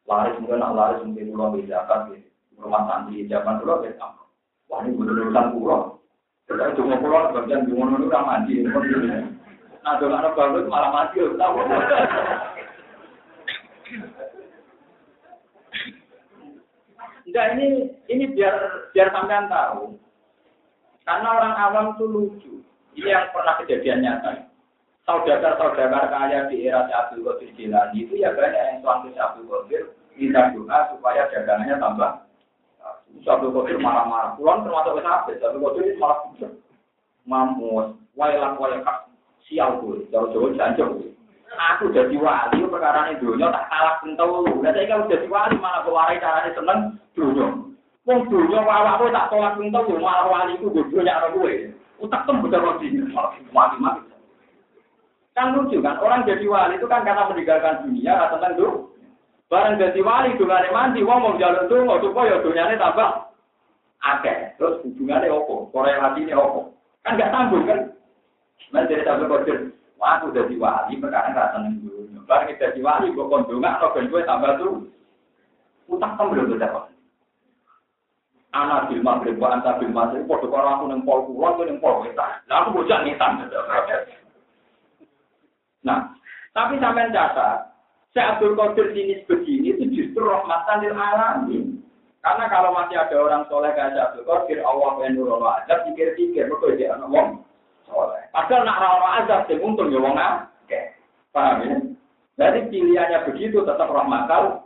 laris 0.07 0.35
mungkin 0.43 0.63
nak 0.63 0.75
laris 0.75 1.03
mungkin 1.07 1.31
pulau 1.31 1.55
bedakan 1.55 2.11
di 2.11 2.27
rumah 2.59 2.87
santri 2.91 3.27
zaman 3.31 3.63
dulu 3.63 3.87
beda. 3.87 4.26
Wah 4.67 4.83
ini 4.83 4.99
bener 4.99 5.31
urusan 5.31 5.47
pulau. 5.55 6.03
Jadi 6.47 6.75
cuma 6.79 6.99
pulau 6.99 7.31
bagian 7.35 7.67
mana 7.71 7.97
itu 7.99 8.07
mandi. 8.11 8.55
Nah 9.87 9.95
dengan 10.03 10.19
anak 10.19 10.35
bagus 10.35 10.67
malah 10.67 10.91
mati 10.91 11.23
tahu. 11.23 11.57
Enggak 17.27 17.47
ini 17.59 17.67
ini 18.11 18.25
biar 18.35 18.55
biar 18.91 19.09
sampean 19.15 19.47
tahu. 19.47 19.95
Karena 21.07 21.29
orang 21.39 21.55
awam 21.55 21.87
tuh 21.99 22.11
lucu. 22.11 22.63
Ini 22.99 23.15
yang 23.15 23.31
pernah 23.31 23.55
kejadian 23.63 24.03
nyata. 24.03 24.51
Saudara-saudara 25.07 26.11
kaya 26.11 26.51
di 26.51 26.67
era 26.67 26.83
Abdul 26.91 27.23
Qadir 27.23 27.55
Jilani 27.55 28.03
itu 28.03 28.19
ya 28.19 28.35
banyak 28.35 28.59
yang 28.59 28.79
suami 28.83 29.15
Abdul 29.15 29.47
Qadir 29.47 29.95
minta 30.19 30.51
doa 30.51 30.79
supaya 30.91 31.31
dagangannya 31.31 31.79
tambah. 31.79 32.26
Abdul 33.25 33.55
Qadir 33.57 33.81
marah-marah. 33.81 34.37
Pulang 34.37 34.67
termasuk 34.67 35.01
sampai. 35.01 35.41
Abdul 35.41 35.65
Qadir 35.65 35.97
malah 35.97 36.19
mamus, 37.27 37.99
wailah 38.15 38.55
wailah 38.57 39.07
sial 39.47 39.83
gue, 39.83 40.07
jauh-jauh 40.15 40.55
janjau. 40.55 41.03
Aku 41.75 41.89
jadi 41.95 42.15
wali, 42.19 42.67
perkara 42.67 43.11
ini 43.11 43.23
dunia 43.23 43.49
tak 43.49 43.71
kalah 43.71 43.97
kental 44.03 44.45
lu. 44.45 44.61
Nah 44.61 44.75
saya 44.75 44.91
kalau 44.91 45.11
jadi 45.11 45.27
wali 45.31 45.57
malah 45.63 45.87
kewarai 45.87 46.21
caranya 46.21 46.51
seneng 46.53 46.81
dunia. 47.15 47.49
Wong 48.07 48.19
dunia 48.31 48.61
wawak 48.63 49.03
tak 49.11 49.29
tolak 49.31 49.55
kental 49.59 49.87
lu, 49.87 50.03
malah 50.03 50.27
wali 50.27 50.59
itu 50.59 50.71
gue 50.71 50.91
dunia 50.91 51.33
gue. 51.35 51.71
Utak 51.97 52.29
tem 52.29 52.45
betul 52.45 52.61
roti, 52.61 52.93
mati-mati. 53.57 54.13
Kan 55.33 55.57
lucu 55.57 55.81
kan, 55.81 55.97
orang 56.01 56.29
jadi 56.29 56.45
wali 56.45 56.77
itu 56.77 56.85
kan 56.89 57.05
karena 57.05 57.29
meninggalkan 57.29 57.89
dunia, 57.89 58.29
tentang 58.33 58.53
itu. 58.57 58.69
Barang 59.47 59.79
jadi 59.79 60.01
wali, 60.03 60.35
dungane 60.35 60.69
mandi, 60.75 61.07
wong 61.07 61.19
mau 61.23 61.39
jalan 61.39 61.71
tuh, 61.71 61.87
mau 61.87 62.03
supaya 62.03 62.43
dunyanya 62.43 62.83
tambah 62.83 63.31
akeh. 64.03 64.59
Terus 64.59 64.83
hubungannya 64.83 65.31
opo, 65.31 65.71
korelasinya 65.71 66.35
opo. 66.35 66.75
Kan 67.07 67.15
gak 67.15 67.31
tanggung 67.31 67.63
kan. 67.63 67.95
Nah 68.75 68.83
jadi 68.91 69.07
sampai 69.07 69.31
kodir, 69.31 69.71
wah 70.03 70.19
aku 70.19 70.35
jadi 70.35 70.55
wali, 70.59 70.99
perkara 70.99 71.31
gak 71.31 71.51
seneng 71.55 71.79
dunia. 71.79 72.19
Barang 72.27 72.51
jadi 72.59 72.81
wali, 72.83 73.15
gue 73.15 73.31
kondungan, 73.31 73.79
atau 73.79 73.95
gue 73.95 74.23
tambah 74.27 74.53
tuh. 74.59 74.91
Utak 75.87 76.19
tem 76.19 76.27
belum 76.35 76.51
betul 76.51 76.91
anak 78.57 78.89
bil 78.89 79.03
maghrib 79.05 79.37
wa 79.37 79.53
anta 79.53 79.77
bil 79.77 79.93
maghrib 79.93 80.25
padha 80.25 80.49
karo 80.49 80.69
aku 80.73 80.85
ning 80.89 81.01
pol 81.05 81.21
kulon 81.29 81.57
kowe 81.61 81.65
ning 81.69 81.79
pol 81.79 82.01
wetan. 82.01 82.41
Lah 82.49 82.65
aku 82.65 82.81
bocah 82.81 82.99
ngetan. 83.05 83.45
Nah, 85.85 86.01
tapi 86.57 86.81
sampai 86.83 87.13
catat, 87.15 87.76
saya 88.17 88.41
Abdul 88.41 88.57
Qadir 88.57 88.97
ini 88.97 89.21
begini 89.29 89.77
itu 89.77 89.85
justru 89.93 90.25
rahmatan 90.25 90.81
lil 90.81 90.97
alamin. 90.97 91.85
Karena 92.25 92.49
kalau 92.49 92.73
masih 92.73 92.97
ada 92.97 93.13
orang 93.21 93.45
soleh 93.53 93.71
kayak 93.77 93.93
Abdul 93.93 94.25
Qadir, 94.25 94.65
Allah 94.65 95.05
yang 95.05 95.21
nurono 95.21 95.53
azab, 95.53 95.85
pikir-pikir, 95.85 96.49
betul 96.49 96.81
dia 96.81 96.97
anak 96.97 97.13
wong 97.13 97.45
soleh. 97.85 98.25
Padahal 98.33 98.65
nak 98.65 98.81
rawat 98.81 99.13
azab, 99.21 99.41
sing 99.47 99.61
untung 99.61 99.93
ya 99.93 100.01
wong 100.01 100.17
Oke, 100.17 100.81
Paham 101.31 101.61
ya? 101.61 101.77
Jadi 102.41 102.73
pilihannya 102.73 103.29
begitu 103.29 103.61
tetap 103.69 103.93
rahmatal 103.93 104.65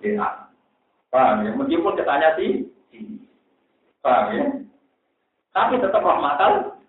lil 0.00 0.16
Paham 1.12 1.44
ya? 1.44 1.50
Meskipun 1.52 2.00
ketanya 2.00 2.32
sih, 2.40 2.64
paham 4.00 4.26
ya? 4.32 4.44
Tapi 5.52 5.84
tetap 5.84 6.00
rahmatal. 6.00 6.80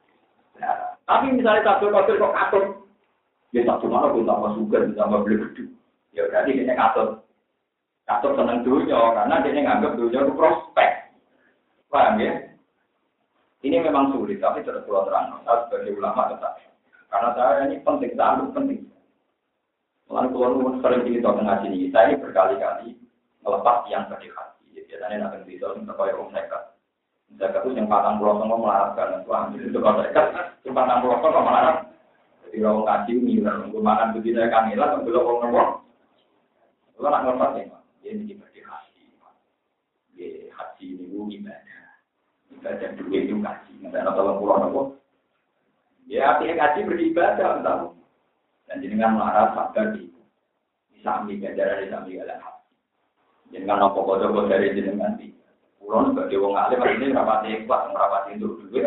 Tapi 1.03 1.26
misalnya 1.36 1.68
satu 1.68 1.91
Qadir 1.91 2.16
kok 2.16 2.36
katut, 2.36 2.66
ya 3.51 3.62
satu 3.68 3.91
mana 3.91 4.10
pun 4.10 4.24
tambah 4.24 4.51
suka, 4.55 4.78
tambah 4.95 5.22
beli 5.28 5.43
gede. 5.43 5.76
Ya 6.18 6.26
berarti 6.26 6.57
dia 6.57 6.74
katut. 6.74 7.22
Katut 8.09 8.34
seneng 8.34 8.65
dunia, 8.65 9.13
karena 9.13 9.45
dia 9.45 9.61
nganggap 9.61 9.93
dunia 10.01 10.26
itu 10.26 10.34
prospek. 10.34 11.13
Paham 11.93 12.18
ya? 12.18 12.34
Ini 13.61 13.86
memang 13.86 14.15
sulit, 14.15 14.41
tapi 14.41 14.65
terus 14.65 14.82
pulau 14.89 15.05
terang. 15.05 15.38
Saya 15.45 15.70
sebagai 15.70 15.93
ulama 15.93 16.34
tetap. 16.34 16.57
Karena 17.13 17.30
saya 17.38 17.70
ini 17.70 17.84
penting, 17.86 18.18
sangat 18.18 18.49
penting. 18.57 18.82
Lalu 20.07 20.28
keluar 20.34 20.51
sering 20.82 21.03
cerita 21.03 21.36
tengah 21.36 21.57
sini, 21.61 21.91
saya 21.91 22.15
ini 22.15 22.24
berkali-kali 22.24 22.95
melepas 23.43 23.86
yang 23.91 24.07
sedih 24.07 24.32
hati. 24.34 24.65
Biasanya 24.88 25.28
nanti 25.28 25.38
bisa 25.43 25.76
untuk 25.76 25.99
kaya 25.99 26.15
om 26.15 26.32
nekat. 26.32 26.74
Nekat 27.36 27.61
itu 27.68 27.76
yang 27.76 27.91
patang 27.91 28.24
pulau 28.24 28.39
sama 28.39 28.55
melarat 28.55 28.91
kan. 28.95 29.20
Wah, 29.28 29.51
itu 29.51 29.78
kalau 29.84 29.99
nekat, 29.99 30.26
yang 30.63 30.74
patang 30.74 31.03
pulau 31.03 31.20
sama 31.20 31.41
melarat. 31.43 31.78
Jadi 32.47 32.57
kalau 32.63 32.88
ngaji 32.88 33.13
ngiler, 33.20 33.55
gue 33.68 33.82
makan 33.84 34.15
begitu 34.15 34.39
ya 34.39 34.59
ngiler, 34.63 34.89
belum 35.03 35.24
mau 35.28 35.36
ngomong. 35.43 35.72
Kalau 36.97 37.13
nak 37.13 37.21
ngelepas 37.29 37.61
ya, 37.61 37.65
ya 38.01 38.09
ini 38.09 38.33
berarti 38.33 38.59
hati. 38.65 39.05
Ya 40.17 40.49
hati 40.57 40.97
ini 40.97 41.13
gue 41.13 41.29
gimana? 41.29 41.77
Ibadah 42.57 42.89
duit 42.97 43.29
itu 43.29 43.37
ada 43.37 44.11
tolong 44.17 44.41
pulau 44.41 44.57
nopo. 44.57 44.81
Ya 46.09 46.33
artinya 46.33 46.65
beribadah, 46.89 47.61
entah. 47.61 47.93
Dan 48.65 48.81
jenengan 48.81 49.13
sabar 49.53 49.93
di 49.93 50.09
ambil 51.05 51.37
ganjaran, 51.37 51.85
bisa 51.85 51.97
ambil 52.01 52.15
galah 52.19 52.39
Jangan 53.47 53.79
apa 53.79 53.99
kode 54.03 54.27
dari 54.51 54.75
jenengan 54.75 55.15
di 55.15 55.31
pulau 55.79 56.09
sebagai 56.11 56.41
wong 56.41 56.57
alim 56.57 56.81
ini 56.83 57.15
ikhlas, 57.63 57.93
duit. 58.41 58.83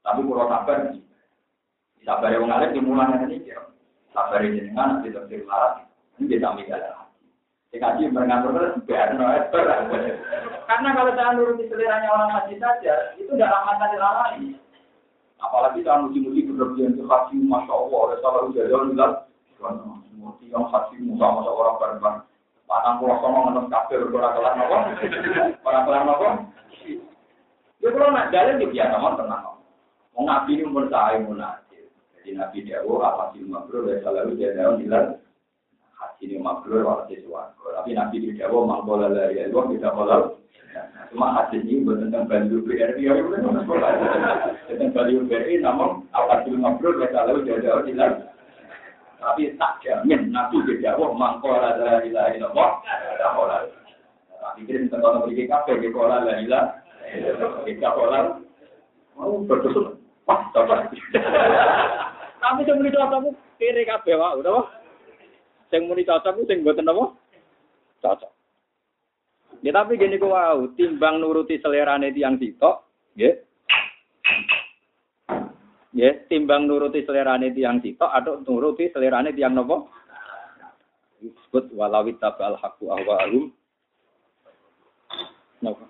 Tapi 0.00 0.20
pulau 0.22 0.46
sabar 0.46 0.94
nih, 0.94 1.02
sabar 2.06 2.32
wong 2.38 2.54
alim 2.54 2.70
dimulai 2.72 3.18
ini 3.26 3.42
kira. 3.42 3.66
Sabar 4.14 4.40
jenengan 4.46 5.02
nanti 5.02 5.12
terus 5.12 5.44
larat, 5.44 5.84
ini 6.16 6.30
bisa 6.30 6.54
ambil. 6.54 7.05
Dikaji 7.74 8.08
mengatur 8.14 8.78
biar 8.86 9.14
Karena 10.66 10.88
kalau 10.94 11.12
saya 11.14 11.30
nuruti 11.34 11.70
seleranya 11.70 12.08
orang 12.10 12.30
haji 12.34 12.54
saja, 12.58 13.14
itu 13.18 13.30
tidak 13.34 13.52
rahmatan 13.52 13.98
lain. 13.98 14.42
Apalagi 15.38 15.84
saya 15.84 16.02
muji-muji 16.02 16.46
berlebihan 16.48 16.98
ke 16.98 17.02
haji, 17.06 17.36
masya 17.44 17.72
Allah, 17.74 17.98
oleh 18.02 18.18
salah 18.18 18.42
jalan 18.50 18.90
bilang, 18.94 19.14
yang 20.46 20.64
haji 20.72 20.96
musa 21.04 21.26
masa 21.26 21.50
orang 21.52 21.76
bareng 21.78 22.22
Patang 22.66 22.98
pulau 22.98 23.22
sama 23.22 23.46
nonton 23.46 23.70
kafir 23.70 24.02
orang 24.10 24.34
kelar 24.34 24.54
nopo, 24.58 24.76
orang 25.62 25.84
kelar 25.86 26.02
nopo. 26.02 26.28
Ya 27.78 27.88
kalau 27.94 28.10
nak 28.10 28.34
jalan 28.34 28.58
ya 28.58 28.66
biasa 28.66 28.96
mau 28.98 29.14
tenang. 29.14 29.62
Mau 30.18 30.26
nabi 30.26 30.58
ini 30.58 30.66
umur 30.66 30.90
saya 30.90 31.22
mau 31.22 31.38
najis. 31.38 31.86
Jadi 32.18 32.34
nabi 32.34 32.66
dia 32.66 32.82
oh 32.82 32.98
apa 32.98 33.30
sih 33.30 33.46
makro 33.46 33.86
ya 33.86 34.02
selalu 34.02 34.34
dia 34.34 34.50
daun 34.58 34.82
bilang 34.82 35.14
ini 36.22 36.36
makro 36.40 36.80
walau 36.80 37.06
sesuatu. 37.08 37.66
Tapi 37.72 37.92
nabi 37.92 38.22
dia 38.22 38.48
oh 38.48 38.64
mangkola 38.64 39.12
dari 39.12 39.44
Allah 39.44 39.64
tidak 39.72 39.94
boleh. 39.96 40.22
Cuma 41.12 41.32
haji 41.32 41.64
ini 41.64 41.84
tentang 41.84 42.28
bantu 42.28 42.60
BRI 42.64 43.00
ya 43.00 43.16
nggak 43.16 43.64
sekolah. 43.64 43.90
Tentang 44.68 44.90
bantu 44.92 45.24
BRI 45.28 45.54
namun 45.60 46.04
apa 46.12 46.44
sih 46.44 46.56
makro 46.56 46.96
ya 47.00 47.08
selalu 47.12 47.44
dia 47.48 47.62
daun 47.64 47.84
bilang 47.84 48.14
tapi 49.26 49.56
tak 49.56 49.80
jamin 49.80 50.30
nabi 50.30 50.60
berjawab 50.62 51.16
mangkola 51.16 51.74
dari 51.80 52.12
la 52.12 52.30
ilallah 52.36 52.78
kola 53.34 53.66
tapi 54.38 54.68
kita 54.68 54.92
tentang 54.92 55.24
beri 55.24 55.48
kafe 55.48 55.80
kola 55.90 56.22
la 56.22 56.34
ilah 56.38 56.64
kita 57.64 57.88
kola 57.96 58.38
mau 59.16 59.40
berdosa 59.42 59.96
wah 60.28 60.40
coba 60.52 60.86
tapi 62.38 62.62
yang 62.68 62.76
muni 62.78 62.92
cocok 62.92 63.34
kiri 63.56 63.82
kafe 63.88 64.14
wah 64.14 64.36
udah 64.36 64.68
yang 65.74 65.90
muni 65.90 66.06
cocok 66.06 66.46
sing 66.46 66.62
buatan 66.62 66.90
apa? 66.90 67.04
Cocok. 68.00 68.32
Ya 69.64 69.72
tapi 69.74 69.98
gini 69.98 70.20
kok 70.20 70.30
wow 70.30 70.62
timbang 70.78 71.18
nuruti 71.18 71.58
selera 71.58 71.98
yang 71.98 72.38
sitok 72.38 72.86
ya 73.18 73.32
ya 75.96 76.12
timbang 76.28 76.68
nuruti 76.68 77.02
selerane 77.02 77.50
tiang 77.56 77.80
sitok 77.80 78.10
atau 78.12 78.44
nuruti 78.44 78.92
selerane 78.92 79.32
tiang 79.32 79.56
nopo 79.56 79.88
disebut 81.18 81.72
walawit 81.72 82.20
tabal 82.20 82.54
haku 82.60 82.92
ahwa'ahum. 82.92 83.44
Nopo 85.64 85.84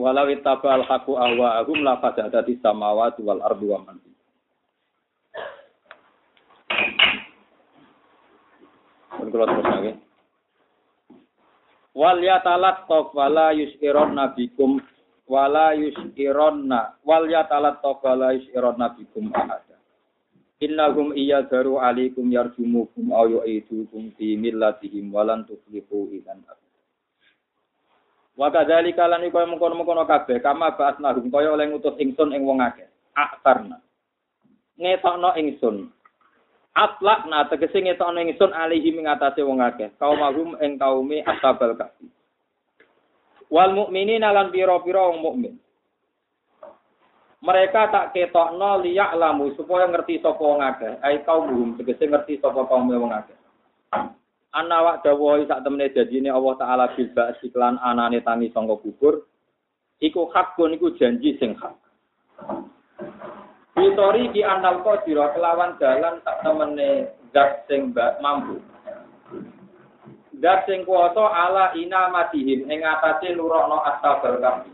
walawit 0.00 0.40
tabal 0.40 0.82
haku 0.88 1.12
ahwa'ahum 1.20 1.84
la 1.84 2.00
fasadati 2.00 2.56
samawati 2.64 3.20
wal 3.20 3.44
ardu 3.44 3.76
wa 3.76 3.78
man 3.84 4.09
Kalau 9.30 9.46
terus 9.46 9.66
lagi. 9.66 9.92
Wal 11.94 12.18
yatalat 12.22 12.86
wala 12.86 13.50
yus'iron 13.54 14.14
nabikum 14.14 14.78
wala 15.30 15.74
yusironna 15.74 16.98
wal 17.06 17.26
yatalat 17.26 17.82
wala 17.82 18.34
yusironna 18.34 18.94
bikum 18.98 19.30
ahada. 19.30 19.78
Innahum 20.60 21.16
iya 21.16 21.46
daru 21.46 21.80
alikum 21.80 22.28
yarjumukum 22.28 23.16
aw 23.16 23.24
yu'idukum 23.24 24.12
fi 24.18 24.36
millatihim 24.36 25.08
walan 25.08 25.48
tuflihu 25.48 26.12
idan 26.12 26.44
Wa 28.36 28.48
kadzalika 28.48 29.08
lan 29.08 29.24
iku 29.24 29.36
mengkono-mengkono 29.36 30.08
kabeh 30.08 30.40
kama 30.40 30.72
ba'atnahum 30.72 31.28
kaya 31.28 31.52
oleh 31.52 31.68
ngutus 31.68 31.96
ingsun 32.00 32.32
ing 32.32 32.44
wong 32.48 32.64
akeh 32.64 32.88
aktarna 33.12 33.84
ngetokno 34.80 35.36
ingsun 35.36 35.92
atlakna 36.80 37.44
tegese 37.52 37.84
ngetokno 37.84 38.24
ingsun 38.24 38.56
alihi 38.56 38.96
ing 38.96 39.04
atase 39.04 39.44
wong 39.44 39.60
akeh 39.60 39.92
kaum 40.00 40.16
mahum 40.16 40.56
ing 40.64 40.80
kaume 40.80 41.20
ashabal 41.28 41.76
kahfi 41.76 42.08
Wal 43.50 43.74
mukminin 43.74 44.22
lan 44.22 44.54
pira-pira 44.54 45.10
wong 45.10 45.26
mukmin. 45.26 45.54
Mereka 47.42 47.90
tak 47.90 48.14
ketokno 48.14 48.78
liyak 48.78 49.10
lamu 49.18 49.50
supaya 49.58 49.90
ngerti 49.90 50.22
sapa 50.22 50.38
wong 50.38 50.62
akeh. 50.62 51.02
Ai 51.02 51.26
kaum 51.26 51.50
buhum 51.50 51.70
tegese 51.74 52.06
ngerti 52.06 52.38
sapa 52.38 52.62
kaum 52.70 52.86
wong 52.86 53.10
akeh. 53.10 53.34
Ana 54.54 54.86
wak 54.86 55.02
dawuh 55.02 55.42
sak 55.50 55.66
temene 55.66 55.90
janjine 55.90 56.30
Allah 56.30 56.54
taala 56.58 56.94
bil 56.94 57.10
ba'si 57.10 57.50
anane 57.58 58.22
tangi 58.22 58.54
sangka 58.54 58.78
kubur. 58.78 59.26
Iku 59.98 60.30
hakun 60.30 60.78
iku 60.78 60.94
janji 60.94 61.34
sing 61.42 61.58
hak. 61.58 61.74
Bitori 63.80 64.28
di 64.28 64.44
anal 64.44 64.84
kodiro 64.84 65.32
kelawan 65.32 65.80
dalan 65.80 66.20
tak 66.20 66.44
temene 66.44 67.16
zat 67.32 67.64
sing 67.64 67.96
mampu. 68.20 68.60
Dat 70.36 70.68
sing 70.68 70.84
kuwasa 70.84 71.24
ala 71.24 71.72
ina 71.72 72.12
matihim 72.12 72.68
ing 72.68 72.84
atase 72.84 73.32
nurono 73.32 73.80
astabal 73.80 74.36
kami. 74.36 74.68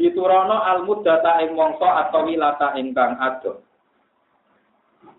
Diturono 0.00 0.56
al 0.56 0.88
muddata 0.88 1.44
ing 1.44 1.52
mongso 1.52 1.84
atau 1.84 2.24
wilata 2.24 2.80
ingkang 2.80 3.20
ado. 3.20 3.60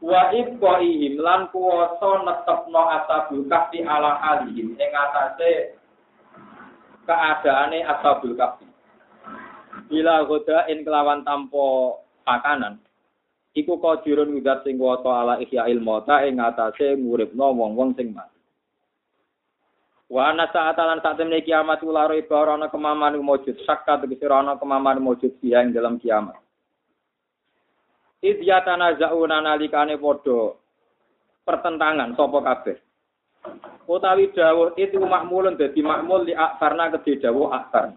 Wa 0.01 0.33
ibqaihim 0.33 1.21
lan 1.21 1.53
kuwasa 1.53 2.25
netepno 2.25 2.81
asabul 2.89 3.45
kahfi 3.45 3.85
ala 3.85 4.17
alihim 4.33 4.73
ing 4.73 4.91
atase 4.97 5.77
keadaane 7.05 7.85
asabul 7.85 8.33
kahfi. 8.33 8.65
Bila 9.93 10.25
goda 10.25 10.65
in 10.73 10.81
kelawan 10.81 11.21
tampo 11.21 12.01
pakanan. 12.25 12.81
Iku 13.55 13.79
qadirun 13.79 14.35
udat 14.35 14.67
sing 14.67 14.75
kuwasa 14.75 15.07
ala 15.07 15.35
ihya 15.39 15.71
ilmota 15.71 16.27
ing 16.27 16.43
atase 16.43 16.99
nguripno 16.99 17.55
wong-wong 17.55 17.95
sing 17.95 18.11
mati. 18.11 18.35
Wa 20.11 20.35
ana 20.35 20.51
sa'atalan 20.51 20.99
saat 21.01 21.17
temne 21.17 21.39
kiamat 21.41 21.81
ulah 21.81 22.11
ro 22.11 22.19
ana 22.51 22.67
kemaman 22.67 23.15
mujud 23.23 23.55
sakka 23.63 24.03
tegese 24.03 24.27
ana 24.27 24.59
kemaman 24.59 24.99
mujud 24.99 25.33
dia 25.39 25.63
ing 25.63 25.71
dalam 25.71 25.95
kiamat. 25.97 26.35
Idya 28.19 28.65
tanazauna 28.65 29.39
nalikane 29.39 29.95
padha 30.01 30.57
pertentangan 31.45 32.17
sapa 32.17 32.39
kabeh. 32.41 32.77
Utawi 33.85 34.33
dawuh 34.33 34.73
itu 34.81 34.97
makmulun 34.97 35.61
dadi 35.61 35.81
makmul 35.85 36.25
li 36.25 36.33
akarna 36.33 36.89
kedhe 36.89 37.21
dawuh 37.21 37.53
akar. 37.53 37.93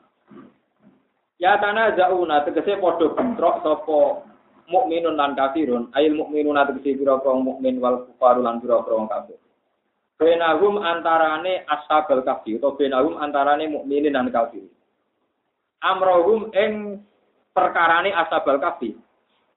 Ya 1.39 1.55
tanazauna 1.63 2.43
tegese 2.43 2.83
padha 2.83 3.15
bentrok 3.15 3.63
sapa 3.63 4.27
mukminun 4.67 5.15
lan 5.15 5.39
kafirun. 5.39 5.87
Ail 5.95 6.19
mukminun 6.19 6.59
tegese 6.67 6.99
pira-pira 6.99 7.39
mukmin 7.39 7.79
wal 7.79 8.11
kufaru 8.11 8.43
lan 8.43 8.59
pira-pira 8.59 9.07
kafir. 9.07 9.39
Benahum 10.19 10.83
antarane 10.83 11.63
ashabal 11.71 12.27
kafir 12.27 12.59
atau 12.59 12.75
benahum 12.75 13.23
antarane 13.23 13.71
mukminin 13.71 14.19
dan 14.19 14.35
kafir. 14.35 14.67
Amrohum 15.79 16.51
ing 16.59 17.07
perkarane 17.55 18.11
ashabal 18.11 18.59
kafir. 18.59 18.99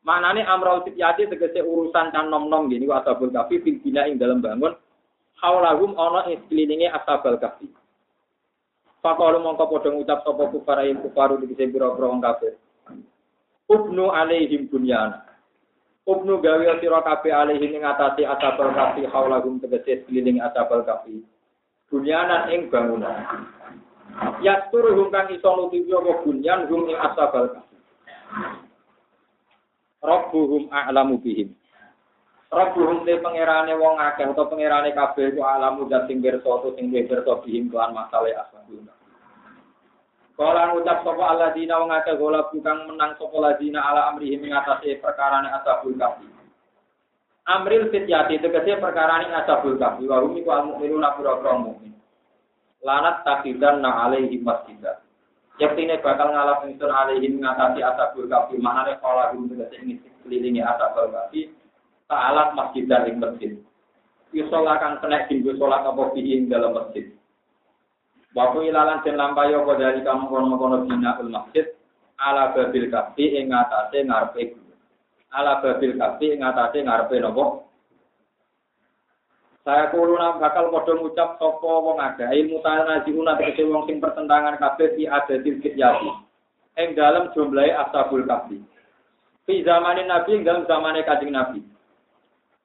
Manane 0.06 0.46
amrul 0.46 0.86
sityati 0.86 1.34
tegese 1.34 1.66
urusan 1.66 2.14
kan 2.14 2.30
nom-nom 2.30 2.70
gini 2.70 2.86
ashabul 2.94 3.34
kafir 3.34 3.66
fil 3.66 3.82
bina 3.82 4.06
ing 4.06 4.22
dalam 4.22 4.38
bangun. 4.38 4.78
Haulahum 5.42 5.98
ana 5.98 6.30
ing 6.30 6.46
sekelilinge 6.46 6.94
ashabal 6.94 7.42
kafir 7.42 7.74
Fakalu 9.02 9.42
mongko 9.42 9.66
padha 9.66 9.90
ngucap 9.90 10.22
sapa 10.22 10.44
kufar 10.54 10.86
ing 10.86 11.02
kufaru 11.02 11.42
tegese 11.42 11.74
pira-pira 11.74 12.06
wong 12.06 12.22
kafir 12.22 12.54
Ubnu 13.66 14.14
alaihim 14.14 14.70
bunyana 14.70 15.32
Ubnu 16.02 16.42
gawe 16.42 16.82
sira 16.82 17.06
kabeh 17.06 17.30
alaihi 17.30 17.78
ing 17.78 17.86
atase 17.86 18.26
asabal 18.26 18.74
kafi 18.74 19.06
haulahum 19.06 19.62
tegese 19.62 20.02
keliling 20.10 20.42
asabal 20.42 20.82
kafi. 20.82 21.22
Bunyanan 21.94 22.50
ing 22.50 22.74
bangunan. 22.74 23.22
Ya 24.42 24.66
turuhum 24.74 25.14
kang 25.14 25.30
iso 25.30 25.46
nutupi 25.54 25.94
apa 25.94 26.26
bunyan 26.26 26.66
hum 26.66 26.90
ing 26.90 26.98
asabal 26.98 27.54
kafi. 27.54 27.76
Rabbuhum 30.02 30.74
a'lamu 30.74 31.22
bihim. 31.22 31.54
Rabbuhum 32.52 33.08
te 33.08 33.16
pangerane 33.24 33.72
wong 33.80 33.96
akeh 33.96 34.28
utawa 34.28 34.52
pangerane 34.52 34.92
kabeh 34.92 35.32
ku 35.32 35.40
alamu 35.40 35.88
dat 35.88 36.04
sing 36.12 36.20
pirsa 36.20 36.44
utawa 36.44 36.76
sing 36.76 36.92
pirsa 36.92 37.40
bihim 37.48 37.72
kelan 37.72 37.96
masalah 37.96 38.44
asabul 38.44 38.84
kafi. 38.84 39.08
Kala 40.36 40.76
ngucap 40.76 41.00
sapa 41.00 41.24
alladzina 41.32 41.80
wong 41.80 41.96
akeh 41.96 42.20
golab 42.20 42.52
kang 42.60 42.92
menang 42.92 43.16
sapa 43.16 43.32
alladzina 43.40 43.80
ala 43.80 44.12
amrihi 44.12 44.36
ing 44.36 44.52
atase 44.52 45.00
perkarane 45.00 45.48
ashabul 45.48 45.96
kahfi. 45.96 46.28
Amril 47.48 47.88
fityati 47.88 48.44
tegese 48.44 48.84
perkarane 48.84 49.32
ashabul 49.32 49.80
kahfi 49.80 50.04
wa 50.12 50.20
hum 50.20 50.36
iku 50.36 50.52
al-mu'minuna 50.52 51.16
pura-pura 51.16 51.56
mukmin. 51.56 51.96
Lanat 52.84 53.24
takidan 53.24 53.80
na 53.80 54.12
alaihi 54.12 54.44
masjidah. 54.44 55.00
Yaktine 55.56 56.04
bakal 56.04 56.36
ngalap 56.36 56.68
ingsun 56.68 56.92
alaihi 56.92 57.32
ngatasi 57.32 57.80
ashabul 57.80 58.28
kahfi 58.28 58.60
manane 58.60 59.00
kala 59.00 59.32
hum 59.32 59.48
tegese 59.48 59.80
ngisi 59.88 60.12
kelilingi 60.28 60.60
ashabul 60.60 61.08
kahfi 61.16 61.61
ta'alat 62.12 62.52
masjid 62.60 62.84
ing 63.08 63.24
masjid. 63.24 63.52
Yusolah 64.36 64.80
kang 64.80 65.00
kena 65.00 65.28
dinggo 65.32 65.56
salat 65.56 65.88
apa 65.88 66.12
ing 66.20 66.52
dalam 66.52 66.76
masjid. 66.76 67.08
Waktu 68.32 68.72
ilalan 68.72 69.04
den 69.04 69.20
lampayo 69.20 69.68
apa 69.68 69.76
dari 69.76 70.00
kamu 70.04 70.32
kono 70.32 70.56
kono 70.56 70.78
bina 70.88 71.20
ul 71.20 71.32
masjid 71.32 71.68
ala 72.16 72.56
babil 72.56 72.88
kafi 72.88 73.44
ing 73.44 73.52
atase 73.52 74.08
ngarepe 74.08 74.56
ala 75.36 75.60
babil 75.60 76.00
kafi 76.00 76.36
ing 76.36 76.40
atase 76.44 76.80
nopo? 77.20 77.68
Saya 79.68 79.92
kuluna 79.92 80.40
bakal 80.40 80.74
padha 80.74 80.96
ngucap 80.96 81.38
sapa 81.38 81.72
wong 81.86 82.02
ada 82.02 82.34
ilmu 82.34 82.64
tanazihuna 82.64 83.36
tegese 83.36 83.68
wong 83.68 83.84
sing 83.86 84.00
pertentangan 84.00 84.58
kabeh 84.58 84.96
di 84.96 85.06
adatil 85.12 85.60
kityati 85.60 86.08
ing 86.80 86.96
dalam 86.96 87.36
jumlahe 87.36 87.76
ashabul 87.76 88.24
kafi. 88.24 88.64
Fi 89.44 89.60
zamanin 89.68 90.08
nabi 90.08 90.40
ing 90.40 90.48
dalam 90.48 90.64
zamane 90.72 91.04
kanjeng 91.04 91.36
nabi 91.36 91.71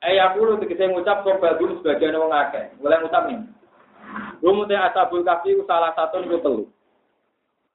Ayakulu 0.07 0.63
tegese 0.63 0.87
ngucap 0.87 1.27
sapa 1.27 1.59
sebagian 1.59 2.15
wong 2.15 2.31
akeh 2.31 2.71
boleh 2.79 2.99
ngucap 3.03 3.27
nih 3.27 3.43
Rumute 4.41 4.77
asabul 4.77 5.27
kafi 5.27 5.57
salah 5.67 5.93
satu 5.97 6.23
niku 6.23 6.39
telu. 6.41 6.65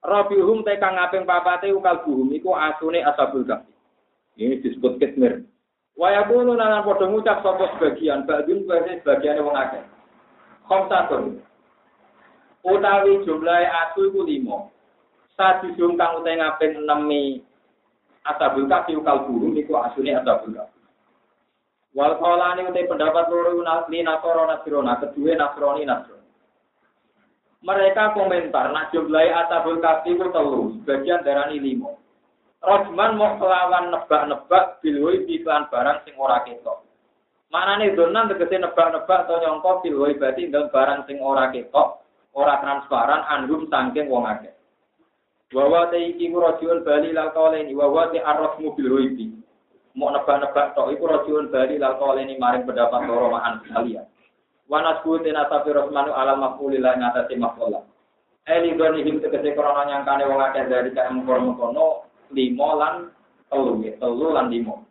Rabihum 0.02 0.66
te 0.66 0.80
kang 0.82 0.98
ngaping 0.98 1.30
papate 1.30 1.70
ukal 1.70 2.02
buhum 2.02 2.34
iku 2.34 2.58
asune 2.58 3.04
asabul 3.06 3.46
kafi. 3.46 3.70
Ini 4.40 4.64
disebut 4.64 4.98
kitmir. 4.98 5.46
Waya 6.00 6.26
kulo 6.26 6.56
nang 6.56 6.82
padha 6.88 7.06
ngucap 7.06 7.44
sapa 7.44 7.78
sebagian, 7.78 8.26
badun 8.26 8.66
kuwi 8.66 9.04
sebagian 9.04 9.44
wong 9.44 9.54
akeh. 9.54 9.84
Khamsatun. 10.66 11.44
Utawi 12.64 13.22
jumlahe 13.28 13.68
asu 13.68 14.10
iku 14.10 14.22
lima. 14.24 14.72
Sadisung 15.36 16.00
kang 16.00 16.22
utek 16.22 16.40
ngaping 16.40 16.86
enemi 16.86 17.42
asabul 18.26 18.70
kafi 18.72 18.98
ukal 18.98 19.28
buhum 19.28 19.54
iku 19.60 19.78
asune 19.78 20.16
asabul 20.16 20.56
kafi. 20.56 20.71
Wal 21.92 22.16
qolani 22.24 22.72
utai 22.72 22.88
pendapat 22.88 23.28
loro 23.28 23.52
li 23.92 24.00
nasoro 24.00 24.48
nasrona, 24.48 24.96
kedua 25.04 25.36
nasroni 25.36 25.84
nasroni. 25.84 26.30
Mereka 27.62 28.16
komentar, 28.18 28.72
nak 28.72 28.90
jumlahi 28.96 29.30
asabul 29.30 29.84
kafi 29.84 30.16
itu 30.16 30.26
telu, 30.32 30.82
sebagian 30.82 31.22
darani 31.22 31.60
limo. 31.62 32.00
Rojman 32.64 33.18
mau 33.18 33.38
kelawan 33.38 33.92
nebak-nebak 33.92 34.80
bilwoi 34.82 35.26
iklan 35.30 35.68
barang 35.70 36.06
sing 36.06 36.14
ora 36.18 36.42
ketok. 36.46 36.86
nih 37.52 37.94
donan 37.98 38.30
tegese 38.32 38.56
nebak-nebak 38.56 39.28
atau 39.28 39.42
nyongko 39.42 39.82
bilwoi 39.84 40.18
berarti 40.18 40.50
dalam 40.50 40.72
barang 40.72 41.00
sing 41.06 41.20
ora 41.20 41.52
ketok, 41.52 42.02
ora 42.38 42.62
transparan, 42.64 43.28
anhum 43.28 43.68
sangking 43.68 44.08
wong 44.08 44.26
akeh. 44.26 44.54
Wawa 45.52 45.92
te 45.92 46.00
iki 46.00 46.32
rojul 46.32 46.82
bali 46.88 47.12
lal 47.12 47.36
ini, 47.60 47.76
wawa 47.76 48.10
te 48.14 48.24
arrosmu 48.24 48.72
bilwoi 48.74 49.41
Mau 49.92 50.08
nebak-nebak 50.08 50.72
tok 50.72 50.96
iku 50.96 51.04
rojul 51.04 51.52
bali 51.52 51.76
lal 51.76 52.00
ini 52.16 52.40
maring 52.40 52.64
pendapat 52.64 53.04
loro 53.04 53.36
ma'an 53.36 53.60
kalian. 53.68 54.08
Wanas 54.72 55.04
kutin 55.04 55.36
asafi 55.36 55.76
rosmanu 55.76 56.16
ala 56.16 56.40
mafulillah 56.40 56.96
ngatasi 56.96 57.36
mafulah. 57.36 57.84
Eli 58.48 58.72
him 58.74 59.20
tegese 59.20 59.52
korona 59.52 59.84
nyangkane 59.84 60.26
wong 60.26 60.40
akeh 60.40 60.66
dari 60.66 60.96
kaya 60.96 61.12
mengkono-mengkono 61.12 62.08
limo 62.32 62.70
lan 62.80 63.12
telu 63.52 63.84
ya, 63.84 63.94
telu 64.00 64.32
lan 64.32 64.48
limo. 64.48 64.88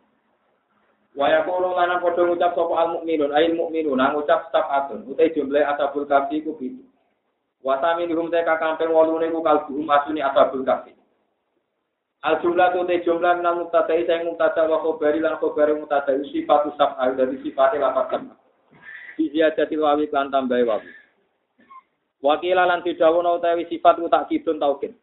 Waya 1.17 1.43
kulo 1.43 1.75
lan 1.75 1.99
padha 1.99 2.23
ngucap 2.23 2.55
sapa 2.55 2.73
al 2.77 2.87
mukminun 2.95 3.35
ail 3.35 3.51
mukminun 3.57 3.99
nang 3.99 4.15
ngucap 4.15 4.53
atun 4.53 5.03
utai 5.11 5.33
jumlah 5.35 5.65
asabul 5.75 6.07
kafi 6.07 6.45
ku 6.45 6.55
pitu. 6.55 6.85
Wasami 7.65 8.07
hum 8.07 8.31
te 8.31 8.39
kakampeng 8.45 8.93
wolune 8.93 9.27
ku 9.33 9.43
kalbuhum 9.43 9.89
asuni 9.91 10.23
asabul 10.23 10.63
kafi. 10.63 10.95
Al 12.21 12.37
jumlah 12.45 12.69
tu 12.77 12.85
te 12.85 13.01
jumlah 13.01 13.41
minal 13.41 13.65
mutadai 13.65 14.05
saya 14.05 14.21
mutada 14.21 14.69
wa 14.69 14.77
khobari 14.85 15.17
lan 15.17 15.41
khobari 15.41 15.73
mutada 15.73 16.13
sifatu 16.29 16.69
sab'al 16.77 17.17
dari 17.17 17.41
sifatnya 17.41 17.89
lapat 17.89 18.13
sab'al. 18.13 18.37
Bizia 19.17 19.49
jati 19.57 19.73
wawi 19.73 20.05
klan 20.05 20.29
tambahi 20.29 20.61
wawi. 20.61 20.89
Wakila 22.21 22.69
lan 22.69 22.85
didawono 22.85 23.41
utawi 23.41 23.65
sifat 23.65 23.97
ku 23.97 24.05
tak 24.05 24.29
kidun 24.29 24.61
taukin. 24.61 24.93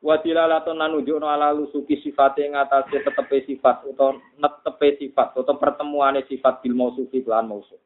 Wadila 0.00 0.48
laton 0.48 0.80
lan 0.80 0.96
nunjukno 0.96 1.28
ala 1.28 1.52
lusuki 1.52 2.00
sifat 2.00 2.40
ing 2.40 2.56
atase 2.56 3.04
tetepe 3.04 3.44
sifat 3.44 3.84
utawa 3.84 4.16
netepe 4.40 4.96
sifat 4.96 5.36
utawa 5.36 5.60
pertemuane 5.60 6.24
sifat 6.24 6.64
bil 6.64 6.72
mausufi 6.72 7.20
lan 7.28 7.52
mausuf. 7.52 7.76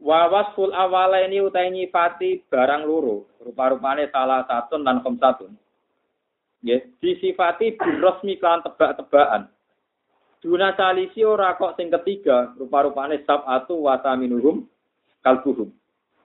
Wa 0.00 0.30
wasful 0.32 0.72
awala 0.72 1.20
ini 1.26 1.42
utai 1.44 1.68
nyifati 1.68 2.48
barang 2.48 2.86
loro, 2.86 3.28
rupa-rupane 3.44 4.08
salah 4.08 4.46
satu 4.48 4.80
dan 4.80 5.02
komsatun. 5.04 5.52
Yes, 6.66 6.82
disifati 6.98 7.78
birosmi 7.78 8.34
klan 8.42 8.66
tebak-tebakan. 8.66 9.46
Duna 10.42 10.74
salisi 10.74 11.22
ora 11.22 11.54
kok 11.54 11.78
sing 11.78 11.90
ketiga, 11.90 12.54
rupa-rupane 12.58 13.22
sab'atu 13.26 13.78
wa 13.78 13.98
taminuhum 13.98 14.66
kalbuhum. 15.22 15.70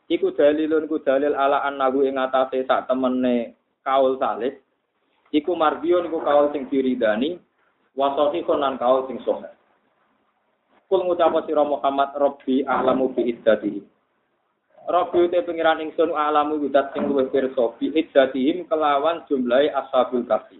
Iku 0.10 0.34
dalilun 0.34 0.86
ku 0.86 1.02
dalil 1.02 1.34
ala 1.34 1.66
annahu 1.66 2.06
ing 2.06 2.18
atase 2.18 2.66
sak 2.66 2.86
temene 2.90 3.58
kaul 3.82 4.18
salih. 4.22 4.58
Iku 5.34 5.58
marbion 5.58 6.06
iku 6.06 6.22
kaul 6.22 6.54
sing 6.54 6.70
diridani, 6.70 7.38
wa 7.98 8.14
sahihun 8.14 8.62
lan 8.62 8.78
kaul 8.78 9.10
sing 9.10 9.18
sahih. 9.26 9.54
Kul 10.86 11.10
ngucap 11.10 11.34
sira 11.50 11.66
Muhammad 11.66 12.14
Rabbi 12.14 12.62
a'lamu 12.70 13.18
bi 13.18 13.34
iddatihi. 13.34 13.93
Rabbi 14.84 15.32
te 15.32 15.40
pengiran 15.48 15.80
ingsun 15.80 16.12
a'lamu 16.12 16.60
yudat 16.60 16.92
sing 16.92 17.08
luwih 17.08 17.32
pirsa 17.32 17.72
bi 17.80 17.88
iddatihim 17.96 18.68
kelawan 18.68 19.24
jumlahe 19.32 19.72
ashabul 19.72 20.28
kafi. 20.28 20.60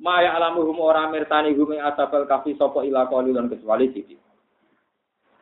Maya 0.00 0.32
alamuhum 0.34 0.80
ora 0.80 1.06
mirtani 1.12 1.52
hum 1.52 1.76
ing 1.76 1.84
asabal 1.84 2.24
kafi 2.24 2.56
sapa 2.56 2.80
ila 2.80 3.04
qalilun 3.12 3.52
kecuali 3.52 3.92
sithik. 3.92 4.16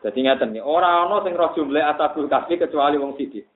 Dadi 0.03 0.27
ngaten 0.27 0.59
iki, 0.59 0.61
ora 0.61 1.07
ana 1.07 1.23
sing 1.23 1.39
roh 1.39 1.55
jumlah 1.55 1.87
asabul 1.95 2.27
kafi 2.27 2.59
kecuali 2.59 2.99
wong 2.99 3.15
sithik. 3.15 3.47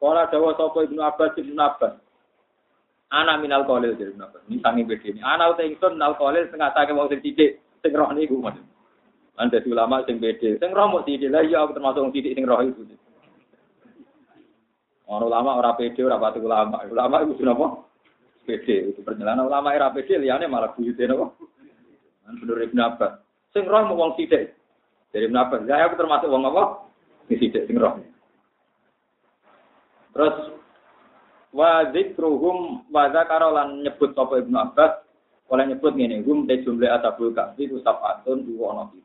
Ora 0.00 0.26
dawa 0.32 0.56
sapa 0.56 0.88
Ibnu 0.88 1.04
Abbas 1.04 1.36
Ibnu 1.36 1.60
Abbas. 1.60 1.94
Ana 3.12 3.36
minal 3.36 3.68
qalil 3.68 4.00
dari 4.00 4.16
Ibnu 4.16 4.24
Abbas. 4.24 4.42
Ini 4.48 4.64
sangi 4.64 4.82
beda 4.88 5.06
ini. 5.12 5.20
Ana 5.20 5.52
uta 5.52 5.60
ingsun 5.60 6.00
minal 6.00 6.16
qalil 6.16 6.48
sing 6.48 6.56
ngatake 6.56 6.96
wong 6.96 7.12
sing 7.12 7.20
sithik, 7.20 7.60
sing 7.84 7.92
roh 7.92 8.08
niku. 8.16 8.40
Lan 8.40 9.52
dadi 9.52 9.68
ulama 9.68 10.00
sing 10.08 10.16
beda. 10.16 10.56
Sing 10.56 10.72
roh 10.72 10.88
mung 10.88 11.04
sithik. 11.04 11.28
Lah 11.28 11.44
iya 11.44 11.68
aku 11.68 11.76
termasuk 11.76 12.00
wong 12.00 12.12
sithik 12.16 12.32
sing 12.32 12.48
roh 12.48 12.64
itu. 12.64 12.82
Orang 15.10 15.28
ulama 15.28 15.58
ora 15.58 15.74
pede 15.74 16.00
ora 16.02 16.20
pati 16.20 16.38
ulama. 16.38 16.82
Ulama 16.86 17.26
itu 17.26 17.42
apa? 17.42 17.66
PD 18.42 18.90
itu 18.90 19.00
perjalanan 19.06 19.46
ulama 19.46 19.70
era 19.70 19.94
PD 19.94 20.18
liane 20.18 20.50
malah 20.50 20.74
buyute 20.74 21.06
napa? 21.06 21.30
Kan 22.26 22.38
bener 22.42 22.66
Ibnu 22.66 22.80
Abbas. 22.82 23.12
Sing 23.54 23.66
roh 23.66 23.82
mau 23.86 23.98
wong 23.98 24.12
sithik. 24.18 24.54
Dari 25.10 25.26
Ibnu 25.26 25.38
Abbas. 25.38 25.66
Saya 25.66 25.86
aku 25.90 25.98
termasuk 25.98 26.30
wong 26.30 26.42
apa? 26.50 26.86
Sing 27.30 27.36
sithik 27.38 27.66
sing 27.66 27.78
roh. 27.78 27.98
Terus 30.12 30.36
wa 31.52 31.86
dzikruhum 31.90 32.88
wa 32.90 33.02
zakarolan 33.10 33.82
nyebut 33.82 34.14
sapa 34.14 34.42
Ibnu 34.42 34.56
Abbas. 34.58 35.02
Oleh 35.52 35.68
nyebut 35.68 35.92
ngene, 35.92 36.24
gum 36.24 36.48
te 36.48 36.64
jumlah 36.64 36.96
asabul 36.96 37.36
kahfi 37.36 37.68
ku 37.68 37.76
sabatun 37.84 38.48
ono 38.56 38.88
itu. 38.96 39.01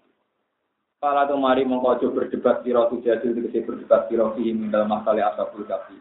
Kala 0.98 1.30
tu 1.30 1.38
mari 1.38 1.62
mengkojo 1.62 2.10
berdebat 2.10 2.66
sira 2.66 2.90
tu 2.90 2.98
jadi 3.06 3.22
tegese 3.22 3.62
berdebat 3.62 4.10
sira 4.10 4.34
fihi 4.34 4.50
min 4.50 4.74
dalam 4.74 4.90
masalah 4.90 5.30
asabul 5.30 5.62
kahfi. 5.70 5.94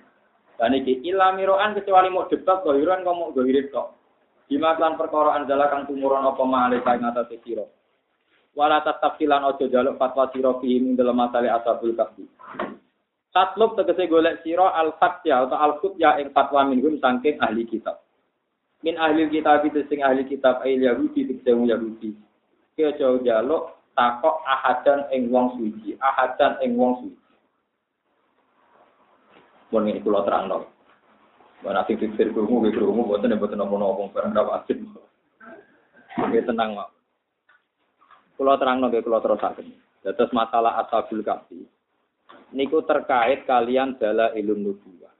Dan 0.56 0.72
iki 0.72 1.04
ilamiroan 1.04 1.76
kecuali 1.76 2.08
mau 2.08 2.24
debat 2.32 2.64
gohiran 2.64 3.04
kok 3.04 3.12
mau 3.12 3.28
gohirit 3.28 3.68
kok. 3.68 3.92
Dimaklan 4.48 4.96
perkara 4.96 5.36
anjala 5.36 5.68
kang 5.68 5.84
tumuron 5.84 6.24
apa 6.24 6.40
male 6.48 6.80
kae 6.80 6.96
ngatasi 6.96 7.36
sira. 7.44 7.68
Wala 8.56 8.80
tatafsilan 8.80 9.44
ojo 9.44 9.68
jaluk 9.68 10.00
fatwa 10.00 10.32
sira 10.32 10.56
fihi 10.64 10.80
min 10.80 10.96
dalam 10.96 11.20
masalah 11.20 11.60
asabul 11.60 11.92
kahfi. 11.92 12.24
Tatlub 13.36 13.76
tegese 13.76 14.08
golek 14.08 14.40
sira 14.48 14.72
al-fatya 14.80 15.44
atau 15.44 15.60
al-futya 15.60 16.16
ing 16.24 16.32
fatwa 16.32 16.64
minhum 16.72 16.96
saking 16.96 17.36
ahli 17.36 17.68
kitab. 17.68 18.00
Min 18.80 18.96
ahli 18.96 19.28
kitab 19.28 19.60
itu 19.60 19.84
sing 19.92 20.00
ahli 20.00 20.24
kitab 20.24 20.64
ayil 20.64 20.88
Yahudi 20.88 21.28
tegese 21.28 21.52
Yahudi. 21.52 22.16
Aja 22.80 23.12
jaluk 23.20 23.75
takok 23.96 24.44
ahadan 24.44 25.08
ing 25.10 25.32
wong 25.32 25.56
suci, 25.56 25.96
ahadan 25.98 26.60
ing 26.60 26.76
wong 26.76 27.00
suci. 27.00 27.24
Mun 29.72 29.88
ini 29.88 30.04
kula 30.04 30.22
terangno. 30.22 30.68
Mana 31.64 31.82
sing 31.88 31.98
pikir 31.98 32.30
krungu 32.30 32.62
nggih 32.62 32.76
krungu 32.76 33.02
mboten 33.02 33.34
mboten 33.34 33.58
napa-napa 33.58 34.12
barang 34.12 34.32
ra 34.36 34.42
wajib. 34.44 34.78
Nggih 36.20 36.44
tenang, 36.46 36.78
Mak. 36.78 36.88
Kula 38.38 38.60
terangno 38.60 38.92
nggih 38.92 39.02
kula 39.02 39.18
terusaken. 39.24 39.74
Dados 40.06 40.30
masalah 40.30 40.86
ashabul 40.86 41.24
kahfi 41.26 41.66
niku 42.54 42.84
terkait 42.86 43.48
kalian 43.48 43.98
dala 43.98 44.30
ilmu 44.36 44.76
nubuwah. 44.76 45.14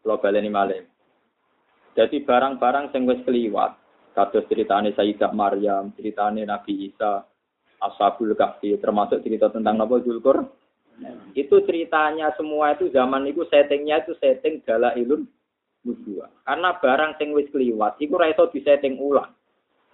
Kalau 0.00 0.20
baleni 0.22 0.48
malih. 0.48 0.82
Jadi 1.92 2.22
barang-barang 2.22 2.94
sing 2.94 3.04
wis 3.04 3.20
keliwat, 3.26 3.74
kados 4.14 4.46
ceritane 4.46 4.94
Sayyidah 4.94 5.34
Maryam, 5.34 5.90
ceritane 5.98 6.46
Nabi 6.46 6.88
Isa, 6.88 7.26
Ashabul 7.78 8.34
Kahfi, 8.34 8.74
termasuk 8.82 9.22
cerita 9.22 9.50
tentang 9.50 9.78
Nabi 9.78 10.02
Zulkur. 10.02 10.46
Itu 11.38 11.62
ceritanya 11.62 12.34
semua 12.34 12.74
itu 12.74 12.90
zaman 12.90 13.22
itu 13.30 13.46
settingnya 13.46 14.02
itu 14.02 14.18
setting 14.18 14.58
dala 14.66 14.98
ilun 14.98 15.22
nubuwah. 15.86 16.26
Karena 16.42 16.74
barang 16.74 17.12
sing 17.22 17.30
wis 17.30 17.46
keliwat, 17.54 18.02
itu 18.02 18.18
ra 18.18 18.26
di 18.26 18.60
setting 18.66 18.98
ulang. 18.98 19.30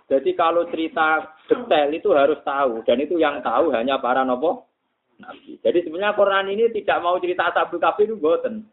Jadi 0.04 0.36
kalau 0.36 0.68
cerita 0.68 1.36
detail 1.48 1.88
itu 1.92 2.12
harus 2.12 2.36
tahu 2.44 2.84
dan 2.84 3.00
itu 3.00 3.16
yang 3.16 3.40
tahu 3.40 3.72
hanya 3.72 3.96
para 3.96 4.20
nopo 4.20 4.68
Nabi. 5.16 5.56
Jadi 5.64 5.88
sebenarnya 5.88 6.16
Quran 6.16 6.52
ini 6.52 6.68
tidak 6.76 7.00
mau 7.00 7.16
cerita 7.16 7.48
Ashabul 7.48 7.80
Kahfi 7.80 8.04
itu 8.04 8.16
boten. 8.20 8.68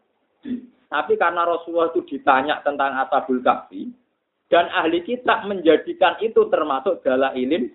Tapi 0.92 1.16
karena 1.16 1.48
Rasulullah 1.48 1.88
itu 1.88 2.04
ditanya 2.04 2.60
tentang 2.60 2.92
Ashabul 3.00 3.40
Kahfi 3.40 3.88
dan 4.52 4.68
ahli 4.68 5.00
kitab 5.00 5.48
menjadikan 5.48 6.20
itu 6.20 6.44
termasuk 6.52 7.00
dalailin 7.00 7.72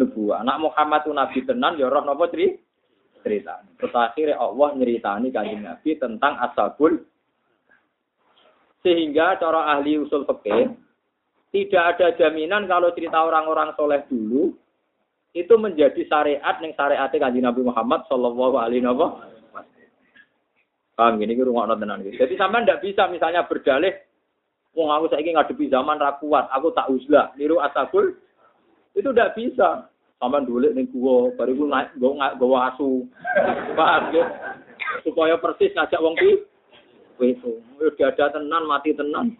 nubuah. 0.00 0.40
Anak 0.40 0.64
Muhammad 0.64 1.04
itu 1.04 1.12
nabi 1.12 1.40
tenan 1.44 1.76
ya 1.76 1.92
roh 1.92 2.00
napa 2.08 2.32
cerita. 2.32 3.60
Terus 3.76 3.92
akhirnya 3.92 4.40
Allah 4.40 4.68
nyeritani 4.80 5.28
kanjeng 5.28 5.60
Nabi 5.60 5.98
tentang 6.00 6.40
Ashabul 6.40 7.04
sehingga 8.80 9.36
cara 9.36 9.76
ahli 9.76 9.98
usul 9.98 10.24
fikih 10.24 10.72
tidak 11.50 11.84
ada 11.98 12.06
jaminan 12.16 12.70
kalau 12.70 12.94
cerita 12.94 13.18
orang-orang 13.20 13.74
soleh 13.74 14.00
dulu 14.06 14.54
itu 15.36 15.54
menjadi 15.60 16.00
syariat 16.08 16.56
yang 16.64 16.72
syariatnya 16.72 17.18
kanji 17.20 17.40
Nabi 17.44 17.60
Muhammad 17.60 18.08
Shallallahu 18.08 18.56
Alaihi 18.56 18.86
Wasallam. 18.88 19.36
Paham 20.96 21.20
gini, 21.20 21.36
rumah 21.36 21.68
tenan. 21.76 22.00
Jadi 22.08 22.40
sampai 22.40 22.64
tidak 22.64 22.80
bisa 22.80 23.04
misalnya 23.12 23.44
berdalih, 23.44 23.92
wong 24.76 24.92
aku 24.92 25.08
saya 25.08 25.24
ngadepi 25.24 25.72
zaman 25.72 25.96
rakuat, 25.96 26.52
aku 26.52 26.68
tak 26.76 26.92
uzlah, 26.92 27.32
niru 27.40 27.56
asabul, 27.64 28.12
itu 28.92 29.08
tidak 29.10 29.32
bisa. 29.32 29.88
Sampai 30.16 30.48
dulu 30.48 30.64
nih 30.72 30.88
gua, 30.96 31.28
naik, 31.36 31.92
gua 32.00 32.32
gua 32.40 32.72
asu, 32.72 33.04
paham 33.76 34.02
gitu. 34.12 34.24
Supaya 35.04 35.36
persis 35.36 35.76
ngajak 35.76 36.00
wong 36.00 36.16
pi, 36.16 36.40
itu, 37.20 37.60
udah 37.76 38.08
ada 38.12 38.32
tenan, 38.32 38.64
mati 38.64 38.96
tenan. 38.96 39.36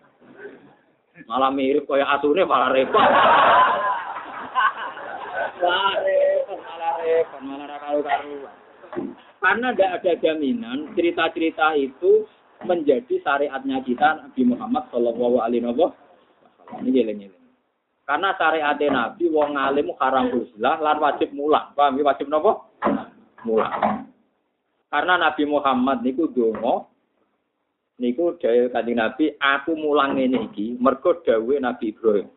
Malah 1.24 1.49
mirip 1.49 1.89
kayak 1.89 2.20
asune 2.20 2.45
malah 2.45 2.68
repot. 2.76 3.09
Karu-karuan. 7.57 8.20
Karena 9.41 9.68
tidak 9.72 9.93
ada 10.03 10.12
jaminan 10.20 10.93
cerita-cerita 10.93 11.72
itu 11.76 12.28
menjadi 12.64 13.14
syariatnya 13.20 13.84
kita 13.84 14.24
Nabi 14.24 14.42
Muhammad 14.48 14.88
Shallallahu 14.88 15.36
Alaihi 15.42 15.66
Wasallam. 15.66 15.92
Ini 16.82 16.90
geleng-geleng. 16.90 17.44
Karena 18.07 18.30
syariat 18.38 18.78
Nabi 18.78 19.24
wong 19.28 19.59
alim 19.59 19.90
haram 19.98 20.30
huslah 20.30 20.78
lan 20.78 20.96
wajib 21.02 21.34
mulang. 21.34 21.74
Paham 21.74 21.98
ya? 21.98 22.07
wajib 22.07 22.30
nopo? 22.30 22.70
Mulang. 23.42 24.07
Karena 24.86 25.14
Nabi 25.18 25.42
Muhammad 25.44 26.07
niku 26.07 26.30
donga 26.30 26.86
niku 27.96 28.36
dawuh 28.36 28.68
Kanjeng 28.70 29.00
Nabi, 29.00 29.34
aku 29.40 29.72
mulang 29.74 30.20
ngene 30.20 30.52
iki 30.52 30.76
mergo 30.76 31.18
dawuh 31.24 31.59
Nabi 31.59 31.90
Ibrahim. 31.90 32.28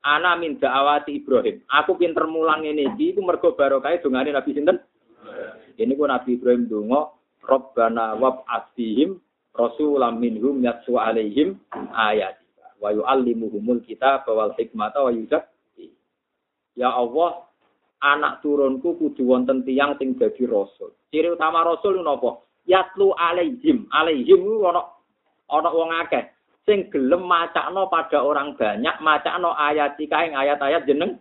Ana 0.00 0.32
min 0.40 0.56
da'awati 0.56 1.20
Ibrahim. 1.20 1.60
Aku 1.68 2.00
pinter 2.00 2.24
mulang 2.24 2.64
ini 2.64 2.88
iki 2.96 3.12
iku 3.12 3.20
mergo 3.20 3.52
barokah 3.52 3.92
dongane 4.00 4.32
Nabi 4.32 4.56
sinten? 4.56 4.80
Ini 5.76 5.92
ku 5.92 6.08
Nabi 6.08 6.40
Ibrahim 6.40 6.64
donga, 6.64 7.12
Rabbana 7.44 8.16
wab'athihim 8.16 9.20
rasulam 9.60 10.16
minhum 10.16 10.64
yatsu 10.64 10.96
alaihim 10.96 11.60
ayat. 11.92 12.40
Wa 12.80 12.96
yu'allimuhumul 12.96 13.84
kitab 13.84 14.24
wal 14.24 14.56
hikmata 14.56 15.04
wa 15.04 15.12
yuzakki. 15.12 15.92
Ya 16.72 16.88
Allah, 16.88 17.44
anak 18.00 18.40
turunku 18.40 18.96
kudu 18.96 19.28
wonten 19.28 19.60
tiyang 19.68 20.00
sing 20.00 20.16
dadi 20.16 20.48
rasul. 20.48 20.96
Ciri 21.12 21.28
utama 21.28 21.60
rasul 21.60 22.00
napa? 22.00 22.40
Yatlu 22.64 23.12
alaihim. 23.12 23.84
Alaihim 23.92 24.64
ana 24.64 24.88
ana 25.52 25.68
wong 25.68 25.92
akeh 26.08 26.24
sing 26.64 26.88
gelem 26.88 27.26
macakno 27.28 27.88
pada 27.92 28.24
orang 28.24 28.56
banyak, 28.56 28.96
macakno 29.04 29.52
ayat 29.56 30.00
ing 30.00 30.32
ayat-ayat 30.38 30.88
jeneng. 30.88 31.20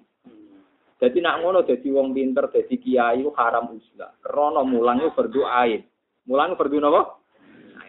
Jadi 1.00 1.24
nak 1.24 1.40
ngono 1.40 1.64
dadi 1.64 1.88
wong 1.96 2.12
pinter, 2.12 2.52
dadi 2.52 2.76
kiai 2.76 3.24
haram 3.24 3.72
usla. 3.72 4.14
Krana 4.20 4.68
mulange 4.68 5.16
berdoa 5.16 5.64
ain. 5.64 5.82
Mulange 6.28 6.60
berdoa 6.60 6.84
napa? 6.84 7.02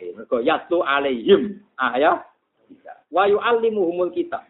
Ain. 0.00 0.16
Mergo 0.16 0.40
yatu 0.40 0.80
alaihim 0.80 1.60
ayat. 1.76 2.24
Wa 3.12 3.28
yu'allimuhumul 3.28 4.14
kitab. 4.16 4.48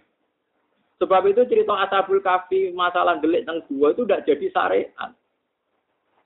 Sebab 1.00 1.32
itu 1.32 1.48
cerita 1.48 1.72
Ashabul 1.80 2.20
Kafi 2.20 2.76
masalah 2.76 3.16
gelik 3.18 3.48
teng 3.48 3.64
dua 3.66 3.96
itu 3.96 4.04
tidak 4.04 4.24
jadi 4.28 4.46
syariat. 4.52 5.10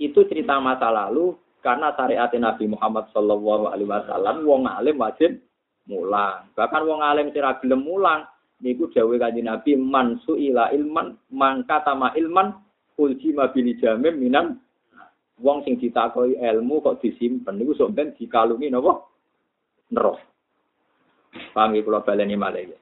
Itu 0.03 0.27
cerita 0.27 0.59
masa 0.59 0.91
lalu 0.91 1.39
karena 1.62 1.95
syariat 1.95 2.29
Nabi 2.35 2.66
Muhammad 2.66 3.07
Shallallahu 3.14 3.70
Alaihi 3.70 3.87
Wasallam 3.87 4.43
wong 4.43 4.66
alim 4.66 4.99
wajib 4.99 5.39
mulang. 5.87 6.51
Bahkan 6.59 6.83
wong 6.91 7.01
alim 7.07 7.31
sira 7.31 7.55
gelem 7.62 7.87
mulang 7.87 8.27
niku 8.59 8.91
dawuh 8.91 9.14
kanjeng 9.14 9.47
Nabi 9.47 9.79
man 9.79 10.18
suila 10.27 10.75
ilman 10.75 11.14
man 11.31 11.62
katama 11.70 12.11
ilman 12.18 12.59
ulji 12.99 13.31
mabili 13.31 13.79
jamim 13.79 14.18
minan 14.18 14.59
wong 15.39 15.62
sing 15.62 15.79
ditakoi 15.79 16.35
ilmu 16.39 16.83
kok 16.83 16.99
disimpen 16.99 17.59
niku 17.59 17.79
sok 17.79 17.95
ben 17.95 18.11
dikalungi 18.18 18.70
napa 18.70 19.14
neraka. 19.91 20.22
Paham 21.51 21.74
ya 21.74 21.82
kula 21.82 22.07
baleni 22.07 22.39
malih. 22.39 22.78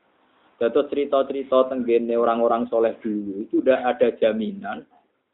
Dato 0.61 0.87
cerita-cerita 0.87 1.73
tenggene 1.73 2.15
orang-orang 2.15 2.69
soleh 2.71 2.95
dulu 3.03 3.43
itu 3.43 3.65
udah 3.65 3.83
ada 3.83 4.15
jaminan 4.15 4.87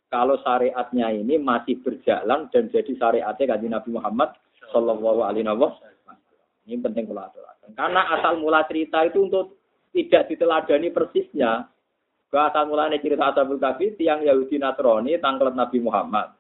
kalau 0.09 0.41
syariatnya 0.41 1.13
ini 1.13 1.37
masih 1.37 1.85
berjalan 1.85 2.49
dan 2.49 2.73
jadi 2.73 2.93
syariatnya 2.97 3.45
kanjeng 3.45 3.73
Nabi 3.77 3.91
Muhammad 3.93 4.33
Shallallahu 4.73 5.21
Alaihi 5.21 5.45
Wasallam. 5.45 6.17
Ini 6.65 6.81
penting 6.81 7.05
kalau. 7.13 7.29
Karena 7.77 8.03
asal 8.17 8.41
mula 8.41 8.65
cerita 8.65 9.05
itu 9.05 9.29
untuk 9.29 9.61
tidak 9.93 10.33
diteladani 10.33 10.89
persisnya. 10.93 11.69
Ke 12.29 12.37
asal 12.37 12.69
mulanya 12.69 13.01
cerita 13.01 13.33
Ashabul 13.33 13.57
Kahfi, 13.57 13.97
tiang 13.97 14.21
Yahudi 14.21 14.61
Nasrani, 14.61 15.17
tangklet 15.17 15.57
Nabi 15.57 15.81
Muhammad. 15.81 16.37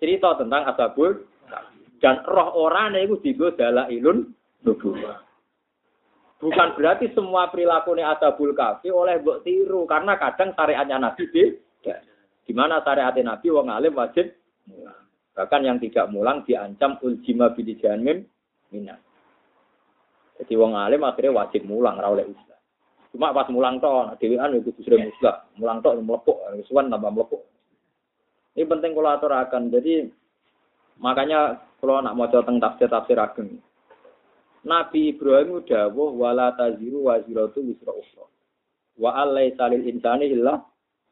Cerita 0.00 0.32
tentang 0.40 0.64
Ashabul 0.64 1.28
Dan 2.04 2.20
roh 2.28 2.52
orang 2.60 3.00
itu 3.00 3.16
juga 3.24 3.56
adalah 3.56 3.88
ilun. 3.88 4.28
Bukan 6.44 6.68
berarti 6.76 7.08
semua 7.16 7.48
perilaku 7.48 7.96
ini 7.96 8.04
Ashabul 8.04 8.52
Kahfi 8.52 8.92
oleh 8.92 9.24
mbok 9.24 9.40
tiru. 9.40 9.88
Karena 9.88 10.20
kadang 10.20 10.52
syariatnya 10.52 11.00
Nabi. 11.00 11.24
Di 12.44 12.52
mana 12.52 12.84
syariat 12.84 13.16
Nabi, 13.16 13.48
wong 13.48 13.72
alim 13.72 13.96
wajib 13.96 14.36
Bahkan 15.34 15.60
yang 15.66 15.82
tidak 15.82 16.06
mulang 16.14 16.46
diancam 16.46 16.94
uljima 17.02 17.50
bidijamin 17.50 18.22
minat. 18.70 19.02
Jadi 20.38 20.54
wong 20.54 20.78
alim 20.78 21.02
akhirnya 21.02 21.34
wajib 21.34 21.66
mulang 21.66 21.98
ra 21.98 22.12
oleh. 22.12 22.28
Cuma 23.10 23.34
pas 23.34 23.46
mulang 23.50 23.78
toh, 23.82 24.10
dhewean 24.18 24.58
itu 24.58 24.70
sudah 24.82 24.98
muslah. 24.98 25.36
Mulang 25.58 25.78
toh 25.82 25.94
mlepuk, 25.98 26.38
suwan 26.70 26.90
tambah 26.90 27.10
mlepuk. 27.10 27.42
Ini 28.54 28.66
penting 28.66 28.94
kalau 28.94 29.10
aturakan. 29.10 29.70
Jadi 29.70 30.06
makanya 30.98 31.62
kalau 31.84 32.00
nak 32.00 32.16
mau 32.16 32.24
tentang 32.32 32.56
tafsir 32.56 32.88
tafsir 32.88 33.18
ageng. 33.20 33.60
Nabi 34.64 35.12
Ibrahim 35.12 35.60
dawuh 35.60 36.16
wala 36.16 36.56
taziru 36.56 37.12
waziratu 37.12 37.60
wisra 37.60 37.92
ukhra. 37.92 38.24
Wa 38.96 39.10
alai 39.20 39.52
salil 39.60 39.84
insani 39.84 40.32
illa 40.32 40.64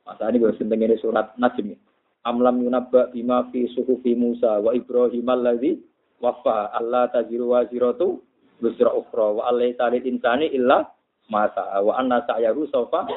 masa 0.08 0.32
ini 0.32 0.40
gue 0.40 0.56
senteng 0.56 0.80
ini 0.80 0.96
surat 0.96 1.36
Najm. 1.36 1.76
Amlam 2.24 2.64
yunabba 2.64 3.12
bima 3.12 3.44
fi 3.52 3.68
suhufi 3.76 4.16
Musa 4.16 4.56
wa 4.62 4.72
Ibrahim 4.72 5.26
alladzi 5.28 5.76
wafa 6.24 6.72
Allah 6.72 7.12
taziru 7.12 7.52
wa 7.52 7.66
ziratu 7.68 8.24
wisra 8.64 8.88
ukhra 8.88 9.36
wa 9.36 9.42
alai 9.52 9.76
salil 9.76 10.00
insani 10.06 10.48
illa 10.56 10.88
masa 11.28 11.82
wa 11.82 11.98
anna 12.00 12.24
sa'yahu 12.24 12.64
sawfa 12.72 13.10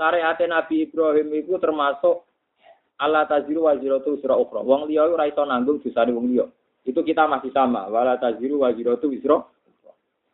Syariat 0.00 0.40
Nabi 0.48 0.88
Ibrahim 0.88 1.28
itu 1.36 1.54
termasuk 1.60 2.24
Allah 3.00 3.24
taziru 3.24 3.64
wa 3.64 3.72
ziratu 3.80 4.12
wisra 4.12 4.36
ukhra. 4.36 4.60
Wong 4.60 4.92
liya 4.92 5.08
ora 5.08 5.24
iso 5.24 5.40
nanggung 5.48 5.80
dosane 5.80 6.12
wong 6.12 6.28
liya. 6.28 6.46
Itu 6.84 7.00
kita 7.00 7.24
masih 7.24 7.48
sama. 7.56 7.88
Wala 7.88 8.20
taziru 8.20 8.60
wa 8.60 8.68
ziratu 8.76 9.08
wisra 9.08 9.40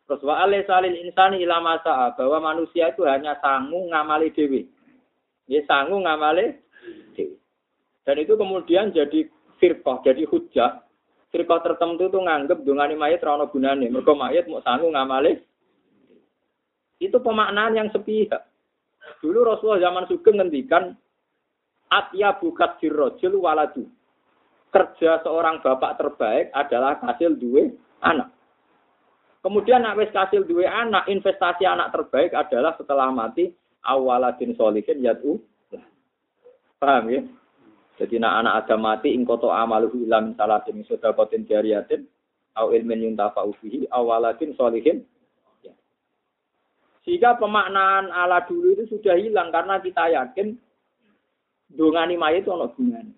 Terus 0.07 0.23
wa 0.23 0.39
salil 0.43 0.95
insani 1.03 1.43
ila 1.43 1.59
masa 1.59 2.15
bahwa 2.15 2.55
manusia 2.55 2.95
itu 2.95 3.03
hanya 3.03 3.35
sanggup 3.43 3.91
ngamali 3.91 4.31
dewi. 4.31 4.63
Ya 5.51 5.59
sanggup 5.67 5.99
ngamali 5.99 6.55
dewi. 7.15 7.35
Dan 8.07 8.15
itu 8.23 8.39
kemudian 8.39 8.95
jadi 8.95 9.27
firqah, 9.59 9.99
jadi 10.07 10.23
hujah. 10.23 10.79
Firqah 11.27 11.59
tertentu 11.59 12.07
itu 12.07 12.19
nganggep 12.23 12.63
dongani 12.63 12.95
mayat 12.95 13.19
rana 13.19 13.51
gunane. 13.51 13.91
Mereka 13.91 14.15
mayat 14.15 14.47
mau 14.47 14.63
sanggup 14.63 14.95
ngamali. 14.95 15.43
Itu 17.03 17.19
pemaknaan 17.19 17.75
yang 17.75 17.91
sepihak. 17.91 18.47
Dulu 19.19 19.43
Rasulullah 19.43 19.91
zaman 19.91 20.07
Sugeng 20.07 20.39
ngendikan 20.39 20.95
atya 21.91 22.35
bukat 22.39 22.79
dirrojul 22.79 23.39
waladu. 23.39 23.87
Kerja 24.67 25.23
seorang 25.23 25.63
bapak 25.63 25.95
terbaik 25.95 26.51
adalah 26.51 26.99
hasil 26.99 27.39
dua 27.39 27.71
anak. 28.03 28.29
Kemudian 29.39 29.79
nak 29.79 29.95
wis 29.95 30.11
kasil 30.11 30.43
dua 30.43 30.67
anak, 30.67 31.07
investasi 31.07 31.63
anak 31.63 31.95
terbaik 31.95 32.35
adalah 32.35 32.75
setelah 32.75 33.07
mati 33.15 33.55
awaladin 33.87 34.51
solihin 34.59 34.99
yatu. 34.99 35.39
Paham 36.77 37.09
ya? 37.09 37.21
Jadi 37.97 38.21
nak 38.21 38.43
anak 38.43 38.53
ada 38.67 38.75
mati 38.77 39.15
ingkoto 39.15 39.49
amaluhu 39.49 40.05
ilam 40.05 40.35
salatin 40.37 40.83
sodakotin 40.85 41.47
jariyatin 41.49 42.05
au 42.59 42.69
ilmin 42.75 43.07
yuntafa'u 43.09 43.55
fihi 43.57 43.89
awaladin 43.89 44.53
solihin. 44.53 45.07
Sehingga 47.07 47.39
pemaknaan 47.39 48.11
ala 48.11 48.43
dulu 48.43 48.75
itu 48.75 48.99
sudah 48.99 49.15
hilang 49.15 49.47
karena 49.47 49.79
kita 49.79 50.11
yakin 50.11 50.59
dongani 51.71 52.15
mayit 52.15 52.43
itu 52.43 52.51
ono 52.51 52.71
gunanya. 52.71 53.17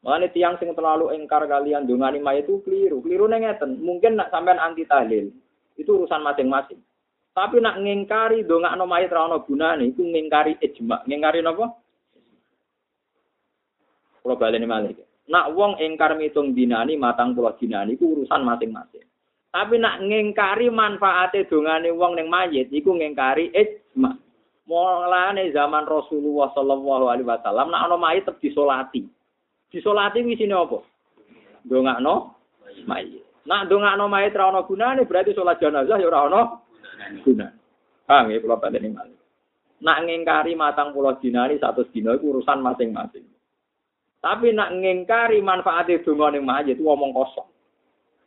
Makanya 0.00 0.32
tiang 0.32 0.54
sing 0.56 0.72
terlalu 0.72 1.12
engkar 1.12 1.44
kalian 1.44 1.84
dongani 1.84 2.24
mayat 2.24 2.48
itu 2.48 2.64
keliru. 2.64 3.04
Keliru 3.04 3.28
ngeten. 3.28 3.84
Mungkin 3.84 4.16
nak 4.16 4.32
sampean 4.32 4.56
anti 4.56 4.88
tahlil. 4.88 5.28
Itu 5.76 6.04
urusan 6.04 6.24
masing-masing. 6.24 6.80
Tapi 7.36 7.60
nak 7.60 7.78
ngingkari 7.78 8.48
dongakno 8.48 8.88
mayat 8.88 9.12
ra 9.12 9.28
ono 9.28 9.44
gunane 9.44 9.92
iku 9.92 10.02
ngingkari 10.02 10.56
ijma. 10.56 11.04
Ngingkari 11.04 11.44
napa? 11.44 11.76
Kula 14.24 14.34
baleni 14.40 14.66
malih. 14.66 14.96
Nak 15.30 15.54
wong 15.54 15.78
engkar 15.78 16.16
mitung 16.18 16.56
dinani 16.56 16.98
matang 16.98 17.36
pulau 17.36 17.54
dinani 17.54 17.94
iku 17.94 18.18
urusan 18.18 18.42
masing-masing. 18.42 19.04
Tapi 19.52 19.76
nak 19.78 20.00
ngingkari 20.00 20.72
manfaate 20.72 21.44
dongane 21.44 21.92
wong 21.92 22.16
ning 22.16 22.26
mayit 22.26 22.72
iku 22.72 22.96
ngingkari 22.96 23.52
ijma. 23.52 24.16
Mulane 24.70 25.50
zaman 25.50 25.82
Rasulullah 25.82 26.54
sallallahu 26.54 27.10
alaihi 27.10 27.26
wasallam 27.26 27.74
nak 27.74 27.90
ono 27.90 27.98
mayit 27.98 28.22
tetep 28.22 28.38
disolati. 28.38 29.02
Disolati 29.66 30.22
wisine 30.22 30.54
apa? 30.54 30.78
Dongakno 31.66 32.38
mayit. 32.86 33.18
Nak 33.50 33.66
dongakno 33.66 34.06
mayit 34.06 34.30
ra 34.30 34.54
ono 34.54 34.62
gunane 34.70 35.02
berarti 35.10 35.34
salat 35.34 35.58
jenazah 35.58 35.98
ya 35.98 36.06
ora 36.06 36.30
ono 36.30 36.40
gunane. 37.26 37.58
Paham 38.06 38.30
ya 38.30 38.38
kula 38.38 38.62
baleni 38.62 38.94
malih. 38.94 39.18
Nak 39.82 40.06
ngingkari 40.06 40.54
matang 40.54 40.94
pulau 40.94 41.18
dinari 41.18 41.58
satu 41.58 41.90
dina 41.90 42.14
itu 42.14 42.30
urusan 42.30 42.62
masing-masing. 42.62 43.26
Tapi 44.22 44.54
nak 44.54 44.70
ngingkari 44.70 45.42
manfaatnya 45.42 45.98
donga 46.06 46.30
ning 46.30 46.46
mayit 46.46 46.78
itu 46.78 46.86
ngomong 46.86 47.10
kosong. 47.10 47.50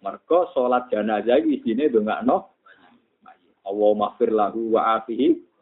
Mergo 0.03 0.51
salat 0.51 0.91
jenazah 0.91 1.39
iki 1.39 1.63
isine 1.63 1.87
dongakno 1.87 2.51
mayit. 3.23 3.55
Allahumma 3.63 4.11
fir 4.19 4.27
lahu 4.27 4.75
wa 4.75 4.99
afihi 4.99 5.52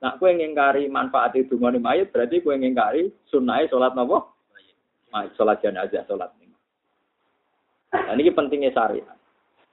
Nak 0.00 0.16
kue 0.16 0.32
ngingkari 0.32 0.88
manfaat 0.88 1.36
itu 1.36 1.60
ning 1.60 1.84
mayit 1.84 2.08
berarti 2.08 2.40
kue 2.40 2.56
ngingkari 2.56 3.12
sunnah 3.28 3.60
salat 3.68 3.92
napa? 3.92 4.24
Nah, 5.10 5.26
sholat 5.34 5.58
jenazah, 5.58 6.06
sholat 6.06 6.30
ini. 6.38 6.54
Nah, 7.90 8.14
ini 8.14 8.30
pentingnya 8.30 8.70
syariat. 8.70 9.18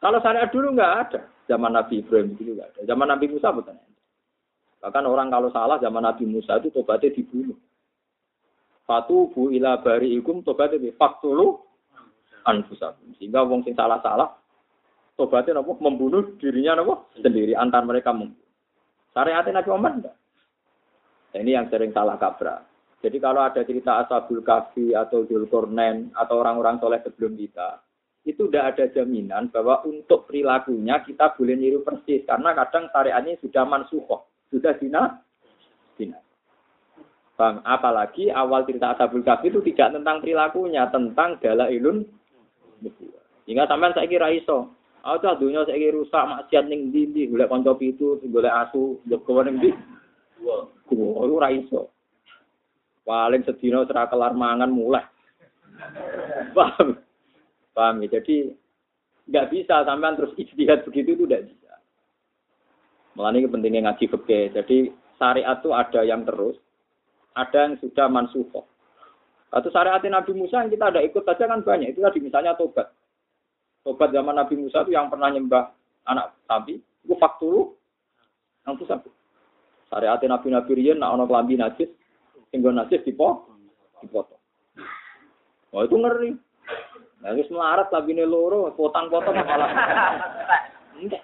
Kalau 0.01 0.17
syariat 0.21 0.49
dulu 0.49 0.73
nggak 0.73 0.93
ada, 1.07 1.21
zaman 1.45 1.77
Nabi 1.77 2.01
Ibrahim 2.01 2.33
dulu 2.33 2.57
nggak 2.57 2.69
ada, 2.73 2.81
zaman 2.89 3.07
Nabi 3.07 3.25
Musa 3.29 3.53
bukan. 3.53 3.77
Bahkan 4.81 5.03
orang 5.05 5.29
kalau 5.29 5.49
salah 5.53 5.77
zaman 5.77 6.05
Nabi 6.05 6.25
Musa 6.25 6.57
itu 6.57 6.73
tobatnya 6.73 7.13
dibunuh. 7.13 7.57
Fatubu 8.85 9.53
ila 9.53 9.81
bari 9.81 10.15
ikum 10.17 10.41
tobatnya 10.41 10.81
di 10.81 10.89
faktulu 10.93 11.59
anfusakum. 12.45 13.13
Sehingga 13.17 13.45
wong 13.45 13.61
sing 13.65 13.77
salah-salah 13.77 14.31
tobatnya 15.17 15.61
nopo 15.61 15.77
membunuh 15.81 16.37
dirinya 16.37 16.77
nopo 16.77 17.09
sendiri 17.17 17.57
antar 17.57 17.85
mereka 17.85 18.13
membunuh. 18.13 18.46
Syariatnya 19.17 19.57
Nabi 19.57 19.69
Muhammad 19.73 19.93
enggak. 19.97 20.15
Nah, 21.33 21.39
ini 21.41 21.51
yang 21.57 21.65
sering 21.73 21.89
salah 21.89 22.21
kaprah. 22.21 22.61
Jadi 23.01 23.17
kalau 23.17 23.41
ada 23.41 23.65
cerita 23.65 24.05
Ashabul 24.05 24.45
Kahfi 24.45 24.93
atau 24.93 25.25
Dzulkarnain 25.25 26.13
atau 26.13 26.37
orang-orang 26.37 26.77
soleh 26.77 27.01
sebelum 27.01 27.33
kita, 27.33 27.81
itu 28.29 28.45
tidak 28.45 28.77
ada 28.77 28.85
jaminan 28.93 29.49
bahwa 29.49 29.81
untuk 29.89 30.29
perilakunya 30.29 31.01
kita 31.01 31.33
boleh 31.33 31.57
niru 31.57 31.81
persis 31.81 32.21
karena 32.29 32.53
kadang 32.53 32.93
syariatnya 32.93 33.41
sudah 33.41 33.63
mansuhoh, 33.65 34.21
sudah 34.53 34.77
dina, 34.77 35.17
dina. 35.97 36.21
Bang, 37.37 37.61
apalagi 37.65 38.29
awal 38.29 38.69
cerita 38.69 38.93
Ashabul 38.93 39.25
Kahfi 39.25 39.49
itu 39.49 39.65
tidak 39.65 39.97
tentang 39.97 40.21
perilakunya, 40.21 40.85
tentang 40.93 41.41
dalailun 41.41 42.05
Hingga 43.47 43.63
sampean 43.65 43.95
saya 43.95 44.05
kira 44.05 44.29
iso. 44.29 44.76
Aku 45.05 45.23
tuh 45.23 45.47
dunia 45.47 45.63
saya 45.63 45.77
kira 45.77 45.95
rusak 45.95 46.19
maksiat 46.19 46.65
ning 46.67 46.91
ndi 46.91 47.07
ndi 47.09 47.21
golek 47.31 47.47
kanca 47.47 47.77
pitu, 47.77 48.19
golek 48.27 48.51
asu, 48.51 48.99
jogo 49.07 49.39
ning 49.45 49.61
ndi. 49.61 49.71
Wah, 50.43 50.67
ora 51.23 51.53
iso. 51.53 51.93
Paling 53.07 53.45
sedina 53.47 53.87
serak 53.87 54.11
kelar 54.11 54.35
mangan 54.35 54.67
mulai. 54.67 55.05
Paham? 56.57 56.99
Paham 57.71 58.03
ya? 58.03 58.19
Jadi 58.19 58.51
nggak 59.31 59.47
bisa 59.53 59.85
sampean 59.87 60.19
terus 60.19 60.35
istihad 60.35 60.83
begitu 60.83 61.15
itu 61.15 61.23
tidak 61.23 61.47
bisa. 61.47 61.73
Malah 63.15 63.31
ini 63.31 63.47
pentingnya 63.47 63.87
ngaji 63.87 64.05
fikih. 64.11 64.51
Jadi 64.51 64.77
syariat 65.15 65.57
itu 65.61 65.69
ada 65.71 66.01
yang 66.03 66.25
terus, 66.25 66.57
ada 67.37 67.69
yang 67.69 67.79
sudah 67.79 68.07
mansuhoh. 68.11 68.65
Atau 69.53 69.71
syariat 69.71 70.03
Nabi 70.03 70.35
Musa 70.35 70.65
yang 70.65 70.71
kita 70.73 70.91
ada 70.91 70.99
ikut 70.99 71.23
saja 71.23 71.47
kan 71.47 71.63
banyak. 71.63 71.95
Itu 71.95 72.03
tadi 72.03 72.19
misalnya 72.19 72.59
tobat. 72.59 72.91
Tobat 73.87 74.11
zaman 74.11 74.35
Nabi 74.35 74.59
Musa 74.59 74.83
itu 74.83 74.91
yang 74.91 75.07
pernah 75.07 75.31
nyembah 75.31 75.71
anak 76.11 76.35
sapi, 76.43 76.75
itu 76.83 77.15
fakturu, 77.15 77.71
yang 78.67 78.75
itu 78.75 78.83
sapi. 78.83 79.07
Syariat 79.87 80.19
Nabi 80.27 80.51
Nabi 80.51 80.71
Rian, 80.75 80.99
nak 80.99 81.15
ono 81.15 81.23
kelambi 81.23 81.55
najis, 81.55 81.87
Tinggal 82.51 82.75
najis 82.75 83.03
dipo, 83.07 83.47
dipotong. 84.03 84.43
Oh 85.71 85.87
itu 85.87 85.95
ngeri. 85.95 86.31
Nah, 87.23 87.31
wis 87.35 87.47
melarat 87.47 87.87
ini 88.07 88.27
loro, 88.27 88.71
potong-potong. 88.75 89.35
Enggak. 90.99 91.23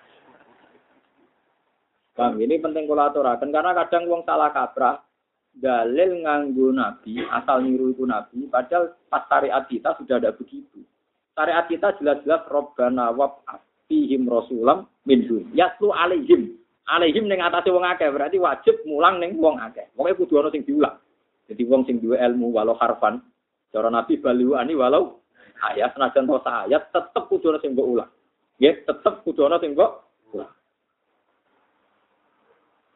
Bang, 2.13 2.37
ini 2.37 2.61
penting 2.61 2.85
kula 2.85 3.09
aturaken 3.09 3.49
karena 3.49 3.73
kadang 3.73 4.05
wong 4.05 4.21
salah 4.21 4.53
kaprah 4.53 5.01
dalil 5.49 6.21
nganggo 6.21 6.69
nabi, 6.69 7.25
asal 7.25 7.65
niru 7.65 7.89
itu 7.89 8.05
nabi, 8.05 8.45
padahal 8.47 8.93
pas 9.09 9.25
syariat 9.25 9.65
kita 9.65 9.97
sudah 9.97 10.21
ada 10.21 10.29
begitu. 10.29 10.85
Syariat 11.33 11.65
kita 11.65 11.97
jelas-jelas 11.97 12.45
robbana 12.45 13.09
wab 13.09 13.41
fihim 13.89 14.29
rasulam 14.29 14.85
minhum. 15.09 15.49
Yatlu 15.57 15.89
alaihim. 15.89 16.57
Alaihim 16.85 17.25
ning 17.25 17.39
atase 17.41 17.71
wong 17.71 17.87
akeh, 17.87 18.11
berarti 18.11 18.37
wajib 18.37 18.75
mulang 18.85 19.17
ning 19.17 19.39
wong 19.39 19.57
akeh. 19.57 19.87
Pokoke 19.95 20.19
kudu 20.19 20.43
ana 20.43 20.53
sing 20.53 20.67
diulang. 20.67 20.99
Jadi 21.47 21.63
wong 21.63 21.87
sing 21.87 21.97
duwe 22.03 22.19
ilmu 22.19 22.51
walau 22.51 22.75
harfan, 22.75 23.23
cara 23.71 23.89
Nabi 23.89 24.19
baliwani 24.19 24.75
walau 24.75 25.23
ayat 25.63 25.95
senajan 25.95 26.27
to 26.27 26.39
ayat 26.43 26.91
tetep 26.91 27.23
kudu 27.31 27.55
ana 27.55 27.59
sing 27.63 27.71
mbok 27.71 27.87
ulang. 27.87 28.11
Nggih, 28.59 28.83
tetep 28.83 29.13
kudu 29.23 29.41
ana 29.47 29.57
sing 29.63 29.73
mbok 29.73 29.91
ulang. 30.35 30.53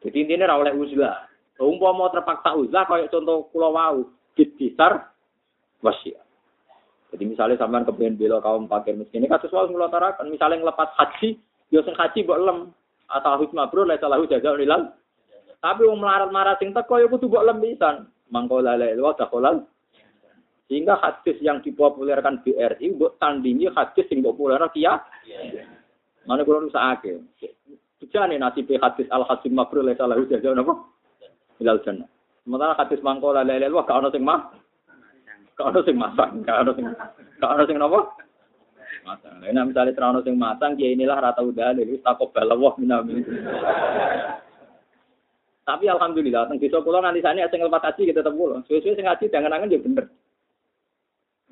Jadi 0.04 0.16
intinya 0.20 0.52
ora 0.52 0.68
oleh 0.68 0.74
uzlah. 0.76 1.16
Umpama 1.58 2.06
terpaksa 2.14 2.54
uzlah 2.54 2.86
kaya 2.86 3.10
contoh 3.10 3.50
kula 3.50 3.68
wau, 3.72 4.06
besar 4.36 5.10
wasiat. 5.82 6.27
Jadi 7.08 7.24
misalnya 7.24 7.56
sampean 7.56 7.88
kepengen 7.88 8.20
bela 8.20 8.38
kaum 8.44 8.68
fakir 8.68 8.92
miskin 8.92 9.24
ini 9.24 9.32
kasus 9.32 9.48
soal 9.48 9.72
mula 9.72 9.88
misalnya 10.28 10.60
ngelepas 10.60 10.92
haji, 10.92 11.40
yo 11.72 11.80
sing 11.80 11.96
haji 11.96 12.20
mbok 12.24 12.40
lem 12.44 12.58
atau 13.08 13.40
hikmah 13.40 13.72
bro 13.72 13.88
la 13.88 13.96
salahu 13.96 14.28
jaza 14.28 14.52
ilal. 14.60 14.92
Tapi 15.58 15.82
wong 15.88 15.98
melarat-marat 16.04 16.60
sing 16.60 16.76
teko 16.76 17.00
yo 17.00 17.08
kudu 17.08 17.32
mbok 17.32 17.46
lem 17.48 17.58
pisan 17.64 17.96
mangkola 18.28 18.76
lelwa 18.76 19.16
dakolal 19.16 19.64
sehingga 20.68 21.00
hadis 21.00 21.40
yang 21.40 21.64
dipopulerkan 21.64 22.44
BRI 22.44 22.92
buat 23.00 23.16
tandingi 23.16 23.72
hadis 23.72 24.04
yang 24.12 24.20
populer 24.20 24.60
kia 24.76 25.00
mana 26.28 26.44
kalau 26.44 26.60
nusa 26.60 26.92
ake 26.92 27.24
Bejane 27.98 28.38
nasib 28.38 28.70
hadis 28.78 29.10
al 29.10 29.26
hasim 29.26 29.58
mabrur 29.58 29.82
la 29.82 29.90
salahu 29.98 30.22
jaza 30.30 30.54
napa? 30.54 30.70
Ilal 31.58 31.82
jannah. 31.82 32.06
Sementara 32.46 32.78
hadis 32.78 33.02
mangkola 33.02 33.42
la 33.42 33.58
ilaha 33.58 33.74
illallah 33.74 33.86
gak 33.90 34.14
sing 34.14 34.22
mah. 34.22 34.40
Gak 35.58 35.74
ono 35.74 35.80
sing 35.82 35.98
masak, 35.98 36.30
gak 36.46 36.62
ono 36.62 36.70
sing 36.78 36.86
gak 37.42 37.50
ono 37.50 37.62
sing? 37.66 37.76
Matang. 39.02 39.40
Nah, 39.40 39.64
misalnya 39.64 39.96
terano 39.96 40.20
sing 40.22 40.38
matang, 40.38 40.78
ya 40.78 40.92
inilah 40.92 41.18
rata 41.18 41.42
udah 41.42 41.74
dari 41.74 41.98
takut 42.04 42.30
balawah 42.30 42.76
minamin. 42.78 43.24
Tapi 45.64 45.84
alhamdulillah, 45.84 46.48
teng 46.48 46.62
desa 46.62 46.80
kula 46.80 47.02
nganti 47.02 47.20
sane 47.24 47.42
sing 47.50 47.60
lepas 47.60 47.84
haji 47.84 48.08
kita 48.08 48.22
tetep 48.22 48.36
kula. 48.36 48.62
Suwe-suwe 48.70 48.96
sing 48.96 49.04
haji 49.04 49.28
jangan-jangan 49.28 49.72
ya 49.72 49.78
bener. 49.82 50.04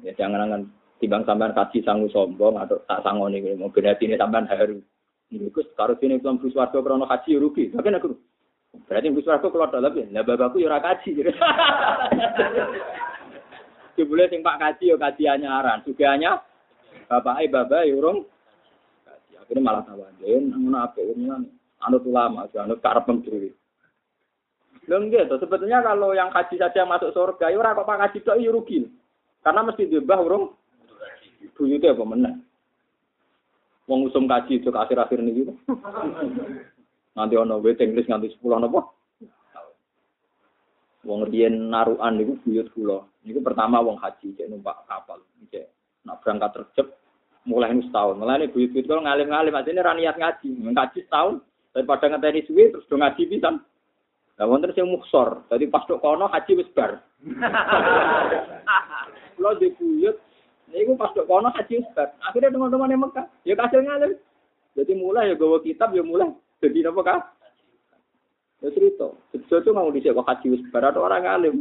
Ya 0.04 0.12
jangan-jangan 0.16 0.68
timbang 1.02 1.24
sampean 1.26 1.52
haji 1.52 1.78
sangu 1.84 2.09
sombong 2.09 2.57
atau 2.57 2.80
tak 2.88 3.04
sangoni 3.04 3.42
mau 3.57 3.68
berarti 3.68 4.09
ini 4.09 4.16
sampean 4.16 4.48
haru. 4.48 4.80
Ini 5.34 5.50
Gus 5.50 5.66
karo 5.74 5.98
sini 5.98 6.22
belum 6.22 6.38
Gus 6.38 6.54
warga 6.54 6.78
krono 6.78 7.04
haji 7.04 7.28
ya 7.34 7.42
rugi. 7.42 7.74
Tapi 7.74 7.88
aku 7.92 8.14
berarti 8.86 9.11
Gus 9.11 9.28
warga 9.28 9.48
keluar 9.50 9.68
dalam 9.68 9.92
ya. 9.92 10.07
Lah 10.12 10.22
bapakku 10.24 10.62
ya 10.62 10.78
kaji. 10.80 11.11
Jebule 13.97 14.28
sing 14.28 14.44
Pak 14.44 14.61
kaji 14.61 14.92
ya 14.92 14.97
kaji 15.01 15.22
anyaran, 15.24 15.80
sugihane 15.82 16.28
bapak 17.09 17.49
bapak 17.49 17.88
ya 17.88 17.97
urung 17.97 18.28
kaji. 19.03 19.32
Akhirnya 19.40 19.64
malah 19.64 19.82
tawajen, 19.88 20.53
ngono 20.53 20.78
apik 20.84 21.05
ngono. 21.16 21.49
Anut 21.84 22.03
ulama, 22.09 22.49
anut 22.57 22.80
karep 22.80 23.09
dhewe. 23.24 23.51
Lho 24.86 24.97
nggih 25.03 25.28
sebetulnya 25.28 25.82
kalau 25.82 26.14
yang 26.14 26.30
haji 26.30 26.57
saja 26.57 26.86
masuk 26.86 27.11
surga, 27.11 27.51
ya 27.51 27.59
kok 27.59 27.86
Pak 27.88 28.01
haji 28.07 28.18
tok 28.22 28.38
rugi. 28.38 28.86
Karena 29.42 29.62
mesti 29.62 29.86
diubah 29.86 30.18
urung 30.22 30.55
buyute 31.55 31.90
apa 31.90 32.05
meneh. 32.05 32.34
Wong 33.86 34.11
usum 34.11 34.26
kaji 34.26 34.59
itu 34.59 34.74
akhir-akhir 34.74 35.22
niki. 35.22 35.47
Nanti 37.14 37.34
ono 37.38 37.62
waiting 37.62 37.94
list 37.94 38.11
nganti 38.11 38.34
10 38.42 38.61
napa? 38.61 38.82
Wong 41.07 41.30
riyen 41.30 41.70
narukan 41.70 42.18
niku 42.18 42.34
buyut 42.42 42.66
kula. 42.74 43.07
Niku 43.22 43.38
pertama 43.38 43.78
wong 43.78 43.94
haji 44.02 44.34
cek 44.34 44.50
numpak 44.50 44.82
kapal. 44.90 45.22
Cek 45.54 45.70
nak 46.02 46.18
berangkat 46.20 46.50
terjep 46.59 46.86
mulai 47.46 47.70
ini 47.70 47.86
setahun. 47.86 48.18
Mulai 48.18 48.50
buyut-buyut 48.50 48.90
kalau 48.90 49.07
ngalim-ngalim 49.07 49.54
aja 49.54 49.70
ini 49.70 49.86
raniat 49.86 50.18
ngaji. 50.18 50.50
Ngaji 50.66 50.98
setahun 51.07 51.38
daripada 51.70 52.11
ngeteni 52.11 52.42
suwi 52.50 52.74
terus 52.74 52.86
do 52.90 52.98
ngaji 52.98 53.22
pisan. 53.30 53.62
Lah 54.36 54.46
wonten 54.50 54.74
sing 54.74 54.90
muksor. 54.90 55.46
Dadi 55.46 55.70
pas 55.70 55.86
tok 55.86 56.02
kono 56.02 56.26
haji 56.26 56.52
wis 56.59 56.70
bar. 56.74 56.98
Kulo 59.38 59.50
di 59.62 59.70
buyut 59.78 60.18
niku 60.74 60.98
pas 60.98 61.14
tok 61.14 61.30
kono 61.30 61.54
haji 61.54 61.86
wis 61.86 61.90
bar. 61.94 62.11
Akhirnya 62.26 62.50
teman-teman 62.50 62.90
yang 62.90 63.07
Mekah 63.07 63.26
ya 63.46 63.54
kasil 63.54 63.78
ngalim. 63.78 64.18
Jadi 64.74 64.92
mulai 64.98 65.30
ya 65.30 65.38
gawa 65.38 65.62
kitab 65.62 65.94
ya 65.94 66.02
mulai 66.02 66.34
jadi 66.61 66.88
apa 66.88 67.00
kah? 67.04 67.20
Ya 68.97 69.09
cerita. 69.32 69.44
Cerita 69.49 69.57
itu 69.61 69.70
mau 69.76 69.92
disiap 69.92 70.24
haji 70.24 70.47
wis 70.57 70.64
bar 70.72 70.88
atau 70.88 71.05
orang 71.05 71.28
ngalim. 71.28 71.57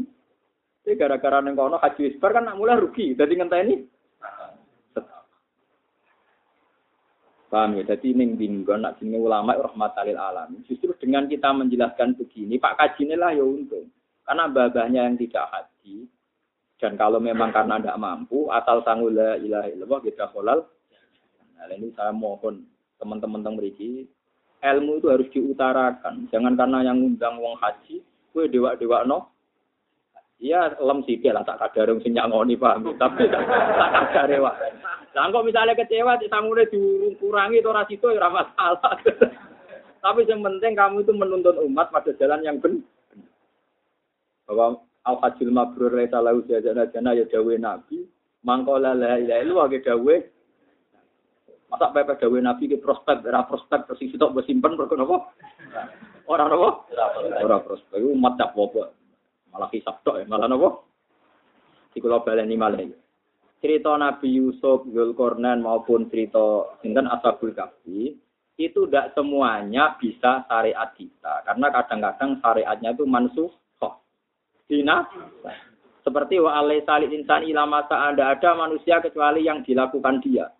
Jadi 0.86 0.96
gara-gara 0.96 1.44
neng 1.44 1.60
kono 1.60 1.78
haji 1.78 2.02
wis 2.08 2.18
bar 2.18 2.32
kan 2.32 2.48
nak 2.48 2.58
mulai 2.58 2.80
rugi. 2.80 3.14
Jadi 3.14 3.34
ngenteni 3.36 3.76
Paham 7.46 7.78
ya? 7.78 7.96
Jadi 7.96 8.12
ini 8.12 8.36
binggon, 8.36 8.84
nak 8.84 9.00
jenis 9.00 9.22
ulama 9.22 9.56
rahmatalil 9.56 10.18
alam. 10.18 10.60
Justru 10.66 10.92
dengan 10.98 11.30
kita 11.30 11.54
menjelaskan 11.54 12.18
begini, 12.18 12.58
Pak 12.60 12.76
Kaji 12.76 13.16
lah 13.16 13.32
ya 13.32 13.46
untung. 13.46 13.88
Karena 14.26 14.50
babahnya 14.50 15.06
yang 15.06 15.16
tidak 15.16 15.46
haji, 15.54 16.10
dan 16.82 17.00
kalau 17.00 17.22
memang 17.22 17.54
karena 17.56 17.80
tidak 17.80 18.02
mampu, 18.02 18.50
asal 18.50 18.84
sanggula 18.84 19.38
ilaha 19.40 19.70
illallah 19.72 20.02
kita 20.04 20.28
kolal. 20.34 20.68
Nah, 21.56 21.72
ini 21.72 21.94
saya 21.96 22.12
mohon 22.12 22.68
teman-teman 22.98 23.40
tentang 23.46 23.56
meriki, 23.56 24.10
ilmu 24.66 24.98
itu 24.98 25.08
harus 25.14 25.30
diutarakan. 25.30 26.26
Jangan 26.34 26.58
karena 26.58 26.82
yang 26.82 26.98
undang 26.98 27.38
wong 27.38 27.56
haji, 27.62 28.02
kue 28.34 28.50
dewa-dewa 28.50 29.06
no, 29.06 29.36
Iya, 30.36 30.76
lem 30.84 31.00
sih 31.08 31.16
lah 31.32 31.48
tak 31.48 31.64
kadar 31.64 31.96
sing 32.04 32.12
nyangoni 32.12 32.60
paham. 32.60 32.92
Tapi 33.02 33.24
tak 33.32 33.44
kadare 34.12 34.38
wae. 34.44 34.70
Lah 35.16 35.32
kok 35.32 35.48
misalnya 35.48 35.80
kecewa 35.80 36.20
di 36.20 36.28
sangune 36.28 36.68
dikurangi 36.68 37.64
itu 37.64 37.72
ora 37.72 37.88
situ 37.88 38.12
ya 38.12 38.28
masalah. 38.28 39.00
Tapi 40.04 40.28
yang 40.28 40.44
penting 40.44 40.76
kamu 40.76 41.08
itu 41.08 41.14
menuntun 41.16 41.56
umat 41.72 41.88
pada 41.88 42.12
jalan 42.20 42.44
yang 42.44 42.60
benar. 42.60 42.84
Bahwa 44.46 44.84
al 45.08 45.16
hajjul 45.24 45.50
mabrur 45.56 45.96
laisa 45.96 46.20
lahu 46.20 46.44
jazana 46.46 46.92
jana 46.92 47.16
ya 47.16 47.26
dawe 47.26 47.56
nabi, 47.58 48.06
mangkola 48.44 48.94
la 48.94 49.18
ilaha 49.18 49.72
Masa 51.76 51.92
pepe 51.92 52.16
dawe 52.16 52.40
nabi 52.40 52.72
ke 52.72 52.80
prospek, 52.80 53.28
ora 53.28 53.44
prospek 53.44 53.84
terus 53.84 54.00
sitok 54.00 54.32
simpen 54.48 54.80
perkara 54.80 55.04
apa? 55.04 55.18
Ora 56.24 56.48
apa? 56.48 56.70
Ora 57.44 57.60
prospek. 57.60 58.00
Umat 58.00 58.40
cap 58.40 58.56
apa? 58.56 58.96
Malah 59.52 59.68
kisah 59.68 60.00
tok 60.08 60.24
ya, 60.24 60.26
malah 60.26 60.48
apa? 60.48 60.70
Di 61.92 62.00
kula 62.00 62.24
baleni 62.24 62.56
malah. 62.56 62.80
cerita 63.60 63.92
Nabi 63.98 64.40
Yusuf, 64.40 64.88
Zulkarnain 64.88 65.60
maupun 65.60 66.08
cerita 66.08 66.80
sinten 66.80 67.12
Ashabul 67.12 67.52
Kahfi 67.52 68.14
itu 68.56 68.80
tidak 68.88 69.12
semuanya 69.18 70.00
bisa 70.00 70.48
syariat 70.48 70.96
kita 70.96 71.44
karena 71.44 71.68
kadang-kadang 71.74 72.40
syariatnya 72.40 72.94
itu 72.94 73.04
mansuh 73.04 73.52
Dina 74.66 75.06
seperti 76.06 76.38
wa 76.38 76.62
alai 76.62 76.86
salih 76.86 77.10
insan 77.10 77.46
ilama 77.46 77.86
anda 77.90 78.34
ada 78.38 78.54
manusia 78.54 79.02
kecuali 79.02 79.46
yang 79.46 79.66
dilakukan 79.66 80.22
dia. 80.22 80.54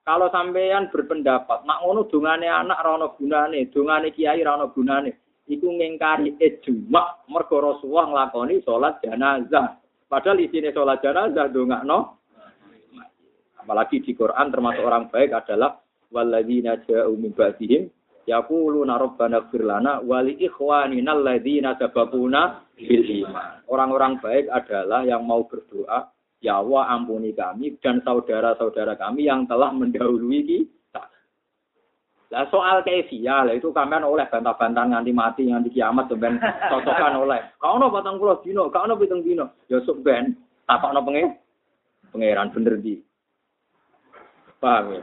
Kalau 0.00 0.32
sampean 0.32 0.88
berpendapat, 0.88 1.68
nak 1.68 1.84
ngono 1.84 2.08
dungane 2.08 2.48
anak 2.48 2.80
rono 2.80 3.12
gunane, 3.14 3.68
dungane 3.68 4.10
kiai 4.16 4.40
rono 4.40 4.72
gunane, 4.72 5.44
iku 5.44 5.68
ngingkari 5.68 6.40
ijma 6.40 7.28
mergo 7.28 7.60
Rasulullah 7.60 8.08
nglakoni 8.08 8.64
salat 8.64 9.02
jenazah. 9.04 9.76
Padahal 10.08 10.40
isine 10.40 10.72
salat 10.72 11.04
jenazah 11.04 11.52
dongakno 11.52 12.20
Apalagi 13.60 14.00
di 14.00 14.16
Quran 14.16 14.48
termasuk 14.48 14.82
orang 14.82 15.12
baik 15.12 15.36
adalah 15.36 15.76
walladzina 16.08 16.80
ja'u 16.80 17.12
min 17.12 17.36
ba'dihim 17.36 17.92
yaquluna 18.24 18.96
rabbana 18.96 19.44
ighfir 19.44 19.62
lana 19.68 20.00
wa 20.00 20.24
li 20.24 20.40
ikhwanina 20.40 21.12
alladzina 21.12 21.76
sabaquna 21.76 22.66
bil 22.74 23.04
iman. 23.04 23.60
Orang-orang 23.68 24.16
baik 24.18 24.48
adalah 24.48 25.04
yang 25.04 25.28
mau 25.28 25.44
berdoa, 25.44 26.08
ya 26.40 26.58
Allah 26.58 26.88
ampuni 26.96 27.36
kami 27.36 27.76
dan 27.84 28.00
saudara-saudara 28.00 28.96
kami 28.96 29.28
yang 29.28 29.44
telah 29.44 29.70
mendahului 29.70 30.40
kita. 30.48 31.04
Lah 32.32 32.44
soal 32.48 32.80
keifiyah 32.82 33.46
lah 33.46 33.54
itu 33.54 33.68
kalian 33.70 34.02
oleh 34.02 34.24
bantah-bantah 34.26 34.84
nganti 34.88 35.12
mati 35.12 35.42
nganti 35.52 35.70
kiamat 35.70 36.08
sampean 36.08 36.40
cocokan 36.40 37.14
oleh. 37.28 37.40
Kau 37.60 37.76
no 37.76 37.92
batang 37.92 38.16
pulau 38.16 38.40
dino, 38.40 38.72
kau 38.72 38.88
no 38.88 38.96
pitung 38.96 39.20
dino. 39.20 39.52
Ya 39.68 39.84
ben 40.00 40.34
takokno 40.64 41.00
pengen 41.04 41.36
pangeran 42.10 42.52
bener 42.56 42.74
di. 42.80 42.96
Paham 44.60 44.92
ya? 44.92 45.00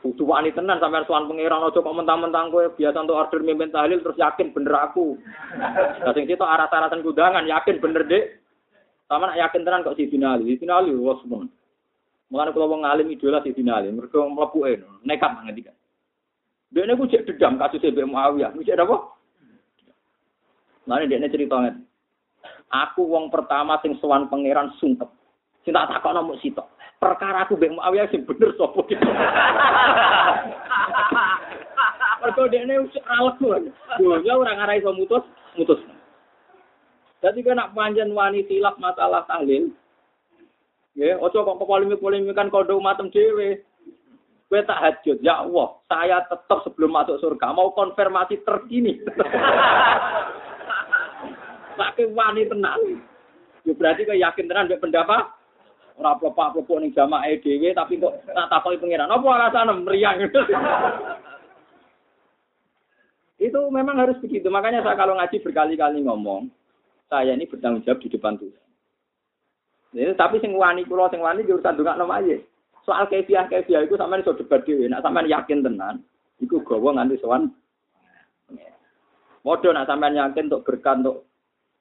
Kudu 0.00 0.24
wani 0.24 0.48
tenan 0.52 0.80
sampean 0.80 1.04
sowan 1.04 1.28
pangeran 1.28 1.60
aja 1.60 1.76
kok 1.80 1.96
mentang-mentang 1.96 2.48
kowe 2.48 2.64
biasa 2.72 3.04
untuk 3.04 3.20
order 3.20 3.40
mimpin 3.44 3.68
tahlil 3.68 4.00
terus 4.00 4.16
yakin 4.16 4.52
bener 4.52 4.72
aku. 4.72 5.16
Lah 6.04 6.12
sing 6.16 6.24
situ 6.24 6.40
aras-arasan 6.40 7.04
kudangan 7.04 7.44
yakin 7.44 7.80
bener 7.80 8.04
Dik. 8.08 8.40
Sama 9.10 9.34
yakin 9.34 9.66
tenan 9.66 9.82
kok 9.82 9.98
si 9.98 10.06
Ali. 10.22 10.54
Si 10.54 10.64
Ali 10.70 10.94
wis 10.94 11.18
mun. 11.26 11.50
Mulane 12.30 12.54
kula 12.54 12.70
wong 12.70 12.86
alim 12.86 13.10
idola 13.10 13.42
si 13.42 13.50
Ali, 13.50 13.90
mergo 13.90 14.22
mlebuke 14.30 14.78
nekat 15.02 15.34
ngendikan. 15.34 15.74
Dia 16.70 16.86
ini 16.86 16.94
cek 16.94 17.26
dedam 17.26 17.58
kasus 17.58 17.82
Mbak 17.82 18.06
Muawiyah. 18.06 18.54
Cek 18.54 18.78
apa? 18.78 18.96
Ini 20.86 21.10
dia 21.10 21.26
cerita 21.26 21.58
Aku 22.70 23.10
wong 23.10 23.34
pertama 23.34 23.82
sing 23.82 23.98
sowan 23.98 24.30
pangeran 24.30 24.70
sungkep. 24.78 25.10
Sing 25.66 25.74
tak 25.74 25.90
takok 25.90 26.14
nomor 26.14 26.38
sitok 26.38 26.70
perkara 27.00 27.48
aku 27.48 27.56
mbek 27.56 27.72
Muawiyah 27.74 28.06
sing 28.12 28.28
bener 28.28 28.52
sapa 28.60 28.78
iki. 28.84 28.94
Mergo 32.20 32.44
dekne 32.52 32.84
usah 32.84 33.04
alku. 33.16 33.48
Dunya 33.96 34.36
ora 34.36 34.52
ngarai 34.52 34.84
iso 34.84 34.92
mutus, 34.92 35.24
mutus. 35.56 35.80
Jadi 37.20 37.44
kan 37.44 37.60
panjen 37.76 38.16
wani 38.16 38.48
silap 38.48 38.80
masalah 38.80 39.28
tahlil. 39.28 39.68
Ya, 40.96 41.20
ojo 41.20 41.46
kok 41.46 41.60
polemik-polemikan 41.60 42.48
kodo 42.48 42.80
matem 42.80 43.12
dhewe. 43.12 43.60
Kowe 44.50 44.58
tak 44.66 44.82
hajut, 44.82 45.22
ya 45.22 45.46
Allah, 45.46 45.78
saya 45.86 46.26
tetap 46.26 46.66
sebelum 46.66 46.90
masuk 46.90 47.22
surga 47.22 47.54
mau 47.54 47.70
konfirmasi 47.70 48.42
terkini. 48.42 48.98
Saking 51.78 52.10
wani 52.18 52.50
tenang. 52.50 52.82
Ya 53.62 53.72
berarti 53.78 54.02
kau 54.02 54.18
yakin 54.18 54.50
tenan 54.50 54.66
mbek 54.66 54.82
pendapat 54.82 55.22
ora 56.00 56.16
plepak-plepok 56.18 56.80
ning 56.82 56.90
jamaah 56.96 57.28
dhewe 57.44 57.76
tapi 57.76 58.00
kok 58.02 58.26
tak 58.26 58.50
takoki 58.50 58.82
pangeran. 58.82 59.06
Apa 59.06 59.26
alasan 59.30 59.86
meriang? 59.86 60.18
Itu 63.46 63.70
memang 63.72 63.96
harus 64.02 64.18
begitu. 64.18 64.50
Makanya 64.50 64.82
saya 64.82 64.98
kalau 64.98 65.14
ngaji 65.16 65.40
berkali-kali 65.40 66.04
ngomong, 66.04 66.50
saya 67.10 67.34
ini 67.34 67.50
bertanggung 67.50 67.82
jawab 67.82 67.98
di 67.98 68.08
depan 68.08 68.38
Tuhan. 68.38 68.68
Jadi, 69.90 70.14
tapi 70.14 70.38
sing 70.38 70.54
wani 70.54 70.86
kula 70.86 71.10
sing 71.10 71.18
wani 71.18 71.42
di 71.42 71.50
urusan 71.50 71.74
dongakno 71.74 72.06
aja. 72.06 72.38
Soal 72.86 73.10
kefiah 73.10 73.50
kefiah 73.50 73.82
itu 73.82 73.98
sampean 73.98 74.22
iso 74.22 74.38
debat 74.38 74.62
dhewe. 74.62 74.86
Nek 74.86 75.02
sampean 75.02 75.26
yakin 75.26 75.66
tenan, 75.66 76.06
Iku 76.38 76.62
gawa 76.62 76.96
nganti 76.96 77.18
sowan. 77.18 77.50
Modho 79.42 79.68
nak 79.74 79.90
sampean 79.90 80.14
yakin 80.14 80.46
untuk 80.46 80.62
berkah 80.62 80.94
untuk 81.02 81.26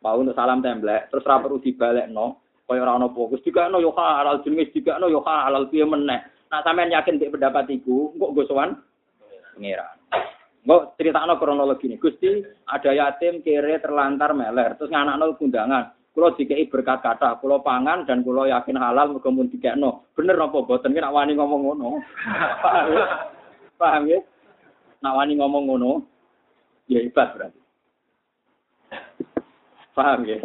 mau 0.02 0.18
untuk 0.18 0.34
salam 0.34 0.64
templek, 0.64 1.12
terus 1.12 1.28
ra 1.28 1.44
perlu 1.44 1.60
dibalekno, 1.60 2.40
kaya 2.64 2.80
ora 2.80 2.96
ana 2.96 3.12
fokus 3.12 3.44
dikakno 3.44 3.84
yo 3.84 3.92
halal 3.92 4.40
jenis 4.48 4.72
dikakno 4.72 5.12
yo 5.12 5.20
halal 5.28 5.68
piye 5.68 5.84
meneh. 5.84 6.24
Nak 6.50 6.64
sampean 6.66 6.90
yakin 6.90 7.20
dik 7.20 7.36
pendapat 7.36 7.68
iku, 7.70 8.16
kok 8.16 8.32
go 8.34 8.44
sowan 8.48 8.80
pangeran. 9.54 9.99
Mbok 10.70 11.02
critakno 11.02 11.42
kronologi 11.42 11.90
ini. 11.90 11.98
Gusti, 11.98 12.30
ada 12.70 12.94
yatim 12.94 13.42
kere 13.42 13.82
terlantar 13.82 14.38
meler, 14.38 14.78
terus 14.78 14.94
nganakno 14.94 15.34
kundangan. 15.34 16.14
Kulo 16.14 16.38
dikei 16.38 16.70
berkat 16.70 17.02
kata, 17.02 17.42
kulo 17.42 17.66
pangan 17.66 18.06
dan 18.06 18.22
kulo 18.22 18.46
yakin 18.46 18.78
halal 18.78 19.18
muga 19.18 19.34
mun 19.34 19.50
dikekno. 19.50 20.14
Bener 20.14 20.38
apa 20.38 20.62
boten 20.62 20.94
ki 20.94 21.02
nak 21.02 21.10
wani 21.10 21.34
ngomong 21.34 21.62
ngono. 21.66 22.06
Paham 22.62 22.86
ya? 22.94 23.06
Paham 23.82 24.04
ya? 24.14 24.20
Nak 25.02 25.16
wani 25.18 25.34
ngomong 25.42 25.64
ngono, 25.74 25.92
ya 26.86 27.02
hebat 27.02 27.34
berarti. 27.34 27.62
Paham 29.98 30.22
ya? 30.30 30.38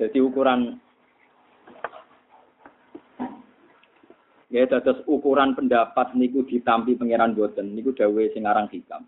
Jadi 0.00 0.18
ukuran 0.24 0.80
Ya 4.48 4.64
dados 4.64 5.04
ukuran 5.04 5.52
pendapat 5.52 6.16
niku 6.16 6.40
ditampi 6.40 6.96
pangeran 6.96 7.36
boten 7.36 7.76
niku 7.76 7.92
dawuhe 7.92 8.32
sing 8.32 8.48
aran 8.48 8.64
hikam. 8.72 9.04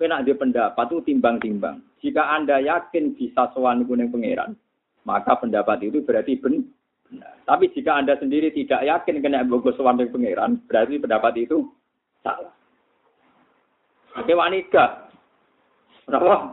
Kowe 0.00 0.08
nek 0.08 0.24
pendapat 0.32 0.88
itu 0.88 1.12
timbang-timbang. 1.12 1.76
Jika 2.00 2.32
Anda 2.32 2.56
yakin 2.56 3.20
bisa 3.20 3.52
sowan 3.52 3.84
niku 3.84 3.92
ning 3.92 4.08
pangeran, 4.08 4.56
maka 5.04 5.36
pendapat 5.36 5.84
itu 5.84 6.00
berarti 6.00 6.40
benar. 6.40 7.36
Tapi 7.44 7.68
jika 7.76 8.00
Anda 8.00 8.16
sendiri 8.16 8.48
tidak 8.48 8.80
yakin 8.80 9.20
kena 9.20 9.44
bogo 9.44 9.76
sowan 9.76 10.00
pangeran, 10.00 10.56
berarti 10.64 11.04
pendapat 11.04 11.44
itu 11.44 11.68
salah. 12.24 12.48
Oke 14.16 14.32
wanita. 14.32 15.12
Berapa? 16.08 16.48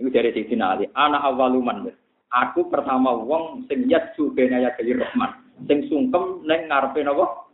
Ini 0.00 0.08
dari 0.08 0.32
Siti 0.32 0.56
Ali. 0.56 0.88
Anak 0.96 1.36
awaluman. 1.36 1.92
Aku 2.32 2.72
pertama 2.72 3.12
wong 3.12 3.68
sing 3.68 3.92
yatsu 3.92 4.32
benaya 4.32 4.72
Rahman. 4.72 5.44
Sing 5.68 5.84
sungkem 5.92 6.48
neng 6.48 6.72
ngarepe 6.72 7.04
napa? 7.04 7.44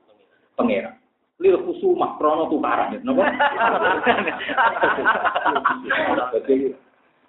pangeran. 0.54 1.01
Lil 1.42 1.58
kusumah 1.66 2.14
krono 2.22 2.46
tukaran, 2.46 3.02
napa? 3.02 3.26
Jadi 6.38 6.70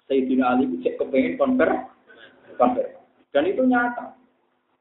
Sayyidina 0.06 0.54
Ali 0.54 0.70
cek 0.86 1.02
kepengen 1.02 1.34
konver, 1.34 1.90
konver. 2.54 2.94
Dan 3.34 3.50
itu 3.50 3.66
nyata. 3.66 4.14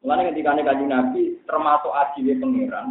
Mulanya 0.06 0.30
ketika 0.30 0.54
kaji 0.54 0.86
Nabi 0.86 1.22
termasuk 1.50 1.90
adilnya 1.96 2.44
pangeran, 2.44 2.88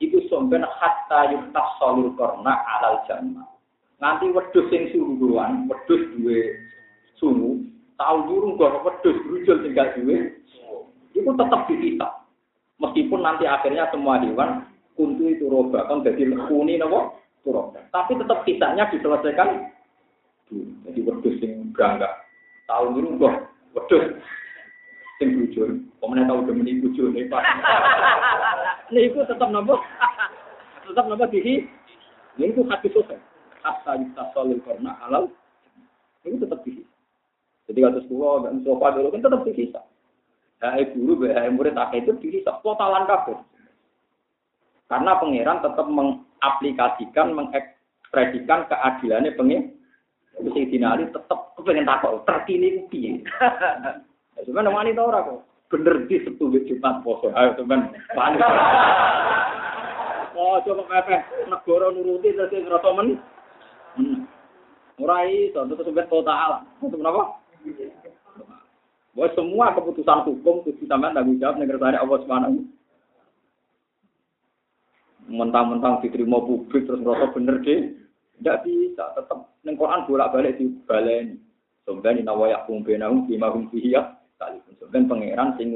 itu 0.00 0.22
somben 0.32 0.64
hatta 0.64 1.34
yuktas 1.34 1.68
solul 1.76 2.14
korna 2.16 2.64
alal 2.78 3.04
jannah. 3.04 3.44
Nanti 4.00 4.30
wedus 4.32 4.70
yang 4.72 4.88
suruhan, 4.94 5.66
wedus 5.68 6.02
dua 6.16 6.40
suhu, 7.20 7.60
tahu 8.00 8.16
durung 8.26 8.54
gak 8.56 8.80
wedus 8.86 9.16
berujul 9.26 9.60
tinggal 9.66 9.88
dua, 9.98 10.30
itu 11.12 11.30
tetap 11.30 11.60
dihisap. 11.68 12.12
Meskipun 12.82 13.20
nanti 13.22 13.46
akhirnya 13.46 13.90
semua 13.90 14.18
hewan 14.22 14.66
kuntu 14.94 15.30
itu 15.30 15.46
roba 15.50 15.86
kan 15.90 16.02
jadi 16.06 16.30
lekuni 16.30 16.78
nopo? 16.78 17.18
Roba 17.44 17.82
tapi 17.92 18.16
tetap 18.18 18.42
kisahnya 18.48 18.88
diselesaikan. 18.90 19.70
Jadi 20.86 21.00
wedus 21.02 21.36
yang 21.42 21.74
berangkat 21.74 22.12
tahu 22.70 22.94
dulu 22.94 23.08
kok 23.20 23.34
wedus 23.74 24.04
sing 25.18 25.34
bujur. 25.38 25.68
Pemenang 25.98 26.26
tahu 26.28 26.38
udah 26.46 26.54
menipu 26.54 26.90
bujur 26.90 27.10
nih 27.10 27.26
pak? 27.30 27.42
Ini 28.92 29.08
itu 29.08 29.24
tetap 29.24 29.48
nopo? 29.48 29.80
Tetap 30.84 31.04
nopo 31.08 31.24
dihi? 31.30 31.64
Ini 32.36 32.50
itu 32.50 32.66
hati 32.66 32.90
sosial 32.92 33.18
hatta 33.64 34.24
solil 34.36 34.60
karena 34.62 34.92
halal. 35.00 35.32
Ini 36.28 36.36
tetap 36.36 36.60
dihi. 36.62 36.84
Jadi 37.64 37.78
kata 37.80 38.00
sekolah 38.04 38.44
dan 38.44 38.60
sofa 38.60 38.92
dulu 38.92 39.08
kan 39.08 39.24
tetap 39.24 39.40
dihisap. 39.48 39.84
Hai 40.60 40.84
guru, 40.92 41.24
hai 41.28 41.48
murid, 41.48 41.76
akhir 41.76 42.04
itu 42.04 42.12
dihisap. 42.20 42.60
Totalan 42.60 43.08
kabel. 43.08 43.40
Karena 44.88 45.16
pangeran 45.16 45.64
tetap 45.64 45.86
mengaplikasikan, 45.88 47.32
mengekspresikan 47.32 48.68
keadilannya 48.68 49.32
pengen. 49.36 49.62
Sayyidina 50.34 50.98
Ali 50.98 51.06
tetap 51.14 51.54
kepengen 51.54 51.86
takut, 51.86 52.22
terkini 52.26 52.84
piye. 52.90 53.22
Ya, 54.34 54.50
cuman 54.50 54.66
wanita 54.66 54.98
orang 54.98 55.30
kok. 55.30 55.46
Bener 55.70 56.10
di 56.10 56.18
sepuluh 56.26 56.58
Jumat 56.66 57.06
poso. 57.06 57.30
Ayo 57.38 57.54
teman, 57.54 57.86
Oh, 60.34 60.58
coba 60.66 60.82
pepe 60.90 61.22
negara 61.46 61.94
nuruti 61.94 62.34
terus 62.34 62.50
ngerasa 62.50 62.90
men. 62.98 63.14
Ora 64.98 65.22
iso, 65.30 65.62
terus 65.70 65.86
sampai 65.86 66.10
total. 66.10 66.66
Itu 66.82 66.98
kenapa? 66.98 67.38
Bahwa 69.14 69.28
semua 69.38 69.70
keputusan 69.78 70.26
hukum 70.26 70.66
itu 70.66 70.82
sampean 70.90 71.14
tanggung 71.14 71.38
jawab 71.38 71.62
negara 71.62 71.94
Allah 71.94 72.18
Subhanahu 72.26 72.66
mentang-mentang 75.34 76.00
diterima 76.00 76.38
publik 76.42 76.86
terus 76.86 77.02
merasa 77.02 77.30
bener 77.34 77.60
deh. 77.62 77.94
Tidak 78.34 78.56
bisa 78.66 79.04
tetap 79.14 79.54
neng 79.62 79.78
Quran 79.78 80.06
bolak 80.10 80.34
balik 80.34 80.58
di 80.58 80.66
balen 80.86 81.38
sebenarnya 81.86 82.26
nawaya 82.26 82.66
kumbenahum 82.66 83.30
bima 83.30 83.50
hum 83.54 83.70
fiya 83.70 84.18
sekalipun 84.34 84.74
sebenarnya 84.78 85.10
pangeran 85.10 85.48
sing 85.54 85.68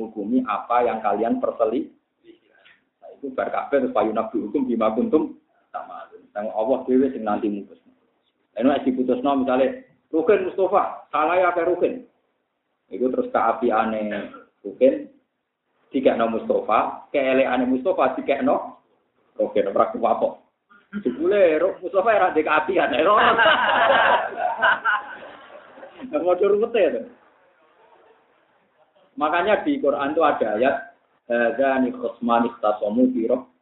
apa 0.47 0.77
yang 0.83 0.99
kalian 0.99 1.35
perseli. 1.39 1.87
Nah, 2.99 3.09
itu 3.15 3.31
berkabeh 3.31 3.87
terus 3.87 3.95
payunak 3.95 4.35
hukum 4.35 4.67
bima 4.67 4.91
kuntum 4.91 5.39
sama. 5.71 6.11
Yang 6.35 6.55
Allah 6.55 6.79
dewi 6.87 7.07
sing 7.15 7.23
nanti 7.23 7.47
mutus. 7.47 7.79
Masih 8.59 8.91
putus 8.91 9.23
no 9.23 9.39
misalnya 9.39 9.87
Rukin 10.11 10.51
Mustafa 10.51 11.07
salah 11.15 11.37
ya 11.39 11.55
kayak 11.55 11.69
Rukin 11.71 11.95
itu 12.91 13.07
terus 13.13 13.31
keapiane 13.31 14.33
Rukin 14.65 15.07
tiga 15.95 16.19
no 16.19 16.33
Mustafa 16.33 17.07
keeleane 17.15 17.71
Mustafa 17.71 18.19
tiga 18.19 18.43
no 18.43 18.78
Oke, 19.39 19.63
ora 19.63 19.87
apa. 19.91 20.29
Jebule 21.05 21.61
Mustafa 21.79 22.11
ora 22.17 22.33
ndek 22.35 22.49
apian. 22.49 22.91
Mau 26.09 26.35
rumit 26.35 26.75
ya. 26.75 27.03
Makanya 29.19 29.67
di 29.67 29.83
Quran 29.83 30.15
itu 30.15 30.23
ada 30.23 30.47
ayat 30.55 30.77
Hadani 31.29 31.93
khusmani 31.93 32.49
tasomu 32.63 33.11
biro. 33.13 33.53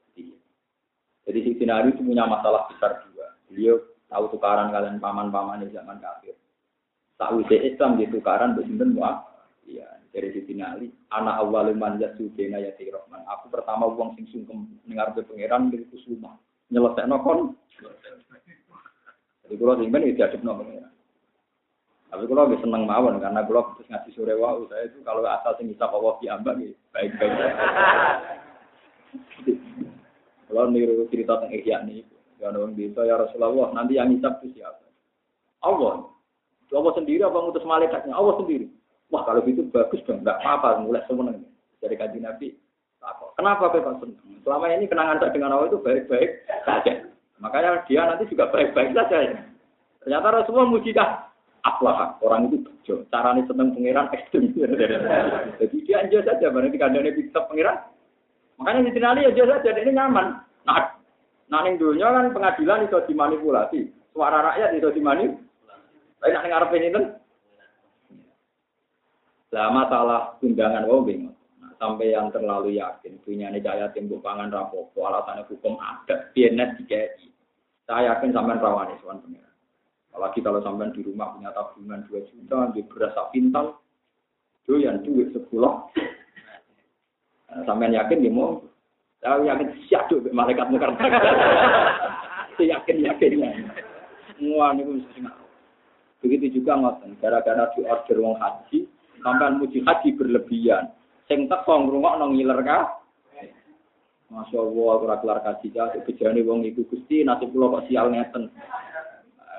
Jadi 1.27 1.39
si 1.43 1.51
Sinari 1.59 1.91
itu 1.91 2.07
punya 2.07 2.23
masalah 2.23 2.71
besar 2.71 3.03
juga. 3.03 3.35
Beliau 3.51 3.83
tahu 4.07 4.31
tukaran 4.31 4.71
kalian 4.71 5.03
paman-paman 5.03 5.67
di 5.67 5.75
zaman 5.75 5.99
kafir. 5.99 6.39
Tahu 7.19 7.43
Islam 7.51 7.99
di 7.99 8.07
tukaran 8.07 8.55
bersinten 8.55 8.95
wah. 8.95 9.27
Iya, 9.67 9.91
dari 10.17 10.33
Siti 10.33 10.57
Ali, 10.65 10.89
anak 11.13 11.45
awal 11.45 11.77
man 11.77 12.01
yasudena 12.01 12.57
ya 12.57 12.73
Rahman. 12.73 13.21
Aku 13.37 13.53
pertama 13.53 13.85
uang 13.85 14.17
sing 14.17 14.25
sungkem 14.33 14.65
dengar 14.89 15.13
be 15.13 15.21
pangeran 15.29 15.69
dari 15.69 15.85
kusuma. 15.93 16.41
Nyelesekno 16.73 17.21
kon. 17.21 17.53
Jadi 19.45 19.55
kalau 19.61 19.77
sing 19.77 19.93
ben 19.93 20.09
diadepno 20.09 20.57
pangeran. 20.57 20.93
Tapi 22.09 22.25
kalau 22.33 22.49
lebih 22.49 22.65
seneng 22.65 22.89
mawon 22.89 23.21
karena 23.21 23.45
kalau 23.45 23.77
terus 23.77 23.93
ngasih 23.93 24.13
sore 24.17 24.33
wau 24.41 24.65
saya 24.73 24.89
itu 24.89 25.05
kalau 25.05 25.21
asal 25.21 25.53
sing 25.61 25.69
bisa 25.69 25.85
Allah 25.85 26.17
diambak 26.25 26.65
gitu 26.65 26.73
baik-baik. 26.97 27.37
kalau 30.49 30.73
niru 30.73 31.05
cerita 31.13 31.37
tentang 31.37 31.53
Ihya 31.53 31.85
nih, 31.85 32.07
ya 32.41 32.49
orang 32.49 32.73
bisa 32.73 33.05
ya 33.05 33.21
Rasulullah 33.21 33.69
nanti 33.77 34.01
yang 34.01 34.09
hisab 34.17 34.41
itu 34.41 34.57
siapa? 34.57 34.89
Allah. 35.61 36.09
Allah 36.73 36.93
sendiri 36.97 37.21
apa 37.21 37.37
ngutus 37.37 37.69
malaikatnya? 37.69 38.17
Allah 38.17 38.41
sendiri. 38.41 38.73
Wah 39.15 39.23
kalau 39.23 39.43
gitu 39.47 39.63
bagus 39.71 40.03
dong, 40.05 40.27
nggak 40.27 40.43
apa-apa, 40.43 40.83
mulai 40.83 41.03
seneng. 41.07 41.47
Dari 41.79 41.95
kaji 41.95 42.19
Nabi, 42.19 42.57
Kenapa 43.37 43.69
Bapak 43.69 44.01
senang? 44.01 44.17
Selama 44.43 44.67
ini 44.73 44.89
kenangan 44.89 45.21
saya 45.21 45.35
dengan 45.35 45.53
Allah 45.55 45.69
itu 45.69 45.79
baik-baik 45.85 46.31
saja. 46.65 46.93
Makanya 47.37 47.85
dia 47.85 48.03
nanti 48.09 48.25
juga 48.33 48.49
baik-baik 48.49 48.97
saja. 48.97 49.17
Ya. 49.21 49.37
Ternyata 50.01 50.43
Rasulullah 50.43 50.73
mujidah. 50.73 51.11
Aflah, 51.67 52.15
orang 52.23 52.49
itu 52.49 52.63
bejo. 52.63 52.95
Caranya 53.11 53.43
senang 53.51 53.75
pangeran 53.75 54.07
ekstrim. 54.15 54.55
Jadi 55.59 55.77
dia 55.83 56.07
aja 56.07 56.19
saja, 56.23 56.47
barang 56.49 56.71
di 56.71 56.79
kandangnya 56.79 57.13
bisa 57.13 57.43
pangeran. 57.51 57.77
Makanya 58.57 58.87
di 58.87 58.93
sini 58.95 59.27
aja 59.27 59.43
saja, 59.51 59.71
ini 59.75 59.91
nyaman. 59.91 60.27
Nah, 60.63 60.95
nah 61.51 61.67
ini 61.67 61.77
dunia 61.77 62.07
kan 62.07 62.31
pengadilan 62.31 62.87
itu 62.87 62.99
dimanipulasi. 63.11 63.81
Suara 64.15 64.47
rakyat 64.47 64.79
itu 64.79 64.89
dimanipulasi. 64.95 65.45
Tapi 66.23 66.31
nak 66.33 66.47
ngarepin 66.49 66.87
itu 66.87 67.01
lah 69.57 69.73
masalah 69.73 70.37
undangan 70.45 70.85
wong 70.85 71.09
bingung. 71.09 71.37
Nah, 71.57 71.73
sampai 71.81 72.13
yang 72.13 72.29
terlalu 72.29 72.77
yakin 72.77 73.17
punya 73.25 73.49
nih 73.49 73.65
daya 73.65 73.89
timbul 73.97 74.21
pangan 74.21 74.53
rapopo 74.53 75.09
alasannya 75.09 75.49
hukum 75.49 75.81
ada 75.81 76.29
bienes 76.37 76.77
DKI. 76.77 77.33
Saya 77.89 78.13
yakin 78.13 78.37
sampean 78.37 78.61
rawan 78.61 78.93
soal 79.01 79.17
pengiran. 79.25 79.49
Apalagi 80.13 80.45
kalau 80.45 80.61
sampean 80.61 80.93
di 80.93 81.01
rumah 81.01 81.33
punya 81.33 81.57
tabungan 81.57 82.05
2 82.05 82.29
juta, 82.29 82.69
di 82.77 82.85
beras 82.85 83.17
pintal, 83.33 83.81
yang 84.69 85.01
duit 85.01 85.33
sepuluh. 85.33 85.89
Nah, 87.49 87.65
sampean 87.65 87.97
yakin 87.97 88.21
dia 88.21 88.29
mau? 88.29 88.61
Saya 89.25 89.41
yakin 89.57 89.73
siap 89.89 90.13
tuh 90.13 90.21
malaikat 90.37 90.69
mukar. 90.69 90.93
Saya 92.61 92.77
yakin 92.77 93.09
yakin 93.09 93.41
ya. 93.41 93.51
Wah, 94.53 94.77
niku 94.77 95.01
mesti 95.01 95.25
ngawur. 95.25 95.49
Begitu 96.21 96.61
juga 96.61 96.77
ngoten, 96.77 97.17
gara-gara 97.21 97.73
di 97.73 97.85
order 97.85 98.19
wong 98.21 98.37
haji, 98.37 98.85
sampean 99.27 99.59
muji 99.59 99.83
haji 99.83 100.15
berlebihan. 100.15 100.95
Sing 101.27 101.51
teko 101.51 101.83
ngrungokno 101.83 102.31
ngiler 102.31 102.63
ka. 102.63 102.79
Masya 104.31 104.59
Allah, 104.59 104.91
aku 104.95 105.07
kelar 105.23 105.39
kaji 105.43 105.67
ya, 105.75 105.91
bejane 106.03 106.43
wong 106.47 106.67
iku 106.67 106.87
Gusti 106.87 107.27
nasib 107.27 107.51
kula 107.51 107.79
kok 107.79 107.87
sial 107.91 108.11
ngeten. 108.11 108.51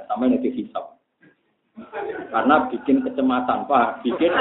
Sampai 0.08 0.32
nanti 0.32 0.52
hisap. 0.52 0.96
Karena 2.32 2.68
bikin 2.72 3.04
kecemasan, 3.04 3.68
Pak. 3.68 4.04
Bikin 4.04 4.32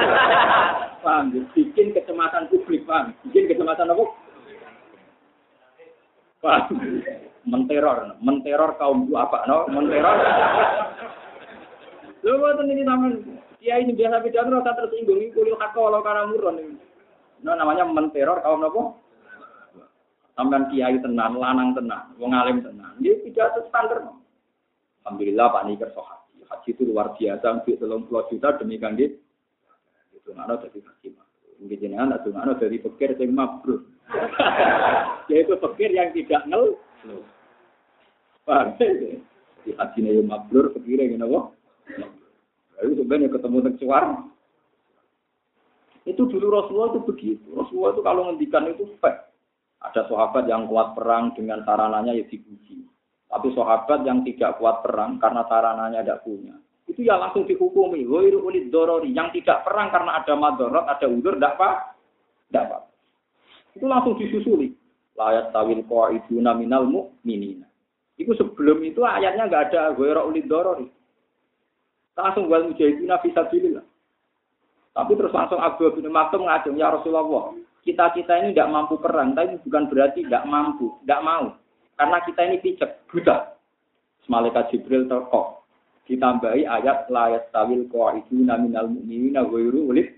paham, 1.02 1.30
bikin 1.54 1.94
kecemasan 1.94 2.50
publik, 2.50 2.86
Pak. 2.86 3.14
Bikin 3.26 3.50
kecemasan 3.50 3.90
apa? 3.90 4.04
Pak. 6.42 6.74
Menteror, 7.46 8.18
menteror 8.18 8.74
kaum 8.82 9.06
apa, 9.14 9.46
no? 9.46 9.70
Menteror. 9.70 10.16
Lho 12.26 12.34
ngoten 12.34 12.74
ini 12.74 12.82
sampean 12.82 13.35
kiai 13.60 13.82
ini 13.82 13.96
biasa 13.96 14.22
pidato 14.22 14.48
rasa 14.52 14.72
tersinggung 14.76 15.18
iki 15.20 15.34
kulil 15.34 15.56
hak 15.58 15.72
kalau 15.72 16.00
karena 16.04 16.28
muron 16.28 16.60
ini. 16.60 16.76
Nah, 17.44 17.54
namanya 17.56 17.84
menteror 17.84 18.40
kaum 18.40 18.64
apa? 18.64 18.82
Sampean 20.36 20.68
kiai 20.68 21.00
tenan, 21.00 21.40
lanang 21.40 21.72
tenan, 21.72 22.12
wong 22.20 22.36
alim 22.36 22.60
tenan. 22.60 22.96
Ini 23.00 23.24
pidato 23.24 23.64
standar. 23.68 24.04
Alhamdulillah 25.04 25.46
Pak 25.48 25.64
Niker 25.70 25.90
so 25.96 26.04
haji. 26.04 26.44
Haji 26.44 26.68
itu 26.74 26.82
luar 26.84 27.14
biasa, 27.16 27.46
untuk 27.62 27.78
telung 27.78 28.04
puluh 28.04 28.26
juta 28.28 28.58
demi 28.60 28.76
kangge. 28.76 29.16
Itu 30.12 30.34
nggak 30.34 30.68
jadi 30.68 30.78
haji. 30.82 31.08
Mungkin 31.56 31.80
jenengan 31.80 32.12
nggak 32.12 32.60
dari 32.60 32.76
pikir 32.82 33.16
yang 33.16 33.32
mabrur. 33.32 33.80
Yaitu 35.32 35.56
pikir 35.56 35.90
yang 35.94 36.12
tidak 36.12 36.42
ngel. 36.50 36.76
Paham? 38.44 38.76
Di 39.64 39.70
haji 39.74 39.98
mabrur, 40.22 40.70
pikirnya 40.76 41.16
gini 41.16 41.24
apa? 41.24 41.40
Lalu 42.80 42.92
sebenarnya 43.00 43.28
ketemu 43.32 43.58
tercuar. 43.72 44.04
Itu 46.06 46.22
dulu 46.30 46.46
Rasulullah 46.54 46.94
itu 46.94 47.02
begitu. 47.02 47.46
Rasulullah 47.56 47.92
itu 47.96 48.02
kalau 48.04 48.22
ngendikan 48.30 48.68
itu 48.70 48.84
fact. 49.02 49.32
Ada 49.82 50.08
sahabat 50.08 50.48
yang 50.48 50.70
kuat 50.70 50.96
perang 50.96 51.34
dengan 51.36 51.62
sarananya 51.66 52.16
ya 52.16 52.24
dipuji. 52.26 52.86
Tapi 53.26 53.48
sahabat 53.52 54.06
yang 54.06 54.22
tidak 54.22 54.56
kuat 54.62 54.80
perang 54.86 55.18
karena 55.18 55.42
sarananya 55.50 56.00
tidak 56.00 56.22
punya. 56.22 56.54
Itu 56.86 57.02
ya 57.02 57.18
langsung 57.18 57.44
dihukumi. 57.44 58.06
Wairu 58.06 58.46
ulid 58.46 58.70
dorori. 58.70 59.10
Yang 59.10 59.42
tidak 59.42 59.66
perang 59.66 59.90
karena 59.90 60.22
ada 60.22 60.34
madorot, 60.38 60.86
ada 60.86 61.06
udur, 61.10 61.34
tidak 61.36 61.58
apa? 61.58 61.70
Tidak 62.48 62.64
apa. 62.70 62.78
Itu 63.74 63.84
langsung 63.90 64.14
disusuli. 64.16 64.72
Layat 65.18 65.50
tawil 65.50 65.82
qaiduna 65.84 66.54
minal 66.54 66.86
mu'minina. 66.86 67.66
Itu 68.16 68.32
sebelum 68.38 68.80
itu 68.86 69.04
ayatnya 69.04 69.50
nggak 69.50 69.64
ada 69.72 69.82
wairu 69.98 70.32
ulid 70.32 70.46
dorori. 70.48 70.86
Langsung 72.16 72.48
wal 72.48 72.72
mujahidina 72.72 73.20
fisabilillah. 73.20 73.84
Tapi 74.96 75.12
terus 75.12 75.36
langsung 75.36 75.60
Abu 75.60 75.92
bin 75.92 76.08
Maktum 76.08 76.48
ngajeng, 76.48 76.80
ya 76.80 76.88
Rasulullah, 76.88 77.52
kita-kita 77.84 78.40
ini 78.40 78.56
tidak 78.56 78.72
mampu 78.72 78.96
perang, 78.96 79.36
tapi 79.36 79.60
bukan 79.60 79.92
berarti 79.92 80.24
tidak 80.24 80.48
mampu, 80.48 80.96
tidak 81.04 81.20
mau. 81.20 81.52
Karena 82.00 82.18
kita 82.24 82.40
ini 82.48 82.56
picek, 82.64 83.04
buta. 83.12 83.56
Malaikat 84.26 84.74
Jibril 84.74 85.06
terkok. 85.06 85.62
Ditambahi 86.08 86.66
ayat 86.66 87.06
layat 87.10 87.50
tawil 87.54 87.86
itu 87.86 88.34
naminal 88.42 88.90
mu'minina 88.90 89.46
ghairu 89.46 89.90
ulid. 89.90 90.08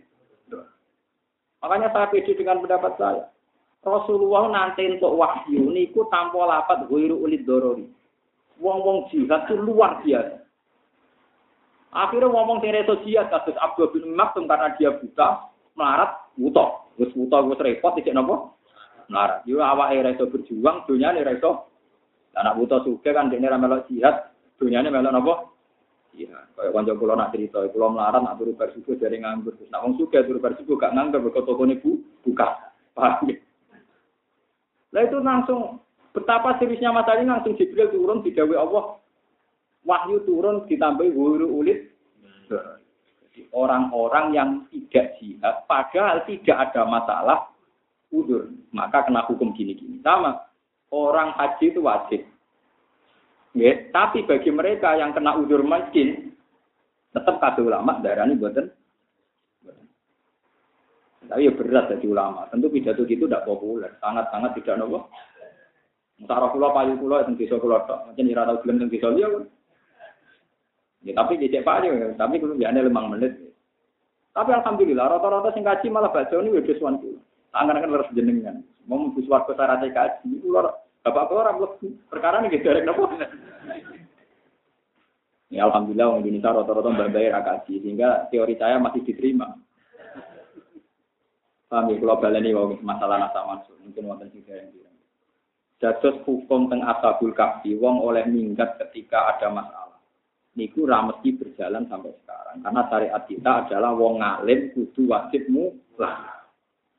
Makanya 1.59 1.91
saya 1.91 2.07
pede 2.09 2.33
dengan 2.39 2.63
pendapat 2.63 2.95
saya. 2.97 3.25
Rasulullah 3.83 4.49
nanti 4.49 4.87
untuk 4.87 5.17
wahyu 5.17 5.69
niku 5.75 6.07
tanpa 6.09 6.45
lapat 6.45 6.87
ghairu 6.87 7.19
ulid 7.19 7.43
dorori. 7.45 7.87
Wong-wong 8.63 9.11
jihad 9.11 9.47
itu 9.49 9.55
luar 9.59 10.03
biasa. 10.03 10.38
Akhirnya 11.89 12.29
ngomong 12.29 12.61
sing 12.61 12.77
reso 12.77 13.01
jihad 13.01 13.33
kasus 13.33 13.57
Abdul 13.57 13.89
bin 13.97 14.13
Maktum 14.13 14.45
karena 14.45 14.77
dia 14.77 14.93
buta, 14.93 15.49
melarat, 15.73 16.21
buta. 16.37 16.85
Wis 17.01 17.09
buta 17.17 17.41
wis 17.49 17.61
repot 17.65 17.97
iki 17.97 18.13
napa? 18.13 18.53
Melarat. 19.09 19.41
Yo 19.49 19.65
awake 19.65 20.05
reso 20.05 20.29
berjuang, 20.29 20.85
dunyane 20.85 21.25
reso. 21.25 21.73
Anak 22.37 22.61
buta 22.61 22.85
suka 22.85 23.17
kan 23.17 23.33
dene 23.33 23.49
ra 23.49 23.57
melok 23.57 23.89
jihad, 23.89 24.37
dunyane 24.61 24.93
melok 24.93 25.15
napa? 25.17 25.35
Iya, 26.19 26.35
kayak 26.57 26.73
kanca 26.75 26.93
kula 26.99 27.15
nak 27.15 27.31
cerita, 27.33 27.63
kula 27.73 27.89
melarat 27.95 28.21
nak 28.21 28.37
turu 28.37 28.53
bar 28.53 28.69
subuh 28.77 28.97
dari 28.99 29.23
nganggur. 29.23 29.57
Terus 29.57 29.71
nak 29.73 29.83
wong 29.87 29.95
suka 29.97 30.27
turu 30.29 30.43
bar 30.43 30.53
subuh 30.61 30.77
gak 30.77 30.93
nganggur 30.93 31.25
kok 31.33 31.47
tokone 31.47 31.81
bu 31.81 32.05
buka. 32.27 32.75
Paham 32.93 33.33
ya? 33.33 33.37
Lah 34.93 35.03
itu 35.05 35.19
langsung 35.21 35.85
betapa 36.17 36.57
seriusnya 36.59 36.91
masalah 36.91 37.23
ini 37.23 37.31
langsung 37.31 37.55
Jibril 37.55 37.93
turun 37.93 38.25
digawe 38.25 38.57
Allah 38.57 38.99
wahyu 39.89 40.21
turun 40.29 40.69
ditambahi 40.69 41.17
wuru 41.17 41.49
ulit. 41.49 41.89
Orang-orang 43.55 44.37
yang 44.37 44.49
tidak 44.69 45.17
jihad, 45.17 45.65
padahal 45.65 46.21
tidak 46.29 46.59
ada 46.59 46.83
masalah, 46.85 47.39
udur. 48.13 48.51
Maka 48.75 49.09
kena 49.09 49.25
hukum 49.25 49.57
gini-gini. 49.57 50.05
Sama, 50.05 50.37
orang 50.93 51.33
haji 51.39 51.73
itu 51.73 51.81
wajib. 51.81 52.21
Ya, 53.57 53.73
tapi 53.95 54.27
bagi 54.29 54.53
mereka 54.53 54.93
yang 54.99 55.17
kena 55.17 55.39
udur 55.39 55.65
miskin, 55.65 56.35
tetap 57.15 57.41
kata 57.41 57.65
ulama 57.65 58.03
darah 58.05 58.29
ini 58.29 58.37
buatan. 58.37 58.69
Tapi 61.29 61.45
ya 61.45 61.53
berat 61.53 61.93
jadi 61.93 62.07
ulama. 62.09 62.49
Tentu 62.49 62.73
pidato 62.73 63.05
gitu 63.05 63.29
tidak 63.29 63.45
populer, 63.45 63.93
sangat-sangat 64.01 64.57
tidak 64.61 64.81
nopo. 64.81 65.09
Sarah 66.27 66.51
pulau 66.51 66.75
payu 66.75 66.99
pulau 66.99 67.23
itu 67.23 67.47
bisa 67.47 67.61
pulau 67.63 67.87
tak. 67.87 68.17
Tahu 68.19 68.57
belum 68.67 68.91
bisa 68.91 69.15
dia. 69.15 69.29
Ya, 71.07 71.15
tapi 71.15 71.39
cek 71.39 71.63
Pak 71.63 71.87
ya, 71.87 72.11
tapi 72.19 72.43
kudu 72.43 72.59
biasanya 72.59 72.83
lemang 72.83 73.15
menit. 73.15 73.39
Tapi 74.35 74.51
alhamdulillah 74.55 75.19
rata-rata 75.19 75.51
sing 75.55 75.67
kaji 75.67 75.87
malah 75.91 76.11
baca 76.11 76.35
ini 76.39 76.55
wis 76.55 76.67
suwan 76.79 76.99
kulo. 76.99 77.19
Tangan 77.51 77.79
kan 77.79 77.91
harus 77.91 78.11
jenengan. 78.15 78.63
Mau 78.87 79.03
mlebu 79.03 79.27
swarga 79.27 79.51
syarat 79.55 79.83
kaji 79.83 80.43
lho 80.43 80.71
bapak 81.03 81.31
ora 81.35 81.55
mlebu. 81.55 81.87
Perkara 82.11 82.43
niki 82.43 82.63
derek 82.65 82.87
napa? 82.87 83.19
Ya 85.49 85.65
alhamdulillah 85.65 86.07
orang 86.07 86.23
Indonesia 86.23 86.55
rata-rata 86.55 87.11
bayar 87.11 87.43
kaji 87.43 87.75
sehingga 87.83 88.31
teori 88.31 88.55
saya 88.59 88.79
masih 88.79 89.03
diterima. 89.03 89.55
Ya, 91.69 91.85
kalau 91.85 92.17
baleni 92.17 92.57
wong 92.57 92.81
masalah 92.81 93.21
nasa 93.21 93.45
masuk, 93.45 93.77
mungkin 93.85 94.09
wonten 94.09 94.33
sing 94.33 94.41
bilang. 94.41 94.97
Dados 95.77 96.17
hukum 96.25 96.73
teng 96.73 96.81
asabul 96.81 97.37
kafi, 97.37 97.77
wong 97.77 98.01
oleh 98.01 98.25
minggat 98.25 98.81
ketika 98.81 99.37
ada 99.37 99.53
masalah 99.53 99.88
niku 100.59 100.91
ra 100.91 101.07
mesti 101.07 101.39
berjalan 101.39 101.87
sampai 101.87 102.11
sekarang 102.27 102.59
karena 102.67 102.83
syariat 102.91 103.23
kita 103.31 103.51
adalah 103.63 103.95
wong 103.95 104.19
ngalim 104.19 104.75
kudu 104.75 105.07
wajib 105.07 105.47
mutlak. 105.47 106.51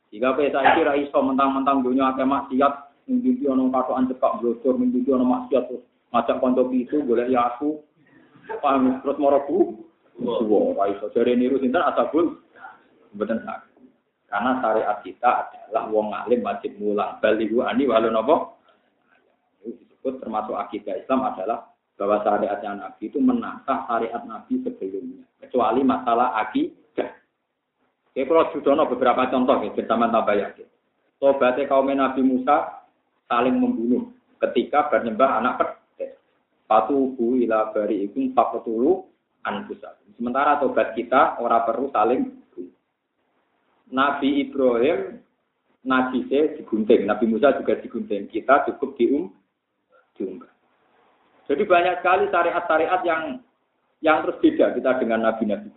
Jika 0.10 0.31
pesa 0.40 0.64
iki 0.64 0.81
ra 0.88 0.95
iso 0.95 1.19
mentang-mentang 1.19 1.84
dunia 1.84 2.15
akeh 2.15 2.23
maksiat 2.23 3.03
mimpi 3.11 3.44
ana 3.52 3.68
katokan 3.68 4.07
cekak 4.07 4.36
blocor 4.40 4.73
mimpi 4.80 5.03
ana 5.11 5.27
maksiat 5.27 5.68
terus 5.68 5.84
ngajak 6.15 6.40
kanca 6.40 6.64
itu 6.72 6.98
golek 7.03 7.27
ya 7.27 7.52
aku 7.52 7.84
paham 8.64 9.03
terus 9.03 9.19
moro 9.19 9.44
ku 9.45 9.60
Wah, 10.19 10.76
ra 10.76 10.86
iso 10.91 11.07
jare 11.15 11.31
niru 11.31 11.64
sinten 11.64 11.80
asabul 11.80 12.44
mboten 13.15 13.40
sak. 13.48 13.72
Karena 14.27 14.60
syariat 14.60 14.99
kita 14.99 15.48
adalah 15.48 15.88
wong 15.88 16.11
ngalim 16.11 16.44
wajib 16.44 16.76
mulang. 16.76 17.18
Balihu 17.23 17.64
ani 17.64 17.88
walau 17.88 18.11
nopo. 18.11 18.36
Itu 19.64 19.80
disebut 19.80 20.19
termasuk 20.19 20.60
akidah 20.60 20.99
Islam 20.99 21.23
adalah 21.23 21.72
bahwa 21.99 22.23
syariatnya 22.23 22.80
Nabi 22.80 23.11
itu 23.11 23.19
menantang 23.19 23.84
syariat 23.84 24.23
Nabi 24.23 24.63
sebelumnya. 24.63 25.27
Kecuali 25.43 25.84
masalah 25.84 26.39
akidah. 26.39 27.11
Oke, 28.15 28.23
kalau 28.23 28.47
sudah 28.55 28.88
beberapa 28.88 29.27
contoh 29.27 29.59
ya, 29.59 29.69
bersama 29.76 30.07
tambah 30.07 30.35
yakin. 30.39 30.67
Sobatnya 31.19 31.67
kaum 31.67 31.91
Nabi 31.91 32.23
Musa 32.23 32.88
saling 33.27 33.59
membunuh 33.59 34.15
ketika 34.39 34.88
bernyembah 34.88 35.43
anak 35.43 35.53
pedet. 35.59 36.15
Patuhu 36.63 37.35
ila 37.43 37.76
bari 37.76 38.07
ikum 38.07 38.31
fakutulu 38.31 39.03
anfusa. 39.43 39.99
Sementara 40.15 40.55
tobat 40.63 40.95
kita 40.95 41.35
orang 41.43 41.67
perlu 41.67 41.91
saling 41.91 42.39
Nabi 43.89 44.47
Ibrahim 44.47 45.19
Nabi 45.80 46.27
saya 46.27 46.53
digunting, 46.59 47.07
Nabi 47.07 47.26
Musa 47.26 47.55
juga 47.55 47.80
digunting. 47.80 48.27
Kita 48.27 48.67
cukup 48.67 48.99
dium, 48.99 49.31
diunggah. 50.19 50.59
Jadi 51.49 51.63
banyak 51.65 51.95
sekali 51.99 52.30
syariat-syariat 52.30 53.01
yang 53.01 53.41
yang 54.05 54.21
terus 54.23 54.38
beda 54.38 54.77
kita 54.77 54.91
dengan 55.01 55.26
nabi-nabi. 55.26 55.73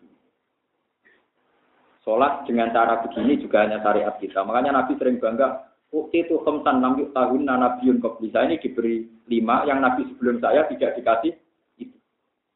Sholat 2.05 2.45
dengan 2.45 2.75
cara 2.77 3.01
begini 3.01 3.41
juga 3.41 3.65
hanya 3.65 3.81
syariat 3.81 4.15
kita. 4.19 4.43
Makanya 4.43 4.75
Nabi 4.75 4.99
sering 4.99 5.23
bangga, 5.23 5.71
Ukti 5.93 6.25
itu 6.25 6.41
lam 6.41 6.97
yuk 6.97 7.13
tahun 7.13 7.45
nabiun 7.45 8.01
bisa 8.01 8.49
ini 8.49 8.57
diberi 8.57 9.05
lima, 9.29 9.69
yang 9.69 9.85
Nabi 9.85 10.09
sebelum 10.09 10.41
saya 10.41 10.65
tidak 10.73 10.97
dikasih. 10.97 11.37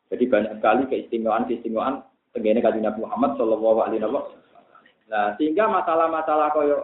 Jadi 0.08 0.24
banyak 0.30 0.52
sekali 0.56 0.82
keistimewaan-keistimewaan 0.88 2.00
tenggene 2.32 2.64
kaji 2.64 2.80
Nabi 2.80 3.04
Muhammad 3.04 3.36
Shallallahu 3.36 3.78
Alaihi 3.84 4.00
Wasallam. 4.00 4.24
Nah, 5.06 5.28
sehingga 5.36 5.68
masalah-masalah 5.68 6.48
koyo 6.56 6.78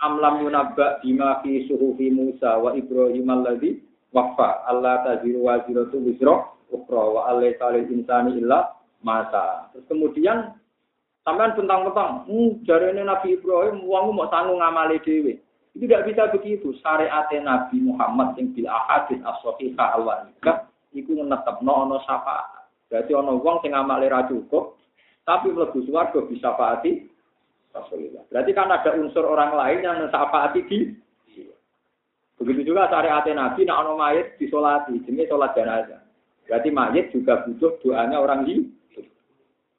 amlam 0.00 0.42
yunabba 0.42 1.04
bima 1.04 1.44
fi 1.44 1.68
suhufi 1.68 2.10
Musa 2.10 2.58
wa 2.58 2.72
Ibrahim 2.72 3.26
alladhi 3.30 3.84
wafa 4.14 4.62
Allah 4.70 5.02
taziru 5.02 5.44
waziratu 5.44 5.98
wisro 5.98 6.54
ukra 6.70 7.02
wa 7.02 7.20
alaysa 7.34 7.74
lil 7.74 7.90
insani 7.90 8.38
illa 8.38 8.72
masa. 9.02 9.68
Terus 9.74 9.84
kemudian 9.90 10.56
sampean 11.26 11.52
bentang-bentang, 11.58 12.24
hmm, 12.30 12.62
ini 12.64 13.02
Nabi 13.04 13.36
Ibrahim 13.36 13.84
wong 13.84 14.14
mau 14.16 14.30
tanggung 14.30 14.62
ngamali 14.62 15.02
dhewe. 15.02 15.42
Itu 15.74 15.90
tidak 15.90 16.06
bisa 16.06 16.22
begitu. 16.30 16.70
Syariat 16.78 17.26
Nabi 17.42 17.82
Muhammad 17.82 18.38
yang 18.38 18.54
bil 18.54 18.70
ahadis 18.70 19.18
as-sahihah 19.26 19.98
al-wahidah 19.98 20.70
iku 20.94 21.18
netepno 21.18 21.90
ana 21.90 21.98
syafaat. 22.06 22.70
Berarti 22.86 23.12
ana 23.12 23.34
wong 23.34 23.58
sing 23.60 23.74
ngamali 23.74 24.06
ra 24.06 24.24
cukup 24.30 24.78
tapi 25.26 25.50
mlebu 25.50 25.82
swarga 25.88 26.20
bisa 26.30 26.54
faati 26.54 27.10
Rasulullah. 27.74 28.22
Berarti 28.30 28.50
kan 28.54 28.70
ada 28.70 28.94
unsur 28.94 29.26
orang 29.26 29.56
lain 29.58 29.78
yang 29.82 29.98
syafaati 30.14 30.60
di 30.70 30.78
Begitu 32.40 32.74
juga 32.74 32.90
syariat 32.90 33.22
Nabi 33.30 33.62
nak 33.62 33.80
ono 33.86 33.94
mayit 33.94 34.34
disolati, 34.42 34.98
jenis 35.06 35.30
sholat 35.30 35.54
jenazah. 35.54 36.02
Berarti 36.44 36.68
mayit 36.74 37.14
juga 37.14 37.46
butuh 37.46 37.78
doanya 37.80 38.18
orang 38.18 38.42
hidup. 38.44 38.66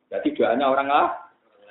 Berarti 0.07 0.29
doanya 0.33 0.65
orang 0.71 0.87
lah, 0.87 1.07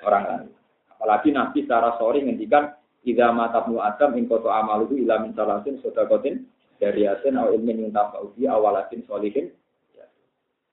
orang 0.05 0.25
lain. 0.29 0.49
Apalagi 0.93 1.29
Nabi 1.33 1.65
secara 1.65 1.97
sorry 1.97 2.21
ngendikan 2.23 2.77
Idza 3.05 3.37
matabnu 3.37 3.85
Adam 3.85 4.17
in 4.17 4.25
qata 4.25 4.49
amaluhu 4.49 4.97
ila 4.97 5.21
min 5.21 5.37
salasin 5.37 5.77
sedaqatin 5.85 6.49
dariyatin 6.81 7.37
aw 7.37 7.53
ilmin 7.53 7.85
yuntafa'u 7.85 8.33
bi 8.33 8.49
awalatin 8.49 9.05
solihin. 9.05 9.53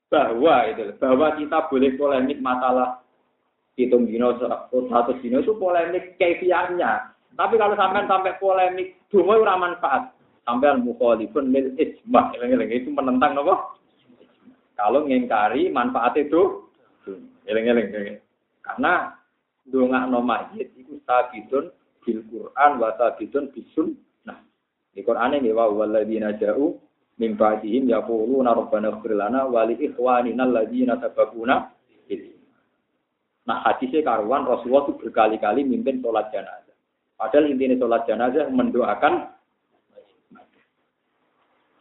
Bahwa 0.08 0.68
itu, 0.68 0.92
bahwa 0.96 1.36
kita 1.36 1.68
boleh 1.68 1.92
polemik 1.96 2.40
masalah 2.40 3.00
hitung 3.76 4.08
dino 4.08 4.36
satu 4.40 5.12
dino 5.20 5.40
itu 5.40 5.52
polemik 5.56 6.16
kefiahnya. 6.16 7.12
Tapi 7.32 7.56
kalau 7.56 7.76
sampai 7.76 8.04
sampai 8.04 8.36
polemik 8.36 8.96
dungo 9.12 9.44
ora 9.44 9.60
manfaat. 9.60 10.16
Sampai 10.42 10.74
mukhalifun 10.80 11.52
lil 11.52 11.76
ijma. 11.76 12.34
Itu 12.34 12.90
menentang 12.90 13.38
apa? 13.38 13.78
Kalau 14.74 15.06
ngingkari 15.06 15.70
manfaat 15.70 16.18
itu, 16.18 16.66
eling-eling. 17.46 18.18
Karena 18.64 19.14
dongak 19.68 20.10
no 20.10 20.18
mayit 20.24 20.74
itu 20.74 20.98
sabitun 21.06 21.70
bil 22.02 22.20
Quran 22.26 22.70
wa 22.82 22.90
sabitun 22.98 23.54
bisun. 23.54 23.94
Nah, 24.26 24.42
di 24.90 25.06
Quran 25.06 25.38
ini 25.38 25.54
wa 25.54 25.70
walladzina 25.70 26.34
ja'u 26.34 26.74
min 27.22 27.38
ba'dihim 27.38 27.86
yaquluna 27.86 28.56
rabbana 28.58 28.90
ighfir 28.98 29.14
lana 29.14 29.46
wa 29.46 29.62
li 29.68 29.78
ikhwanina 29.78 30.42
alladzina 30.42 30.98
sabaquna 30.98 31.70
Nah, 33.42 33.58
hadisnya 33.66 34.06
karuan 34.06 34.46
Rasulullah 34.46 34.86
itu 34.86 35.02
berkali-kali 35.02 35.66
mimpin 35.66 35.98
sholat 35.98 36.30
jenazah. 36.30 36.71
Padahal 37.16 37.50
intinya 37.50 37.78
sholat 37.78 38.02
jenazah 38.08 38.46
mendoakan 38.50 39.32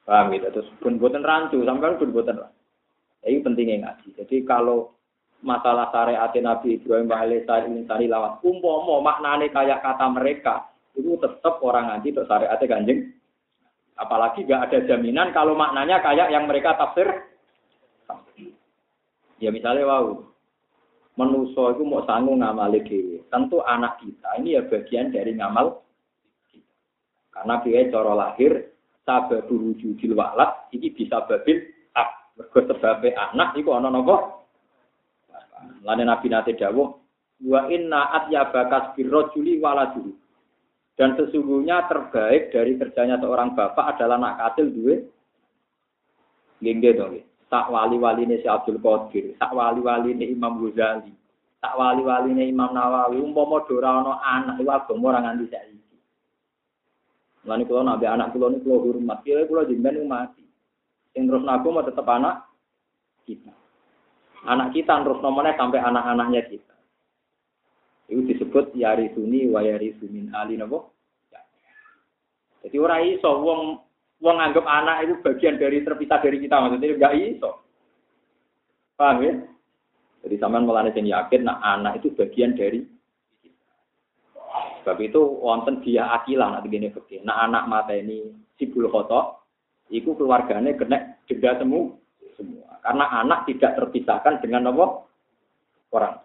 Paham 0.02 0.34
gitu. 0.36 0.48
Terus 0.52 0.68
pun 0.82 0.98
buatan 0.98 1.24
rancu, 1.24 1.62
sampai 1.64 1.96
pun 1.96 2.12
buatan 2.12 2.36
rancu. 2.42 2.60
Ini 3.22 3.40
pentingnya 3.46 3.76
ngaji. 3.86 4.08
Jadi 4.18 4.36
kalau 4.44 4.98
masalah 5.46 5.94
syariat 5.94 6.34
Nabi 6.42 6.82
Ibrahim 6.82 7.08
alaihissalam 7.08 7.70
ini 7.70 8.06
lawat 8.10 8.42
umpomo 8.42 9.02
maknane 9.02 9.50
kayak 9.54 9.82
kata 9.82 10.06
mereka 10.10 10.70
itu 10.98 11.18
tetap 11.22 11.62
orang 11.62 11.94
ngaji 11.94 12.08
untuk 12.18 12.28
syariat 12.28 12.60
ganjeng. 12.60 13.14
Apalagi 13.96 14.50
gak 14.50 14.68
ada 14.68 14.78
jaminan 14.90 15.30
kalau 15.30 15.54
maknanya 15.54 16.02
kayak 16.02 16.34
yang 16.34 16.50
mereka 16.50 16.74
tafsir. 16.74 17.08
Ya 19.38 19.54
misalnya 19.54 19.86
wow, 19.86 20.31
menuso 21.20 21.76
itu 21.76 21.84
mau 21.84 22.04
sanggup 22.08 22.40
ngamal 22.40 22.72
dewi. 22.72 23.20
Tentu 23.28 23.60
anak 23.64 24.00
kita 24.00 24.40
ini 24.40 24.56
ya 24.56 24.64
bagian 24.68 25.12
dari 25.12 25.36
ngamal 25.36 25.84
Karena 27.32 27.64
dia 27.64 27.88
coro 27.88 28.12
lahir 28.12 28.76
sabab 29.08 29.48
wujudil 29.48 30.14
walad 30.20 30.68
ini 30.76 30.92
bisa 30.92 31.24
babil 31.26 31.64
mergo 32.38 32.60
sebabe 32.68 33.16
anak 33.16 33.56
iku 33.56 33.76
ana 33.76 33.88
napa? 33.88 34.44
Lane 35.86 36.04
Nabi 36.04 36.28
nate 36.28 36.58
dawuh 36.58 36.92
wa 37.42 37.62
inna 37.72 38.14
atyaba 38.22 38.94
juli 39.34 39.58
waladuhu 39.58 40.12
dan 41.00 41.18
sesungguhnya 41.18 41.90
terbaik 41.90 42.54
dari 42.54 42.78
kerjanya 42.78 43.18
seorang 43.18 43.58
bapak 43.58 43.98
adalah 43.98 44.20
anak 44.22 44.38
katil 44.38 44.68
duwe. 44.70 44.96
Nggih 46.62 46.94
to 46.94 47.31
tak 47.52 47.68
wali-wali 47.68 48.24
ini 48.24 48.40
si 48.40 48.48
Abdul 48.48 48.80
Qadir, 48.80 49.36
tak 49.36 49.52
wali-wali 49.52 50.16
ini 50.16 50.32
Imam 50.32 50.64
Ghazali, 50.64 51.12
tak 51.60 51.76
wali-wali 51.76 52.32
ini 52.32 52.48
Imam 52.48 52.72
Nawawi, 52.72 53.20
umpama 53.20 53.68
dora 53.68 54.00
ana 54.00 54.14
anak 54.24 54.64
iku 54.64 54.72
agama 54.72 55.12
ora 55.12 55.20
nganti 55.20 55.52
saiki. 55.52 55.98
Mulane 57.44 57.64
kula 57.68 57.82
nabi 57.84 58.06
anak 58.08 58.32
kula 58.32 58.56
niku 58.56 58.72
kula 58.72 58.78
hormat, 58.88 59.20
kira 59.28 59.44
kula 59.52 59.68
jenengan 59.68 60.08
mati. 60.08 60.48
Sing 61.12 61.28
terus 61.28 61.44
naku 61.44 61.68
mau 61.76 61.84
tetap 61.84 62.08
anak 62.08 62.48
kita. 63.28 63.52
Anak 64.48 64.72
kita 64.72 65.04
terus 65.04 65.20
nomornya 65.20 65.60
sampai 65.60 65.84
anak-anaknya 65.84 66.42
kita. 66.48 66.76
Itu 68.08 68.24
disebut 68.32 68.72
yari 68.80 69.12
suni 69.12 69.52
wa 69.52 69.60
yari 69.60 69.92
sumin 70.00 70.32
ali 70.32 70.56
nabo. 70.56 70.96
Ya. 71.28 71.44
Jadi 72.64 72.78
orang 72.80 73.04
iso 73.12 73.28
wong 73.44 73.62
wong 74.22 74.38
anggap 74.38 74.64
anak 74.64 75.10
itu 75.10 75.14
bagian 75.26 75.58
dari 75.58 75.82
terpisah 75.82 76.22
dari 76.22 76.38
kita 76.40 76.56
maksudnya 76.62 76.94
enggak 76.94 77.18
iso. 77.18 77.52
Paham 78.96 79.18
ya? 79.26 79.34
Jadi 80.22 80.36
sampean 80.38 80.70
melane 80.70 80.94
yakin 80.94 81.42
nah 81.42 81.58
anak 81.66 82.00
itu 82.00 82.14
bagian 82.14 82.54
dari 82.54 82.86
Sebab 84.82 84.98
itu 84.98 85.22
wonten 85.22 85.78
dia 85.86 86.10
akilah 86.10 86.58
nanti 86.58 86.74
gini 86.74 86.90
begini. 86.90 87.22
Nah 87.22 87.46
anak 87.46 87.70
mata 87.70 87.94
ini 87.94 88.34
sibul 88.58 88.90
kotor, 88.90 89.46
itu 89.94 90.10
keluarganya 90.18 90.74
kena 90.74 91.22
denda 91.30 91.54
semua, 91.62 91.94
semua. 92.34 92.82
Karena 92.82 93.06
anak 93.22 93.46
tidak 93.46 93.78
terpisahkan 93.78 94.42
dengan 94.42 94.74
apa 94.74 95.06
orang. 95.94 96.18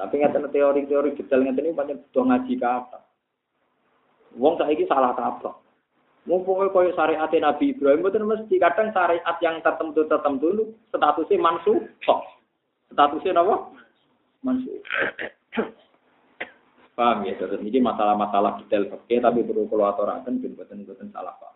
Tapi 0.00 0.14
nggak 0.16 0.48
teori-teori 0.48 1.12
detail 1.12 1.44
nggak 1.44 1.60
ini 1.60 1.76
banyak 1.76 1.96
butuh 2.08 2.24
ngaji 2.24 2.54
kata. 2.56 3.00
Wong 4.40 4.56
saya 4.56 4.72
ini 4.72 4.88
salah 4.88 5.12
kaprah. 5.12 5.63
Mumpung 6.24 6.56
koyo 6.72 6.96
syariat 6.96 7.28
Nabi 7.28 7.76
Ibrahim 7.76 8.00
itu 8.00 8.16
mesti 8.24 8.56
kadang 8.56 8.88
syariat 8.96 9.36
yang 9.44 9.60
tertentu 9.60 10.08
tertentu 10.08 10.46
itu 10.56 10.64
statusnya 10.88 11.36
mansuh. 11.36 11.84
Statusnya 12.88 13.44
apa? 13.44 13.54
Mansuh. 14.40 14.80
Paham 16.96 17.26
ya, 17.26 17.34
terus 17.36 17.60
ini 17.60 17.82
masalah-masalah 17.82 18.56
detail 18.64 18.88
oke, 18.94 19.10
tapi 19.10 19.42
perlu 19.42 19.66
kalau 19.66 19.90
aturakan 19.90 20.38
ben 20.40 20.54
boten 20.54 21.10
salah 21.10 21.34
pak. 21.42 21.52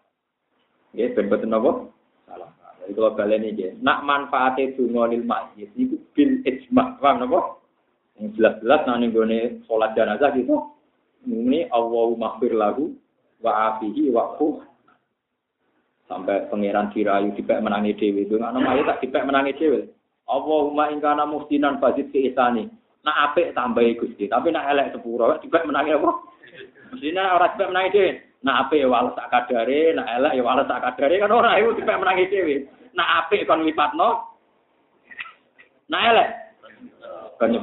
Ya, 0.92 1.14
ben 1.14 1.30
boten? 1.30 1.54
Salah 1.54 2.50
pak. 2.58 2.82
Jadi 2.82 2.92
kalau 2.92 3.14
kalian 3.14 3.46
ini, 3.46 3.72
nak 3.78 4.02
manfaatnya 4.02 4.74
dungo 4.74 5.06
lil 5.06 5.22
masjid 5.22 5.70
itu 5.78 5.96
bil 6.12 6.42
ijma, 6.42 6.98
paham 6.98 7.30
apa? 7.30 7.40
Yang 8.18 8.28
jelas-jelas 8.34 8.82
nanti 8.84 9.14
gue 9.14 9.62
sholat 9.70 9.94
jenazah 9.94 10.34
gitu. 10.34 10.74
Ini 11.22 11.70
Allahu 11.70 12.18
maghfir 12.18 12.52
lagu 12.52 12.98
wa 13.43 13.52
afihi 13.74 14.10
wa 14.10 14.35
sampai 16.09 16.48
pangeran 16.48 16.89
dirayu 16.90 17.36
dipek 17.36 17.60
menangi 17.60 17.93
dewi 17.94 18.24
itu 18.24 18.40
nggak 18.40 18.52
nama 18.56 18.81
tak 18.97 19.01
dipek 19.05 19.27
menangi 19.28 19.52
dewi 19.59 19.86
Allahumma 20.28 20.93
ingkana 20.93 21.24
muhtinan 21.24 21.81
fazid 21.81 22.12
ke 22.12 22.32
isani 22.32 22.69
Nak 23.09 23.32
apik 23.32 23.56
tambahi 23.56 23.97
Gusti, 23.97 24.28
tapi 24.28 24.52
nak 24.52 24.69
elek 24.69 24.93
sepuro 24.93 25.39
juga 25.40 25.65
menangi 25.65 25.97
apa? 25.97 26.10
Mestinya 26.93 27.40
orang 27.40 27.52
juga 27.56 27.65
menangi 27.73 27.94
dhewe. 27.94 28.10
Nak 28.44 28.56
apik 28.66 28.85
ya 28.85 29.01
sak 29.16 29.28
kadare, 29.32 29.81
nak 29.97 30.09
elek 30.19 30.32
ya 30.36 30.43
wales 30.44 30.69
sak 30.69 30.82
kadare 30.85 31.15
kan 31.16 31.32
ora 31.32 31.56
iku 31.56 31.78
juga 31.78 31.97
menangi 31.97 32.28
dhewe. 32.28 32.56
Nak 32.93 33.09
apik 33.24 33.48
kon 33.48 33.65
lipatno. 33.65 34.10
Nak 35.89 36.05
elek 36.12 36.28
kan 37.39 37.55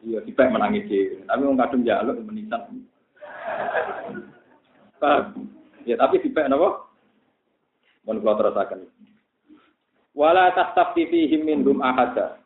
Iya, 0.00 0.24
tiba 0.24 0.48
menangi 0.48 0.80
dhewe. 0.88 1.28
Tapi 1.28 1.42
wong 1.44 1.60
kadung 1.60 1.82
njaluk 1.84 2.16
menisan. 2.24 2.80
Ya 5.88 5.96
tapi 5.96 6.20
tiba 6.20 6.44
napa? 6.44 6.86
Mun 8.04 8.20
kula 8.20 8.36
terusaken. 8.36 8.84
Wala 10.12 10.52
tastafti 10.52 11.08
fihim 11.08 11.48
minhum 11.48 11.80
ahada. 11.80 12.40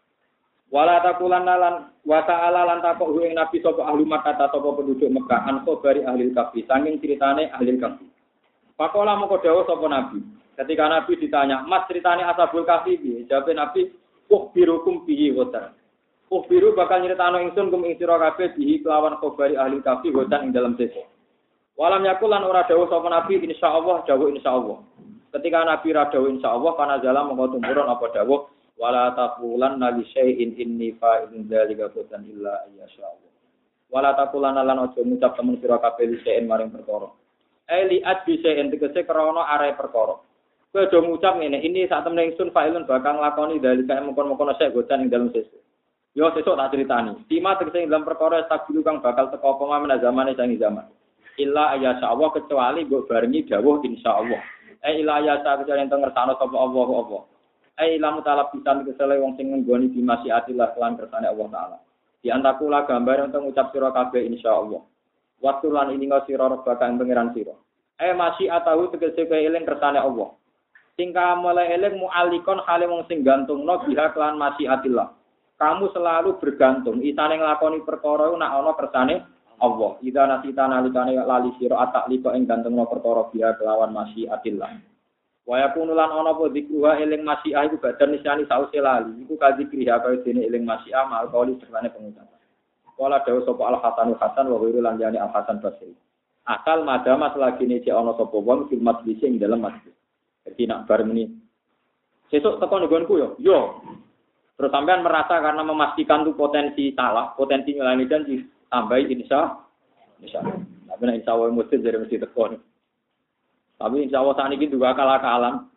Wala 0.75 0.99
takulan 1.03 1.47
lan 1.47 1.95
wa 2.03 2.21
ta'ala 2.27 2.67
lan 2.67 2.83
takok 2.83 3.15
ing 3.23 3.39
nabi 3.39 3.63
sapa 3.63 3.87
ahli 3.87 4.03
Makkah 4.03 4.35
sapa 4.35 4.59
penduduk 4.59 5.07
Mekah 5.07 5.47
an 5.47 5.63
bari 5.63 6.03
ahli 6.03 6.35
kafi 6.35 6.67
sanging 6.67 6.99
ceritane 6.99 7.47
ahli 7.55 7.79
kafi. 7.79 8.07
Pakola 8.75 9.15
moko 9.15 9.39
dawuh 9.39 9.63
sapa 9.71 9.87
nabi. 9.87 10.19
Ketika 10.55 10.91
nabi 10.91 11.19
ditanya, 11.19 11.63
"Mas 11.63 11.87
ceritane 11.87 12.27
ashabul 12.27 12.67
kafi 12.67 12.99
piye?" 12.99 13.23
Jawab 13.31 13.55
nabi, 13.55 13.91
"Uh 14.31 14.51
birukum 14.51 15.07
bihi 15.07 15.31
wotan." 15.31 15.75
Uh 16.27 16.43
biru 16.51 16.75
bakal 16.75 16.99
nyritano 16.99 17.39
ingsun 17.39 17.71
kum 17.71 17.87
ing 17.87 17.95
sira 17.95 18.19
kabeh 18.19 18.59
bihi 18.59 18.83
kelawan 18.83 19.15
khabari 19.23 19.55
ahli 19.55 19.79
kafi 19.79 20.11
wotan 20.11 20.51
ing 20.51 20.51
dalam 20.51 20.75
sese. 20.75 21.14
Walam 21.75 22.07
yakul 22.07 22.31
lan 22.31 22.47
ora 22.47 22.63
dawuh 22.71 22.87
sapa 22.87 23.11
nabi 23.11 23.43
insyaallah 23.43 24.07
dawuh 24.07 24.31
insyaallah. 24.31 24.79
Ketika 25.35 25.67
nabi 25.67 25.91
ra 25.91 26.07
dawuh 26.07 26.31
insyaallah 26.31 26.73
kana 26.79 27.03
jalan 27.03 27.35
mongko 27.35 27.59
tumurun 27.59 27.91
apa 27.91 28.07
dawuh 28.15 28.47
wala 28.79 29.11
taqulan 29.19 29.83
nabi 29.83 30.07
syai'in 30.15 30.55
inni 30.55 30.95
fa'ilun 30.95 31.51
dzalika 31.51 31.91
qatan 31.91 32.31
illa 32.31 32.63
ayyasha 32.71 33.03
Allah. 33.03 33.33
Wala 33.91 34.15
taqulan 34.15 34.55
lan 34.55 34.87
aja 34.87 35.03
ngucap 35.03 35.35
temen 35.35 35.59
sira 35.59 35.83
kabeh 35.83 36.15
syai'in 36.23 36.47
maring 36.47 36.71
perkara. 36.71 37.11
Eh 37.67 37.91
li 37.91 37.99
adbi 38.07 38.39
syai'in 38.39 38.71
tegese 38.71 39.03
krana 39.03 39.43
are 39.43 39.75
perkara. 39.75 40.15
Kowe 40.71 40.79
aja 40.79 40.99
ngucap 41.03 41.43
ngene, 41.43 41.59
ini 41.59 41.91
saat 41.91 42.07
temen 42.07 42.23
ingsun 42.23 42.55
fa'ilun 42.55 42.87
bakal 42.87 43.19
nglakoni 43.19 43.59
dari 43.59 43.83
kaya 43.83 43.99
mengkon-mengkon 44.07 44.55
sek 44.59 44.71
godan 44.71 45.07
ing 45.07 45.11
dalam 45.11 45.35
sesuk. 45.35 45.59
Yo 46.15 46.31
sesuk 46.31 46.55
tak 46.55 46.71
ceritani. 46.71 47.19
Tima 47.27 47.59
tegese 47.59 47.83
ing 47.83 47.91
dalam 47.91 48.07
perkara 48.07 48.47
tak 48.47 48.71
kang 48.71 49.03
bakal 49.03 49.35
teko 49.35 49.59
apa 49.59 49.65
mana 49.67 49.99
zamane 49.99 50.39
sangi 50.39 50.55
zaman. 50.55 50.87
Illa 51.35 51.75
ayasa 51.75 52.15
Allah 52.15 52.31
kecuali 52.31 52.87
mbok 52.87 53.11
barengi 53.11 53.51
dawuh 53.51 53.83
insyaallah. 53.83 54.43
Eh 54.87 55.03
illa 55.03 55.19
ayasa 55.19 55.59
kecuali 55.59 55.83
enten 55.83 55.99
ngersano 55.99 56.39
sapa 56.39 56.55
Allah 56.55 56.87
apa. 56.95 57.19
Eh 57.83 57.99
ila 57.99 58.15
mutalab 58.15 58.55
pisan 58.55 58.87
kesele 58.87 59.19
wong 59.19 59.35
sing 59.35 59.51
nggoni 59.51 59.91
di 59.91 59.99
masyiatillah 59.99 60.79
kelan 60.79 60.95
kersane 60.95 61.27
Allah 61.27 61.47
taala. 61.51 61.79
Di 62.23 62.31
antakula 62.31 62.87
gambar 62.87 63.27
untuk 63.27 63.51
ngucap 63.51 63.75
sira 63.75 63.91
kabeh 63.91 64.23
insyaallah. 64.31 64.79
Waktu 65.43 65.67
lan 65.75 65.91
ini 65.91 66.07
ngau 66.07 66.23
sira 66.23 66.47
rebaka 66.47 66.87
ing 66.87 67.03
pangeran 67.03 67.35
sira. 67.35 67.55
Eh 67.99 68.15
masih 68.15 68.47
atahu 68.55 68.95
tegese 68.95 69.27
kowe 69.27 69.35
eling 69.35 69.67
kersane 69.67 69.99
Allah. 69.99 70.39
Tingkah 70.95 71.35
mulai 71.35 71.75
eling 71.75 71.99
mu'alikon 71.99 72.63
hale 72.63 72.87
wong 72.87 73.11
sing 73.11 73.27
gantungno 73.27 73.83
biha 73.83 74.15
kelan 74.15 74.39
masyiatillah. 74.39 75.11
Kamu 75.59 75.91
selalu 75.91 76.39
bergantung. 76.39 77.03
Isane 77.03 77.43
nglakoni 77.43 77.83
perkara 77.83 78.31
nak 78.39 78.55
ana 78.55 78.73
kersane 78.79 79.34
Allah. 79.61 79.99
Ida 80.03 80.27
nasita 80.27 80.67
nalikane 80.67 81.15
lali 81.19 81.51
sira 81.59 81.83
atak 81.85 82.11
liko 82.11 82.33
ing 82.35 82.49
gantungno 82.49 82.87
perkara 82.91 83.29
biha 83.31 83.55
kelawan 83.59 83.95
masyiatillah. 83.95 84.71
Wa 85.45 85.61
yakunu 85.61 85.93
lan 85.93 86.09
ana 86.09 86.33
apa 86.33 86.49
dikruha 86.49 87.05
eling 87.05 87.21
masyiah 87.21 87.69
iku 87.69 87.77
badan 87.77 88.17
nisani 88.17 88.49
sause 88.49 88.79
lali. 88.81 89.23
Iku 89.23 89.37
kadzikriha 89.37 90.01
kaya 90.01 90.25
dene 90.25 90.49
eling 90.49 90.65
masyiah 90.65 91.05
mal 91.05 91.29
kauli 91.29 91.61
sertane 91.61 91.93
pengucapan. 91.93 92.41
Kala 92.95 93.19
dawuh 93.27 93.43
sapa 93.43 93.63
Al 93.67 93.77
Hasan 93.83 94.15
Hasan 94.17 94.47
wa 94.49 94.57
ghairu 94.63 94.79
lan 94.79 94.97
jani 94.97 95.19
Al 95.19 95.35
Hasan 95.35 95.59
Basri. 95.59 95.93
Akal 96.47 96.87
madama 96.87 97.33
selagi 97.35 97.67
ini 97.67 97.83
ana 97.91 98.15
sapa 98.17 98.37
wong 98.39 98.71
fil 98.71 98.81
majlis 98.81 99.21
ing 99.21 99.37
dalam 99.37 99.61
masjid. 99.61 99.93
Jadi 100.47 100.63
nak 100.71 100.87
bareng 100.87 101.11
ini. 101.13 101.25
Sesuk 102.31 102.63
teko 102.63 102.75
nggonku 102.81 103.15
yo. 103.21 103.29
Yo. 103.41 103.81
Terus 104.55 104.71
sampean 104.71 105.03
merasa 105.03 105.43
karena 105.43 105.67
memastikan 105.67 106.23
tuh 106.23 106.39
potensi 106.39 106.95
salah, 106.95 107.35
potensi 107.35 107.75
nyelani 107.75 108.07
janji, 108.07 108.39
tambahi 108.75 109.07
insya 109.15 109.63
insya. 110.19 110.43
Tapi 110.91 111.03
insya 111.15 111.31
Allah 111.35 111.55
mesti 111.55 111.79
dari 111.79 111.99
mesti 112.03 112.19
teko. 112.19 112.59
Tapi 113.79 113.97
insya 114.03 114.19
Allah 114.19 114.35
saat 114.35 114.51
ini 114.51 114.67
juga 114.67 114.91
akal-akalan. 114.91 115.71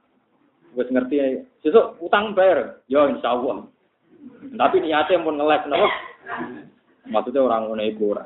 Wes 0.77 0.89
ngerti, 0.93 1.41
sesuk 1.65 1.97
utang 2.01 2.37
bayar, 2.37 2.81
yo 2.89 3.09
insya 3.09 3.33
Allah. 3.33 3.65
Tapi 4.53 4.83
niatnya 4.83 5.23
pun 5.25 5.37
ngeles, 5.37 5.65
kenapa? 5.65 5.89
Maksudnya 7.07 7.41
orang 7.41 7.71
ngono 7.71 7.83
iku 7.87 8.03
ora. 8.13 8.25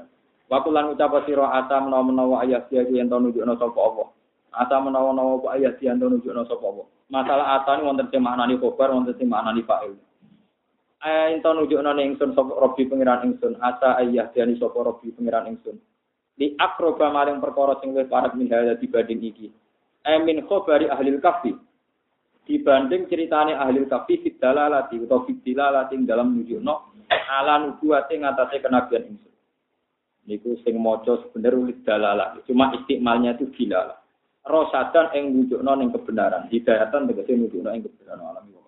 Waktu 0.52 0.69
lan 0.73 0.91
ucap 0.91 1.15
sira 1.23 1.48
asa 1.48 1.80
menawa-menawa 1.80 2.43
ayat 2.43 2.68
dia 2.68 2.84
yang 2.84 3.07
tau 3.07 3.23
nunjukno 3.23 3.56
sapa 3.56 3.80
Allah. 3.80 4.07
Asa 4.52 4.84
menawa-menawa 4.84 5.48
ayat 5.56 5.80
dia 5.80 5.95
tau 5.95 6.11
nunjukno 6.11 6.43
sapa 6.43 6.65
Allah. 6.65 6.88
Masalah 7.07 7.48
ata 7.60 7.80
ni 7.80 7.88
wonten 7.88 8.07
sing 8.11 8.19
maknani 8.19 8.60
khobar, 8.60 8.91
wonten 8.91 9.15
sing 9.15 9.31
maknani 9.31 9.64
fa'il. 9.64 9.95
Ayat 11.02 11.41
ento 11.41 11.49
nunjukno 11.49 11.98
ning 11.98 12.14
ingsun 12.14 12.38
sapa 12.38 12.53
Rabbi 12.61 12.86
pangeran 12.86 13.26
ingsun, 13.26 13.57
asa 13.57 13.98
ayat 13.98 14.38
dia 14.38 14.45
ni 14.45 14.53
sapa 14.61 14.78
Rabbi 14.86 15.10
pangeran 15.18 15.49
ingsun. 15.49 15.82
Di 16.38 16.53
akroba 16.61 17.10
maring 17.10 17.41
perkara 17.41 17.82
sing 17.82 17.98
wis 17.98 18.06
parek 18.06 18.38
min 18.38 18.45
hada 18.53 18.78
dibanding 18.78 19.18
iki. 19.26 19.49
Amin 20.06 20.45
khobari 20.45 20.86
ahli 20.86 21.18
kafi. 21.18 21.57
Dibanding 22.45 23.10
ceritane 23.10 23.57
ahli 23.57 23.82
kafi 23.90 24.22
fitalalati 24.22 25.02
utawa 25.02 25.26
fitilalati 25.26 25.98
dalam 26.06 26.38
nunjukno 26.38 26.94
ala 27.10 27.65
nubuwate 27.65 28.22
ngatasé 28.22 28.61
kenabian 28.61 29.10
ingsun. 29.10 29.34
Niku 30.30 30.53
sing 30.61 30.78
maca 30.78 31.18
sebener 31.18 31.57
ulit 31.57 31.82
dalalah. 31.82 32.38
Cuma 32.45 32.78
istimalnya 32.78 33.34
itu 33.41 33.49
dilalah. 33.57 33.98
Rosadan 34.45 35.18
ing 35.18 35.34
nunjukno 35.34 35.72
ning 35.82 35.90
kebenaran. 35.90 36.45
Hidayatan 36.45 37.10
tegese 37.10 37.34
nunjukno 37.34 37.73
ing 37.73 37.90
kebenaran 37.90 38.22
alam 38.22 38.61